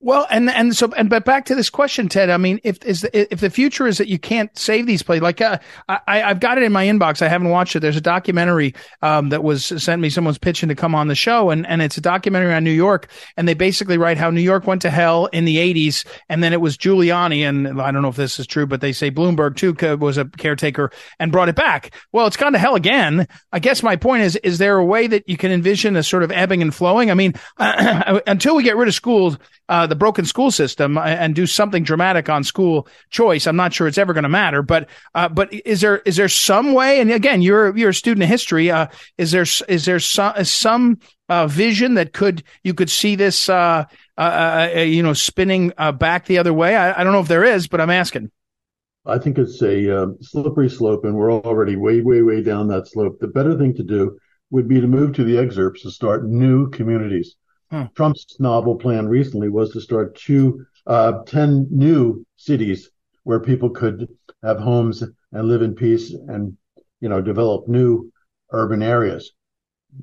Well, 0.02 0.26
and 0.30 0.50
and 0.50 0.74
so 0.74 0.90
and 0.96 1.10
but 1.10 1.26
back 1.26 1.44
to 1.46 1.56
this 1.56 1.70
question, 1.70 2.08
Ted. 2.08 2.30
I 2.30 2.38
mean, 2.38 2.62
if 2.64 2.82
is 2.86 3.02
the, 3.02 3.34
if 3.34 3.42
the 3.42 3.50
future 3.50 3.86
is 3.86 3.98
that 3.98 4.08
you 4.08 4.18
can't 4.18 4.58
save 4.58 4.88
these 4.88 5.04
plays, 5.04 5.22
like 5.22 5.42
uh, 5.42 5.60
I 5.90 6.24
I've 6.24 6.40
got 6.40 6.58
it 6.58 6.64
in 6.64 6.72
my 6.72 6.86
inbox. 6.86 7.22
I 7.22 7.28
haven't 7.28 7.50
watched 7.50 7.76
it. 7.76 7.82
There's 7.82 7.98
a 7.98 8.02
documentary 8.02 8.76
um, 9.02 9.28
that 9.30 9.44
was 9.44 9.66
sent 9.66 10.02
me. 10.02 10.10
Someone's 10.10 10.38
pitching 10.38 10.70
to 10.70 10.76
come 10.76 10.96
on 10.96 11.10
the 11.10 11.16
show, 11.16 11.50
and 11.50 11.68
and 11.68 11.82
it's 11.82 11.98
a 11.98 12.02
documentary 12.02 12.54
on 12.54 12.64
New 12.64 12.72
York, 12.72 13.12
and 13.36 13.46
they 13.46 13.54
basically 13.54 13.98
write 13.98 14.18
how 14.18 14.30
New 14.30 14.40
York 14.40 14.66
went 14.66 14.84
to 14.84 14.90
hell 14.90 15.26
in 15.28 15.44
the 15.44 15.58
'80s, 15.58 16.06
and 16.30 16.42
then 16.42 16.54
it 16.54 16.62
was 16.62 16.78
Giuliani, 16.78 17.42
and 17.42 17.82
I 17.82 17.92
don't 17.92 18.02
know 18.02 18.08
if 18.08 18.16
this 18.16 18.40
is 18.40 18.48
true, 18.48 18.66
but 18.66 18.80
they 18.80 18.94
say 18.94 19.12
Bloomberg 19.12 19.58
too 19.58 19.76
was 19.98 20.18
a 20.18 20.24
caretaker 20.24 20.92
and 21.20 21.30
brought 21.30 21.50
it 21.50 21.58
back. 21.58 21.94
Well, 22.14 22.26
it's 22.26 22.38
gone 22.38 22.54
to 22.54 22.60
hell 22.60 22.76
again. 22.76 23.28
I 23.52 23.60
guess 23.60 23.84
my 23.84 23.98
point 23.98 24.24
is, 24.24 24.38
is 24.38 24.60
there 24.60 24.78
a 24.78 24.86
way 24.86 25.08
that 25.08 25.28
you 25.28 25.36
can 25.36 25.52
envision 25.52 25.98
a 25.98 26.04
sort 26.04 26.24
of 26.24 26.32
ebbing 26.32 26.62
and 26.62 26.74
flowing? 26.74 27.12
I 27.12 27.16
mean, 27.16 27.34
until 27.58 28.56
we 28.56 28.64
get 28.64 28.78
rid 28.78 28.88
of 28.88 28.94
schools 28.94 29.38
uh, 29.68 29.89
the 29.90 29.96
broken 29.96 30.26
school 30.26 30.52
system 30.52 30.98
and 30.98 31.36
do 31.36 31.46
something 31.46 31.84
dramatic 31.84 32.30
on 32.30 32.44
school 32.44 32.88
choice. 33.10 33.48
I'm 33.48 33.56
not 33.56 33.74
sure 33.74 33.88
it's 33.88 33.98
ever 33.98 34.14
going 34.14 34.24
to 34.24 34.30
matter, 34.30 34.62
but 34.62 34.90
uh, 35.16 35.30
but 35.30 35.54
is 35.54 35.82
there 35.82 35.98
is 36.00 36.16
there 36.16 36.30
some 36.30 36.74
way? 36.74 37.00
And 37.00 37.12
again, 37.12 37.42
you're 37.42 37.76
you're 37.76 37.90
a 37.90 37.94
student 37.94 38.24
of 38.24 38.30
history. 38.30 38.72
Uh, 38.72 38.88
is 39.18 39.32
there 39.32 39.46
is 39.68 39.86
there 39.86 40.00
some 40.00 40.44
some 40.46 41.00
uh, 41.28 41.48
vision 41.48 41.96
that 41.96 42.14
could 42.14 42.44
you 42.64 42.74
could 42.74 42.90
see 42.90 43.16
this 43.16 43.50
uh, 43.50 43.86
uh, 44.18 44.70
you 44.76 45.04
know 45.04 45.14
spinning 45.14 45.74
back 45.98 46.26
the 46.26 46.38
other 46.38 46.54
way? 46.54 46.76
I, 46.76 47.02
I, 47.02 47.04
don't 47.04 47.14
know 47.14 47.20
if 47.20 47.28
there 47.28 47.44
is, 47.44 47.68
but 47.68 47.82
I'm 47.82 47.90
asking. 47.90 48.32
I 49.06 49.18
think 49.18 49.38
it's 49.38 49.62
a 49.62 50.16
slippery 50.22 50.70
slope, 50.70 51.06
and 51.06 51.16
we're 51.16 51.34
already 51.34 51.76
way 51.76 52.02
way 52.02 52.22
way 52.22 52.42
down 52.44 52.68
that 52.68 52.88
slope. 52.88 53.20
The 53.20 53.28
better 53.28 53.58
thing 53.58 53.76
to 53.76 53.84
do 53.84 54.18
would 54.52 54.68
be 54.68 54.82
to 54.82 54.88
move 54.88 55.14
to 55.14 55.24
the 55.24 55.38
excerpts 55.38 55.84
to 55.84 55.92
start 55.92 56.26
new 56.26 56.70
communities. 56.70 57.36
Hmm. 57.72 57.84
Trump's 57.96 58.40
novel 58.40 58.76
plan 58.76 59.08
recently 59.08 59.50
was 59.50 59.72
to 59.72 59.82
start 59.82 60.16
two, 60.16 60.66
uh, 60.88 61.24
10 61.26 61.68
new 61.70 62.26
cities 62.36 62.90
where 63.24 63.40
people 63.40 63.70
could 63.70 64.08
have 64.44 64.60
homes 64.60 65.04
and 65.32 65.48
live 65.48 65.62
in 65.62 65.76
peace 65.76 66.14
and, 66.14 66.58
you 67.00 67.10
know, 67.10 67.22
develop 67.22 67.68
new 67.68 68.12
urban 68.52 68.82
areas. 68.82 69.32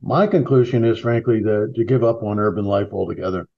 My 0.00 0.26
conclusion 0.26 0.84
is, 0.84 0.98
frankly, 0.98 1.42
the, 1.42 1.72
to 1.74 1.84
give 1.84 2.04
up 2.04 2.22
on 2.22 2.38
urban 2.38 2.64
life 2.64 2.92
altogether. 2.92 3.48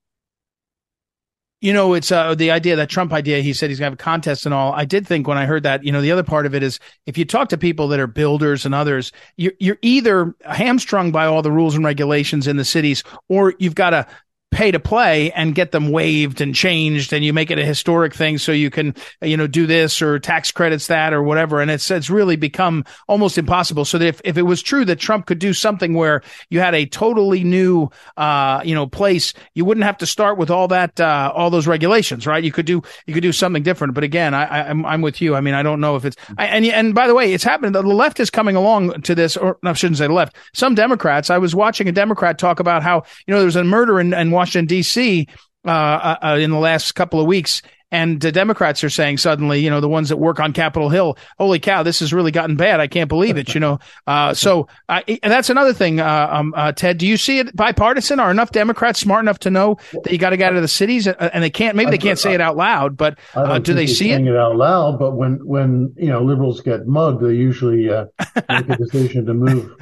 You 1.60 1.72
know, 1.72 1.94
it's 1.94 2.12
uh, 2.12 2.36
the 2.36 2.52
idea 2.52 2.76
that 2.76 2.88
Trump 2.88 3.12
idea. 3.12 3.40
He 3.40 3.52
said 3.52 3.68
he's 3.68 3.80
going 3.80 3.86
to 3.86 3.92
have 3.92 4.00
a 4.00 4.02
contest 4.02 4.46
and 4.46 4.54
all. 4.54 4.72
I 4.72 4.84
did 4.84 5.06
think 5.08 5.26
when 5.26 5.38
I 5.38 5.44
heard 5.44 5.64
that, 5.64 5.82
you 5.82 5.90
know, 5.90 6.00
the 6.00 6.12
other 6.12 6.22
part 6.22 6.46
of 6.46 6.54
it 6.54 6.62
is 6.62 6.78
if 7.04 7.18
you 7.18 7.24
talk 7.24 7.48
to 7.48 7.58
people 7.58 7.88
that 7.88 7.98
are 7.98 8.06
builders 8.06 8.64
and 8.64 8.74
others, 8.74 9.10
you're, 9.36 9.54
you're 9.58 9.78
either 9.82 10.36
hamstrung 10.44 11.10
by 11.10 11.26
all 11.26 11.42
the 11.42 11.50
rules 11.50 11.74
and 11.74 11.84
regulations 11.84 12.46
in 12.46 12.58
the 12.58 12.64
cities, 12.64 13.02
or 13.28 13.54
you've 13.58 13.74
got 13.74 13.90
to 13.90 14.06
pay 14.50 14.70
to 14.70 14.80
play 14.80 15.30
and 15.32 15.54
get 15.54 15.72
them 15.72 15.90
waived 15.90 16.40
and 16.40 16.54
changed 16.54 17.12
and 17.12 17.22
you 17.22 17.32
make 17.32 17.50
it 17.50 17.58
a 17.58 17.64
historic 17.64 18.14
thing 18.14 18.38
so 18.38 18.50
you 18.50 18.70
can 18.70 18.94
you 19.20 19.36
know 19.36 19.46
do 19.46 19.66
this 19.66 20.00
or 20.00 20.18
tax 20.18 20.50
credits 20.50 20.86
that 20.86 21.12
or 21.12 21.22
whatever. 21.22 21.60
And 21.60 21.70
it's 21.70 21.90
it's 21.90 22.08
really 22.08 22.36
become 22.36 22.84
almost 23.08 23.36
impossible. 23.36 23.84
So 23.84 23.98
that 23.98 24.06
if, 24.06 24.20
if 24.24 24.38
it 24.38 24.42
was 24.42 24.62
true 24.62 24.86
that 24.86 24.98
Trump 24.98 25.26
could 25.26 25.38
do 25.38 25.52
something 25.52 25.92
where 25.92 26.22
you 26.48 26.60
had 26.60 26.74
a 26.74 26.86
totally 26.86 27.44
new 27.44 27.90
uh 28.16 28.62
you 28.64 28.74
know 28.74 28.86
place 28.86 29.34
you 29.54 29.66
wouldn't 29.66 29.84
have 29.84 29.98
to 29.98 30.06
start 30.06 30.38
with 30.38 30.50
all 30.50 30.68
that 30.68 30.98
uh 30.98 31.30
all 31.34 31.50
those 31.50 31.66
regulations 31.66 32.26
right? 32.26 32.42
You 32.42 32.52
could 32.52 32.66
do 32.66 32.82
you 33.06 33.12
could 33.12 33.22
do 33.22 33.32
something 33.32 33.62
different. 33.62 33.92
But 33.92 34.04
again 34.04 34.32
I, 34.32 34.44
I 34.44 34.70
am 34.70 34.86
I'm, 34.86 35.02
with 35.02 35.20
you. 35.20 35.34
I 35.34 35.42
mean 35.42 35.54
I 35.54 35.62
don't 35.62 35.80
know 35.80 35.96
if 35.96 36.06
it's 36.06 36.16
I, 36.38 36.46
and 36.46 36.64
and 36.64 36.94
by 36.94 37.06
the 37.06 37.14
way 37.14 37.34
it's 37.34 37.44
happening 37.44 37.72
the 37.72 37.82
left 37.82 38.18
is 38.18 38.30
coming 38.30 38.56
along 38.56 39.02
to 39.02 39.14
this 39.14 39.36
or 39.36 39.58
no, 39.62 39.70
I 39.70 39.72
shouldn't 39.74 39.98
say 39.98 40.06
the 40.06 40.14
left. 40.14 40.36
Some 40.54 40.74
Democrats 40.74 41.28
I 41.28 41.36
was 41.36 41.54
watching 41.54 41.86
a 41.86 41.92
Democrat 41.92 42.38
talk 42.38 42.60
about 42.60 42.82
how 42.82 43.02
you 43.26 43.32
know 43.32 43.38
there 43.38 43.46
was 43.46 43.56
a 43.56 43.62
murder 43.62 44.00
in, 44.00 44.14
in 44.14 44.37
Washington 44.38 44.66
D.C. 44.66 45.26
Uh, 45.66 45.70
uh, 45.70 46.16
uh, 46.22 46.38
in 46.40 46.50
the 46.50 46.58
last 46.58 46.92
couple 46.92 47.20
of 47.20 47.26
weeks, 47.26 47.62
and 47.90 48.20
the 48.20 48.30
Democrats 48.30 48.84
are 48.84 48.90
saying 48.90 49.18
suddenly, 49.18 49.60
you 49.60 49.70
know, 49.70 49.80
the 49.80 49.88
ones 49.88 50.10
that 50.10 50.18
work 50.18 50.40
on 50.40 50.52
Capitol 50.52 50.90
Hill, 50.90 51.16
holy 51.38 51.58
cow, 51.58 51.82
this 51.82 52.00
has 52.00 52.12
really 52.12 52.30
gotten 52.30 52.56
bad. 52.56 52.80
I 52.80 52.86
can't 52.86 53.08
believe 53.08 53.38
it, 53.38 53.54
you 53.54 53.60
know. 53.60 53.78
Uh, 54.06 54.34
so, 54.34 54.68
uh, 54.88 55.00
and 55.08 55.32
that's 55.32 55.48
another 55.48 55.72
thing, 55.72 56.00
uh, 56.00 56.28
um, 56.30 56.52
uh, 56.56 56.72
Ted. 56.72 56.98
Do 56.98 57.06
you 57.06 57.16
see 57.16 57.38
it 57.38 57.54
bipartisan? 57.56 58.20
Are 58.20 58.30
enough 58.30 58.52
Democrats 58.52 59.00
smart 59.00 59.24
enough 59.24 59.38
to 59.40 59.50
know 59.50 59.78
that 59.92 60.12
you 60.12 60.18
got 60.18 60.30
to 60.30 60.36
get 60.36 60.52
out 60.52 60.56
of 60.56 60.62
the 60.62 60.68
cities, 60.68 61.06
uh, 61.06 61.30
and 61.32 61.42
they 61.42 61.50
can't? 61.50 61.76
Maybe 61.76 61.90
they 61.90 61.98
can't 61.98 62.18
say 62.18 62.34
it 62.34 62.40
out 62.40 62.56
loud, 62.56 62.96
but 62.96 63.18
uh, 63.34 63.58
do 63.58 63.72
they 63.72 63.86
see 63.86 64.10
it? 64.10 64.20
it 64.20 64.36
out 64.36 64.56
loud? 64.56 64.98
But 64.98 65.12
when 65.12 65.44
when 65.46 65.94
you 65.96 66.08
know 66.08 66.22
liberals 66.22 66.60
get 66.60 66.86
mugged, 66.86 67.22
they 67.22 67.34
usually 67.34 67.86
make 67.86 68.68
a 68.68 68.76
decision 68.76 69.24
to 69.26 69.34
move 69.34 69.72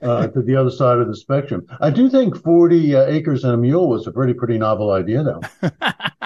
to 0.00 0.42
the 0.44 0.56
other 0.56 0.70
side 0.70 0.98
of 0.98 1.08
the 1.08 1.16
spectrum. 1.16 1.66
I 1.80 1.90
do 1.90 2.08
think 2.08 2.40
forty 2.42 2.94
acres 2.94 3.42
and 3.42 3.52
a 3.52 3.56
mule 3.56 3.88
was 3.88 4.06
a 4.06 4.12
pretty 4.12 4.34
pretty 4.34 4.58
novel 4.58 4.92
idea, 4.92 5.24
though. 5.24 5.40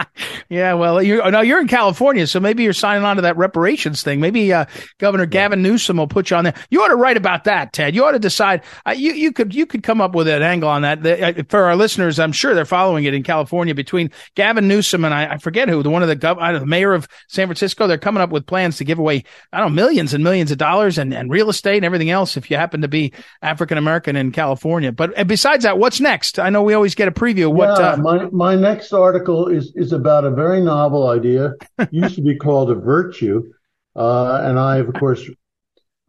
yeah, 0.53 0.74
well, 0.74 1.03
you 1.03 1.22
now 1.30 1.40
you're 1.40 1.62
in 1.62 1.66
California, 1.66 2.26
so 2.26 2.38
maybe 2.38 2.62
you're 2.62 2.74
signing 2.74 3.07
on 3.07 3.16
to 3.16 3.22
that 3.22 3.38
reparations 3.38 4.03
thing. 4.03 4.20
Maybe 4.20 4.53
uh, 4.53 4.66
Governor 4.98 5.24
Gavin 5.24 5.62
Newsom 5.62 5.96
will 5.96 6.07
put 6.07 6.28
you 6.28 6.36
on 6.36 6.44
there. 6.44 6.53
You 6.68 6.82
ought 6.82 6.88
to 6.88 6.96
write 6.96 7.16
about 7.16 7.44
that, 7.44 7.72
Ted. 7.72 7.94
You 7.94 8.05
ought 8.05 8.12
to 8.12 8.18
decide. 8.18 8.62
Uh, 8.86 8.90
you 8.90 9.14
you 9.14 9.32
could 9.32 9.55
you 9.55 9.64
could 9.64 9.82
come 9.82 10.03
up 10.03 10.14
with 10.14 10.28
an 10.28 10.42
angle 10.42 10.68
on 10.68 10.82
that. 10.82 11.03
The, 11.03 11.40
uh, 11.40 11.42
for 11.48 11.62
our 11.62 11.74
listeners, 11.74 12.18
I'm 12.18 12.32
sure 12.32 12.55
they're 12.55 12.66
following 12.66 13.05
it 13.05 13.14
in 13.14 13.22
California 13.22 13.74
between 13.74 14.11
Gavin 14.34 14.68
Newsom 14.68 15.07
and 15.07 15.14
I, 15.14 15.32
I 15.32 15.38
forget 15.38 15.70
who 15.70 15.82
the 15.82 15.88
one 15.88 16.03
of 16.03 16.09
the 16.09 16.16
gov, 16.16 16.36
know, 16.38 16.59
the 16.59 16.66
mayor 16.66 16.92
of 16.92 17.09
San 17.28 17.46
Francisco. 17.46 17.86
They're 17.86 17.96
coming 17.96 18.22
up 18.22 18.28
with 18.28 18.44
plans 18.44 18.76
to 18.76 18.84
give 18.84 18.98
away 18.98 19.24
I 19.55 19.59
don't 19.59 19.70
know 19.70 19.74
millions 19.74 20.12
and 20.12 20.22
millions 20.22 20.50
of 20.50 20.59
dollars 20.59 20.98
and, 20.98 21.14
and 21.14 21.30
real 21.30 21.48
estate 21.48 21.76
and 21.78 21.86
everything 21.86 22.11
else 22.11 22.36
if 22.36 22.50
you 22.50 22.59
happen 22.59 22.82
to 22.82 22.88
be 22.88 23.14
African 23.40 23.78
American 23.78 24.16
in 24.16 24.32
California. 24.32 24.92
But 24.92 25.26
besides 25.26 25.64
that, 25.64 25.78
what's 25.78 25.98
next? 25.98 26.38
I 26.38 26.50
know 26.50 26.62
we 26.62 26.74
always 26.74 26.94
get 26.94 27.09
a 27.09 27.12
preview. 27.12 27.50
What 27.50 27.80
yeah, 27.80 27.92
uh, 27.92 27.96
my 27.96 28.26
my 28.26 28.55
next 28.55 28.92
article 28.92 29.48
is 29.48 29.72
is 29.76 29.94
about 29.94 30.26
a 30.26 30.41
very 30.43 30.61
novel 30.61 31.09
idea. 31.09 31.55
used 31.90 32.16
to 32.16 32.22
be 32.22 32.36
called 32.36 32.70
a 32.70 32.74
virtue. 32.74 33.53
Uh, 33.95 34.43
and 34.45 34.59
I've, 34.59 34.88
of 34.88 34.95
course, 34.95 35.22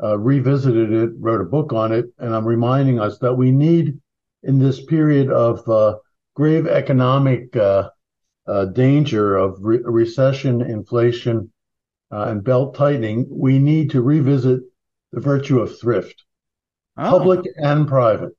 uh, 0.02 0.18
revisited 0.18 0.92
it, 0.92 1.12
wrote 1.20 1.42
a 1.42 1.46
book 1.46 1.74
on 1.74 1.92
it, 1.92 2.06
and 2.18 2.34
I'm 2.34 2.48
reminding 2.48 3.00
us 3.00 3.20
that 3.20 3.34
we 3.34 3.52
need, 3.52 4.00
in 4.44 4.60
this 4.60 4.84
period 4.84 5.30
of 5.30 5.68
uh, 5.70 5.98
grave 6.34 6.68
economic 6.68 7.56
uh, 7.56 7.90
uh, 8.48 8.66
danger 8.66 9.36
of 9.36 9.58
re- 9.62 9.80
recession, 9.84 10.62
inflation, 10.62 11.52
uh, 12.12 12.26
and 12.30 12.44
belt 12.44 12.76
tightening, 12.76 13.26
we 13.30 13.60
need 13.60 13.92
to 13.92 14.02
revisit 14.02 14.62
the 15.12 15.22
virtue 15.22 15.60
of 15.60 15.80
thrift, 15.80 16.24
oh. 16.98 17.10
public 17.10 17.46
and 17.58 17.88
private. 17.88 18.34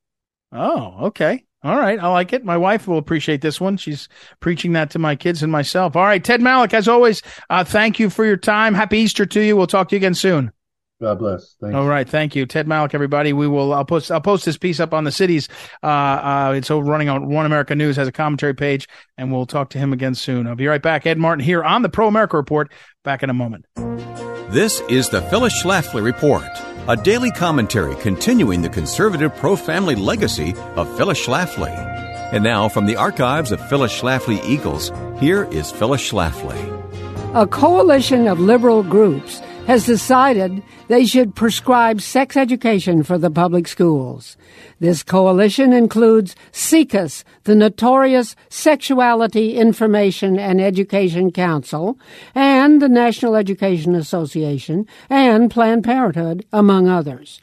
Oh, 0.53 1.07
okay. 1.07 1.45
All 1.65 1.79
right. 1.79 1.99
I 1.99 2.09
like 2.09 2.33
it. 2.35 2.45
My 2.45 2.59
wife 2.59 2.87
will 2.87 2.99
appreciate 2.99 3.41
this 3.41 3.61
one. 3.61 3.79
She's 3.79 4.09
preaching 4.41 4.75
that 4.75 4.91
to 4.91 4.99
my 4.99 5.17
kids 5.17 5.43
and 5.43 5.51
myself. 5.51 5.97
All 5.97 6.05
right. 6.05 6.23
Ted 6.23 6.41
Malloch, 6.41 6.75
as 6.75 6.87
always, 6.87 7.23
uh, 7.49 7.65
thank 7.65 7.99
you 7.99 8.11
for 8.11 8.25
your 8.25 8.37
time. 8.37 8.75
Happy 8.75 8.99
Easter 8.99 9.25
to 9.25 9.41
you. 9.41 9.57
We'll 9.57 9.67
talk 9.67 9.89
to 9.89 9.97
you 9.97 9.99
again 9.99 10.15
soon. 10.15 10.53
God 11.01 11.19
bless. 11.19 11.57
Thank 11.61 11.75
All 11.75 11.87
right, 11.87 12.09
thank 12.09 12.37
you, 12.37 12.47
Ted 12.47 12.67
Malloch. 12.67 12.95
Everybody, 12.95 13.33
we 13.33 13.49
will. 13.49 13.75
I'll 13.75 13.85
post. 13.85 14.11
I'll 14.11 14.21
post 14.21 14.45
this 14.45 14.57
piece 14.57 14.79
up 14.79 14.95
on 14.95 15.05
the 15.05 15.11
cities. 15.11 15.49
Uh, 15.83 15.87
uh, 15.87 16.55
it's 16.57 16.71
over 16.71 16.89
running 16.89 17.09
on 17.09 17.29
One 17.29 17.47
America 17.47 17.75
News 17.75 17.97
has 17.97 18.07
a 18.07 18.13
commentary 18.13 18.55
page, 18.55 18.89
and 19.19 19.33
we'll 19.33 19.45
talk 19.45 19.71
to 19.71 19.79
him 19.79 19.93
again 19.93 20.15
soon. 20.15 20.47
I'll 20.47 20.55
be 20.55 20.67
right 20.69 20.81
back. 20.81 21.05
Ed 21.05 21.19
Martin 21.19 21.45
here 21.45 21.65
on 21.65 21.83
the 21.83 21.89
Pro 21.89 22.07
America 22.07 22.37
Report. 22.37 22.73
Back 23.03 23.23
in 23.23 23.29
a 23.29 23.35
moment. 23.35 23.67
This 24.51 24.81
is 24.89 25.09
the 25.11 25.21
Phyllis 25.23 25.63
Schlafly 25.63 26.03
Report 26.03 26.49
a 26.87 26.97
daily 26.97 27.31
commentary 27.31 27.95
continuing 27.97 28.61
the 28.61 28.69
conservative 28.69 29.35
pro 29.37 29.57
family 29.57 29.95
legacy 29.95 30.55
of 30.77 30.97
Phyllis 30.97 31.25
Schlafly. 31.25 31.73
And 32.33 32.45
now, 32.45 32.69
from 32.69 32.85
the 32.85 32.97
archives 32.97 33.53
of 33.53 33.69
Phyllis 33.69 33.99
Schlafly 33.99 34.45
Eagles, 34.45 34.93
here 35.19 35.45
is 35.45 35.73
Phyllis 35.73 36.11
Schlafly. 36.11 36.61
A 37.35 37.47
coalition 37.47 38.29
of 38.29 38.39
liberal 38.39 38.83
groups 38.83 39.41
has 39.67 39.87
decided 39.87 40.63
they 40.89 41.07
should 41.07 41.35
prescribe 41.35 42.01
sex 42.03 42.37
education 42.37 43.03
for 43.03 43.17
the 43.17 43.31
public 43.31 43.67
schools. 43.67 44.37
This 44.79 45.03
coalition 45.03 45.73
includes 45.73 46.37
SIECUS, 46.53 47.25
the 47.45 47.55
notorious 47.55 48.37
Sexuality 48.51 49.55
Information 49.57 50.39
and 50.39 50.61
Education 50.61 51.33
Council, 51.33 51.99
and 52.35 52.54
the 52.65 52.89
National 52.89 53.37
Education 53.37 53.95
Association, 53.95 54.87
and 55.11 55.51
Planned 55.51 55.85
Parenthood, 55.85 56.45
among 56.53 56.89
others. 56.89 57.41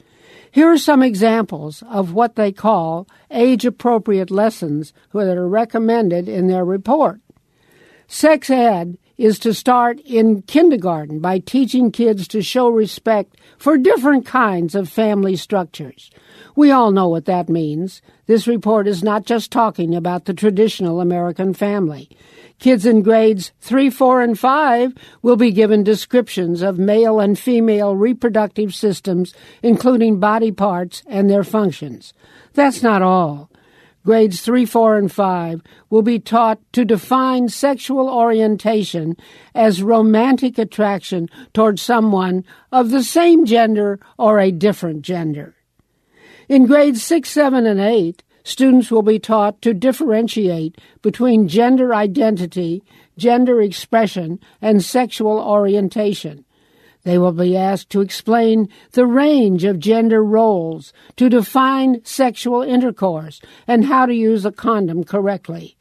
Here 0.50 0.68
are 0.68 0.78
some 0.78 1.02
examples 1.02 1.82
of 1.88 2.12
what 2.12 2.36
they 2.36 2.52
call 2.52 3.08
age 3.30 3.64
appropriate 3.64 4.30
lessons 4.30 4.92
that 5.14 5.36
are 5.36 5.48
recommended 5.48 6.28
in 6.28 6.48
their 6.48 6.64
report. 6.64 7.20
Sex 8.06 8.50
ed 8.50 8.98
is 9.16 9.38
to 9.38 9.54
start 9.54 10.00
in 10.00 10.42
kindergarten 10.42 11.20
by 11.20 11.38
teaching 11.38 11.92
kids 11.92 12.26
to 12.28 12.42
show 12.42 12.68
respect 12.68 13.36
for 13.56 13.78
different 13.78 14.26
kinds 14.26 14.74
of 14.74 14.88
family 14.88 15.36
structures. 15.36 16.10
We 16.56 16.70
all 16.70 16.90
know 16.90 17.08
what 17.08 17.24
that 17.26 17.48
means. 17.48 18.02
This 18.26 18.46
report 18.46 18.86
is 18.86 19.02
not 19.02 19.24
just 19.24 19.50
talking 19.50 19.94
about 19.94 20.24
the 20.24 20.34
traditional 20.34 21.00
American 21.00 21.54
family. 21.54 22.10
Kids 22.58 22.86
in 22.86 23.02
grades 23.02 23.52
3, 23.60 23.90
4, 23.90 24.22
and 24.22 24.38
5 24.38 24.94
will 25.22 25.36
be 25.36 25.50
given 25.50 25.82
descriptions 25.82 26.62
of 26.62 26.78
male 26.78 27.18
and 27.20 27.38
female 27.38 27.96
reproductive 27.96 28.74
systems, 28.74 29.34
including 29.62 30.20
body 30.20 30.52
parts 30.52 31.02
and 31.06 31.28
their 31.28 31.44
functions. 31.44 32.14
That's 32.54 32.82
not 32.82 33.02
all. 33.02 33.50
Grades 34.04 34.40
3, 34.40 34.66
4, 34.66 34.96
and 34.96 35.12
5 35.12 35.62
will 35.88 36.02
be 36.02 36.18
taught 36.18 36.58
to 36.72 36.84
define 36.84 37.48
sexual 37.48 38.08
orientation 38.08 39.16
as 39.54 39.82
romantic 39.82 40.58
attraction 40.58 41.28
towards 41.52 41.82
someone 41.82 42.44
of 42.72 42.90
the 42.90 43.04
same 43.04 43.44
gender 43.44 44.00
or 44.18 44.40
a 44.40 44.50
different 44.50 45.02
gender. 45.02 45.54
In 46.48 46.66
grades 46.66 47.02
6, 47.02 47.28
7, 47.28 47.64
and 47.64 47.80
8, 47.80 48.24
students 48.44 48.90
will 48.90 49.02
be 49.02 49.18
taught 49.18 49.60
to 49.62 49.74
differentiate 49.74 50.78
between 51.02 51.48
gender 51.48 51.94
identity, 51.94 52.82
gender 53.16 53.60
expression, 53.60 54.38
and 54.60 54.84
sexual 54.84 55.38
orientation. 55.38 56.44
They 57.04 57.18
will 57.18 57.32
be 57.32 57.56
asked 57.56 57.90
to 57.90 58.00
explain 58.00 58.68
the 58.92 59.06
range 59.06 59.64
of 59.64 59.80
gender 59.80 60.22
roles, 60.22 60.92
to 61.16 61.28
define 61.28 62.04
sexual 62.04 62.62
intercourse, 62.62 63.40
and 63.66 63.86
how 63.86 64.06
to 64.06 64.14
use 64.14 64.44
a 64.44 64.52
condom 64.52 65.02
correctly. 65.02 65.76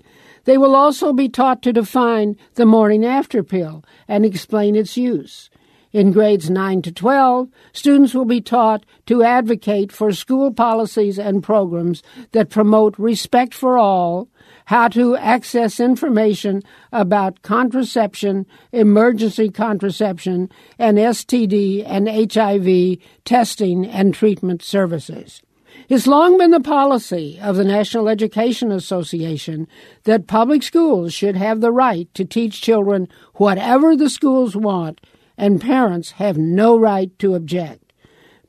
They 0.45 0.57
will 0.57 0.75
also 0.75 1.13
be 1.13 1.29
taught 1.29 1.61
to 1.61 1.73
define 1.73 2.37
the 2.55 2.65
morning 2.65 3.05
after 3.05 3.43
pill 3.43 3.83
and 4.07 4.25
explain 4.25 4.75
its 4.75 4.97
use. 4.97 5.50
In 5.93 6.13
grades 6.13 6.49
9 6.49 6.81
to 6.83 6.91
12, 6.91 7.49
students 7.73 8.13
will 8.13 8.25
be 8.25 8.39
taught 8.39 8.85
to 9.07 9.23
advocate 9.23 9.91
for 9.91 10.13
school 10.13 10.53
policies 10.53 11.19
and 11.19 11.43
programs 11.43 12.01
that 12.31 12.49
promote 12.49 12.97
respect 12.97 13.53
for 13.53 13.77
all, 13.77 14.29
how 14.65 14.87
to 14.87 15.17
access 15.17 15.81
information 15.81 16.61
about 16.93 17.41
contraception, 17.41 18.45
emergency 18.71 19.49
contraception, 19.49 20.49
and 20.79 20.97
STD 20.97 21.83
and 21.85 22.07
HIV 22.07 22.97
testing 23.25 23.85
and 23.85 24.13
treatment 24.13 24.61
services. 24.61 25.41
It's 25.89 26.07
long 26.07 26.37
been 26.37 26.51
the 26.51 26.61
policy 26.61 27.37
of 27.41 27.57
the 27.57 27.65
National 27.65 28.07
Education 28.07 28.71
Association 28.71 29.67
that 30.03 30.27
public 30.27 30.63
schools 30.63 31.13
should 31.13 31.35
have 31.35 31.59
the 31.59 31.71
right 31.71 32.07
to 32.13 32.23
teach 32.23 32.61
children 32.61 33.09
whatever 33.33 33.95
the 33.95 34.09
schools 34.09 34.55
want 34.55 35.01
and 35.37 35.61
parents 35.61 36.11
have 36.11 36.37
no 36.37 36.77
right 36.77 37.17
to 37.19 37.35
object. 37.35 37.93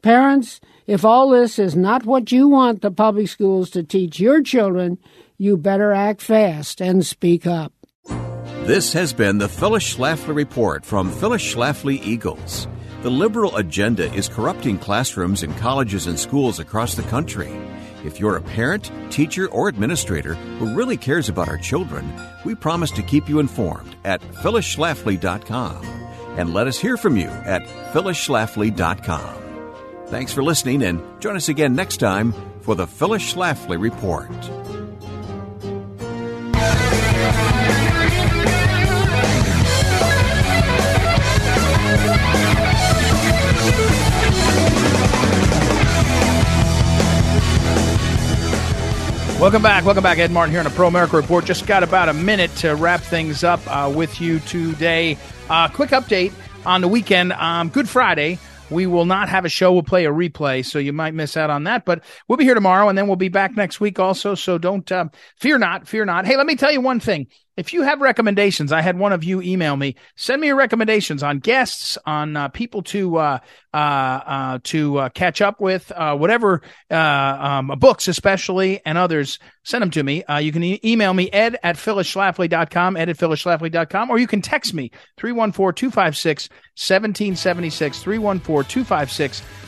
Parents, 0.02 0.60
if 0.86 1.04
all 1.04 1.30
this 1.30 1.58
is 1.58 1.76
not 1.76 2.04
what 2.04 2.32
you 2.32 2.48
want 2.48 2.82
the 2.82 2.90
public 2.90 3.28
schools 3.28 3.70
to 3.70 3.82
teach 3.82 4.18
your 4.18 4.42
children, 4.42 4.98
you 5.38 5.56
better 5.56 5.92
act 5.92 6.20
fast 6.20 6.80
and 6.80 7.06
speak 7.06 7.46
up. 7.46 7.72
This 8.64 8.92
has 8.92 9.12
been 9.12 9.38
the 9.38 9.48
Phyllis 9.48 9.94
Schlafly 9.94 10.34
Report 10.34 10.84
from 10.84 11.10
Phyllis 11.10 11.42
Schlafly 11.42 12.00
Eagles. 12.04 12.68
The 13.02 13.10
liberal 13.10 13.56
agenda 13.56 14.12
is 14.14 14.28
corrupting 14.28 14.78
classrooms 14.78 15.42
in 15.42 15.52
colleges 15.54 16.06
and 16.06 16.18
schools 16.18 16.60
across 16.60 16.94
the 16.94 17.02
country. 17.02 17.50
If 18.04 18.20
you're 18.20 18.36
a 18.36 18.42
parent, 18.42 18.90
teacher, 19.10 19.48
or 19.48 19.68
administrator 19.68 20.34
who 20.34 20.74
really 20.76 20.96
cares 20.96 21.28
about 21.28 21.48
our 21.48 21.58
children, 21.58 22.12
we 22.44 22.54
promise 22.54 22.90
to 22.92 23.02
keep 23.02 23.28
you 23.28 23.40
informed 23.40 23.96
at 24.04 24.20
phyllisschlafly.com 24.20 26.01
and 26.36 26.52
let 26.54 26.66
us 26.66 26.78
hear 26.78 26.96
from 26.96 27.16
you 27.16 27.28
at 27.28 27.62
phyllisschlafly.com. 27.92 29.42
Thanks 30.06 30.32
for 30.32 30.42
listening 30.42 30.82
and 30.82 31.02
join 31.20 31.36
us 31.36 31.48
again 31.48 31.74
next 31.74 31.96
time 31.96 32.34
for 32.60 32.74
the 32.74 32.86
Phyllis 32.86 33.34
Schlafly 33.34 33.80
Report. 33.80 34.30
Welcome 49.42 49.60
back. 49.60 49.84
Welcome 49.84 50.04
back. 50.04 50.18
Ed 50.18 50.30
Martin 50.30 50.52
here 50.52 50.60
on 50.60 50.68
a 50.68 50.70
Pro 50.70 50.86
America 50.86 51.16
Report. 51.16 51.44
Just 51.44 51.66
got 51.66 51.82
about 51.82 52.08
a 52.08 52.12
minute 52.12 52.54
to 52.58 52.76
wrap 52.76 53.00
things 53.00 53.42
up 53.42 53.60
uh, 53.66 53.92
with 53.92 54.20
you 54.20 54.38
today. 54.38 55.18
Uh, 55.50 55.66
quick 55.66 55.90
update 55.90 56.32
on 56.64 56.80
the 56.80 56.86
weekend. 56.86 57.32
Um, 57.32 57.68
Good 57.68 57.88
Friday. 57.88 58.38
We 58.70 58.86
will 58.86 59.04
not 59.04 59.28
have 59.28 59.44
a 59.44 59.48
show. 59.48 59.72
We'll 59.72 59.82
play 59.82 60.06
a 60.06 60.12
replay, 60.12 60.64
so 60.64 60.78
you 60.78 60.92
might 60.92 61.12
miss 61.12 61.36
out 61.36 61.50
on 61.50 61.64
that. 61.64 61.84
But 61.84 62.04
we'll 62.28 62.36
be 62.36 62.44
here 62.44 62.54
tomorrow, 62.54 62.88
and 62.88 62.96
then 62.96 63.08
we'll 63.08 63.16
be 63.16 63.30
back 63.30 63.56
next 63.56 63.80
week 63.80 63.98
also. 63.98 64.36
So 64.36 64.58
don't 64.58 64.90
uh, 64.92 65.06
fear 65.40 65.58
not, 65.58 65.88
fear 65.88 66.04
not. 66.04 66.24
Hey, 66.24 66.36
let 66.36 66.46
me 66.46 66.54
tell 66.54 66.70
you 66.70 66.80
one 66.80 67.00
thing. 67.00 67.26
If 67.54 67.74
you 67.74 67.82
have 67.82 68.00
recommendations, 68.00 68.72
I 68.72 68.80
had 68.80 68.98
one 68.98 69.12
of 69.12 69.22
you 69.24 69.42
email 69.42 69.76
me. 69.76 69.96
Send 70.16 70.40
me 70.40 70.46
your 70.46 70.56
recommendations 70.56 71.22
on 71.22 71.38
guests, 71.38 71.98
on 72.06 72.34
uh, 72.34 72.48
people 72.48 72.82
to 72.84 73.18
uh, 73.18 73.40
uh, 73.74 73.76
uh 73.76 74.58
to 74.64 74.98
uh, 74.98 75.10
catch 75.10 75.42
up 75.42 75.60
with, 75.60 75.92
uh, 75.92 76.16
whatever 76.16 76.62
um, 76.90 77.68
books, 77.78 78.08
especially 78.08 78.80
and 78.86 78.96
others. 78.96 79.38
Send 79.64 79.82
them 79.82 79.90
to 79.90 80.02
me. 80.02 80.24
you 80.40 80.50
can 80.50 80.62
e- 80.64 80.80
email 80.82 81.12
me 81.12 81.30
ed 81.30 81.58
at 81.62 81.76
phyllisschlafly.com, 81.76 82.96
ed 82.96 83.10
at 83.10 83.18
phyllisschlafly.com, 83.18 84.08
or 84.10 84.18
you 84.18 84.26
can 84.26 84.40
text 84.40 84.72
me 84.72 84.90
314-256-1776, 85.20 86.50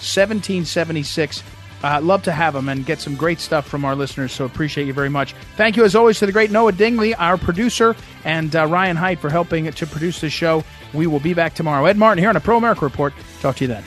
314-256-1776. 0.01 1.43
Uh, 1.85 2.01
love 2.01 2.22
to 2.22 2.32
have 2.32 2.55
them 2.55 2.70
and 2.70 2.87
get 2.87 2.99
some 2.99 3.14
great 3.14 3.39
stuff 3.39 3.68
from 3.68 3.85
our 3.85 3.95
listeners. 3.95 4.32
So 4.32 4.47
appreciate 4.47 4.87
you 4.87 4.95
very 4.95 5.11
much. 5.11 5.35
Thank 5.57 5.76
you, 5.76 5.85
as 5.85 5.95
always, 5.95 6.18
to 6.20 6.24
the 6.24 6.32
great 6.32 6.51
Noah 6.51 6.72
Dingley, 6.72 7.14
our 7.16 7.37
producer, 7.37 7.95
and 8.24 8.57
uh, 8.57 8.66
Ryan 8.66 8.97
Height 8.97 9.18
for 9.18 9.28
helping 9.28 9.70
to 9.70 9.87
produce 9.87 10.18
this 10.18 10.32
show. 10.32 10.64
We 10.95 11.07
will 11.07 11.20
be 11.20 11.35
back 11.35 11.53
tomorrow. 11.53 11.85
Ed 11.85 11.99
Martin 11.99 12.22
here 12.22 12.30
on 12.30 12.37
a 12.37 12.41
Pro 12.41 12.57
America 12.57 12.87
Report. 12.87 13.12
Talk 13.43 13.57
to 13.57 13.64
you 13.64 13.68
then. 13.68 13.85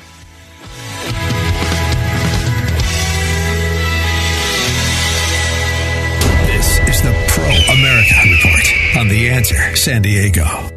This 6.46 6.80
is 6.88 7.02
the 7.02 7.16
Pro 7.30 7.74
America 7.74 8.14
Report 8.30 8.98
on 8.98 9.08
The 9.08 9.30
Answer 9.32 9.76
San 9.76 10.04
Diego. 10.04 10.77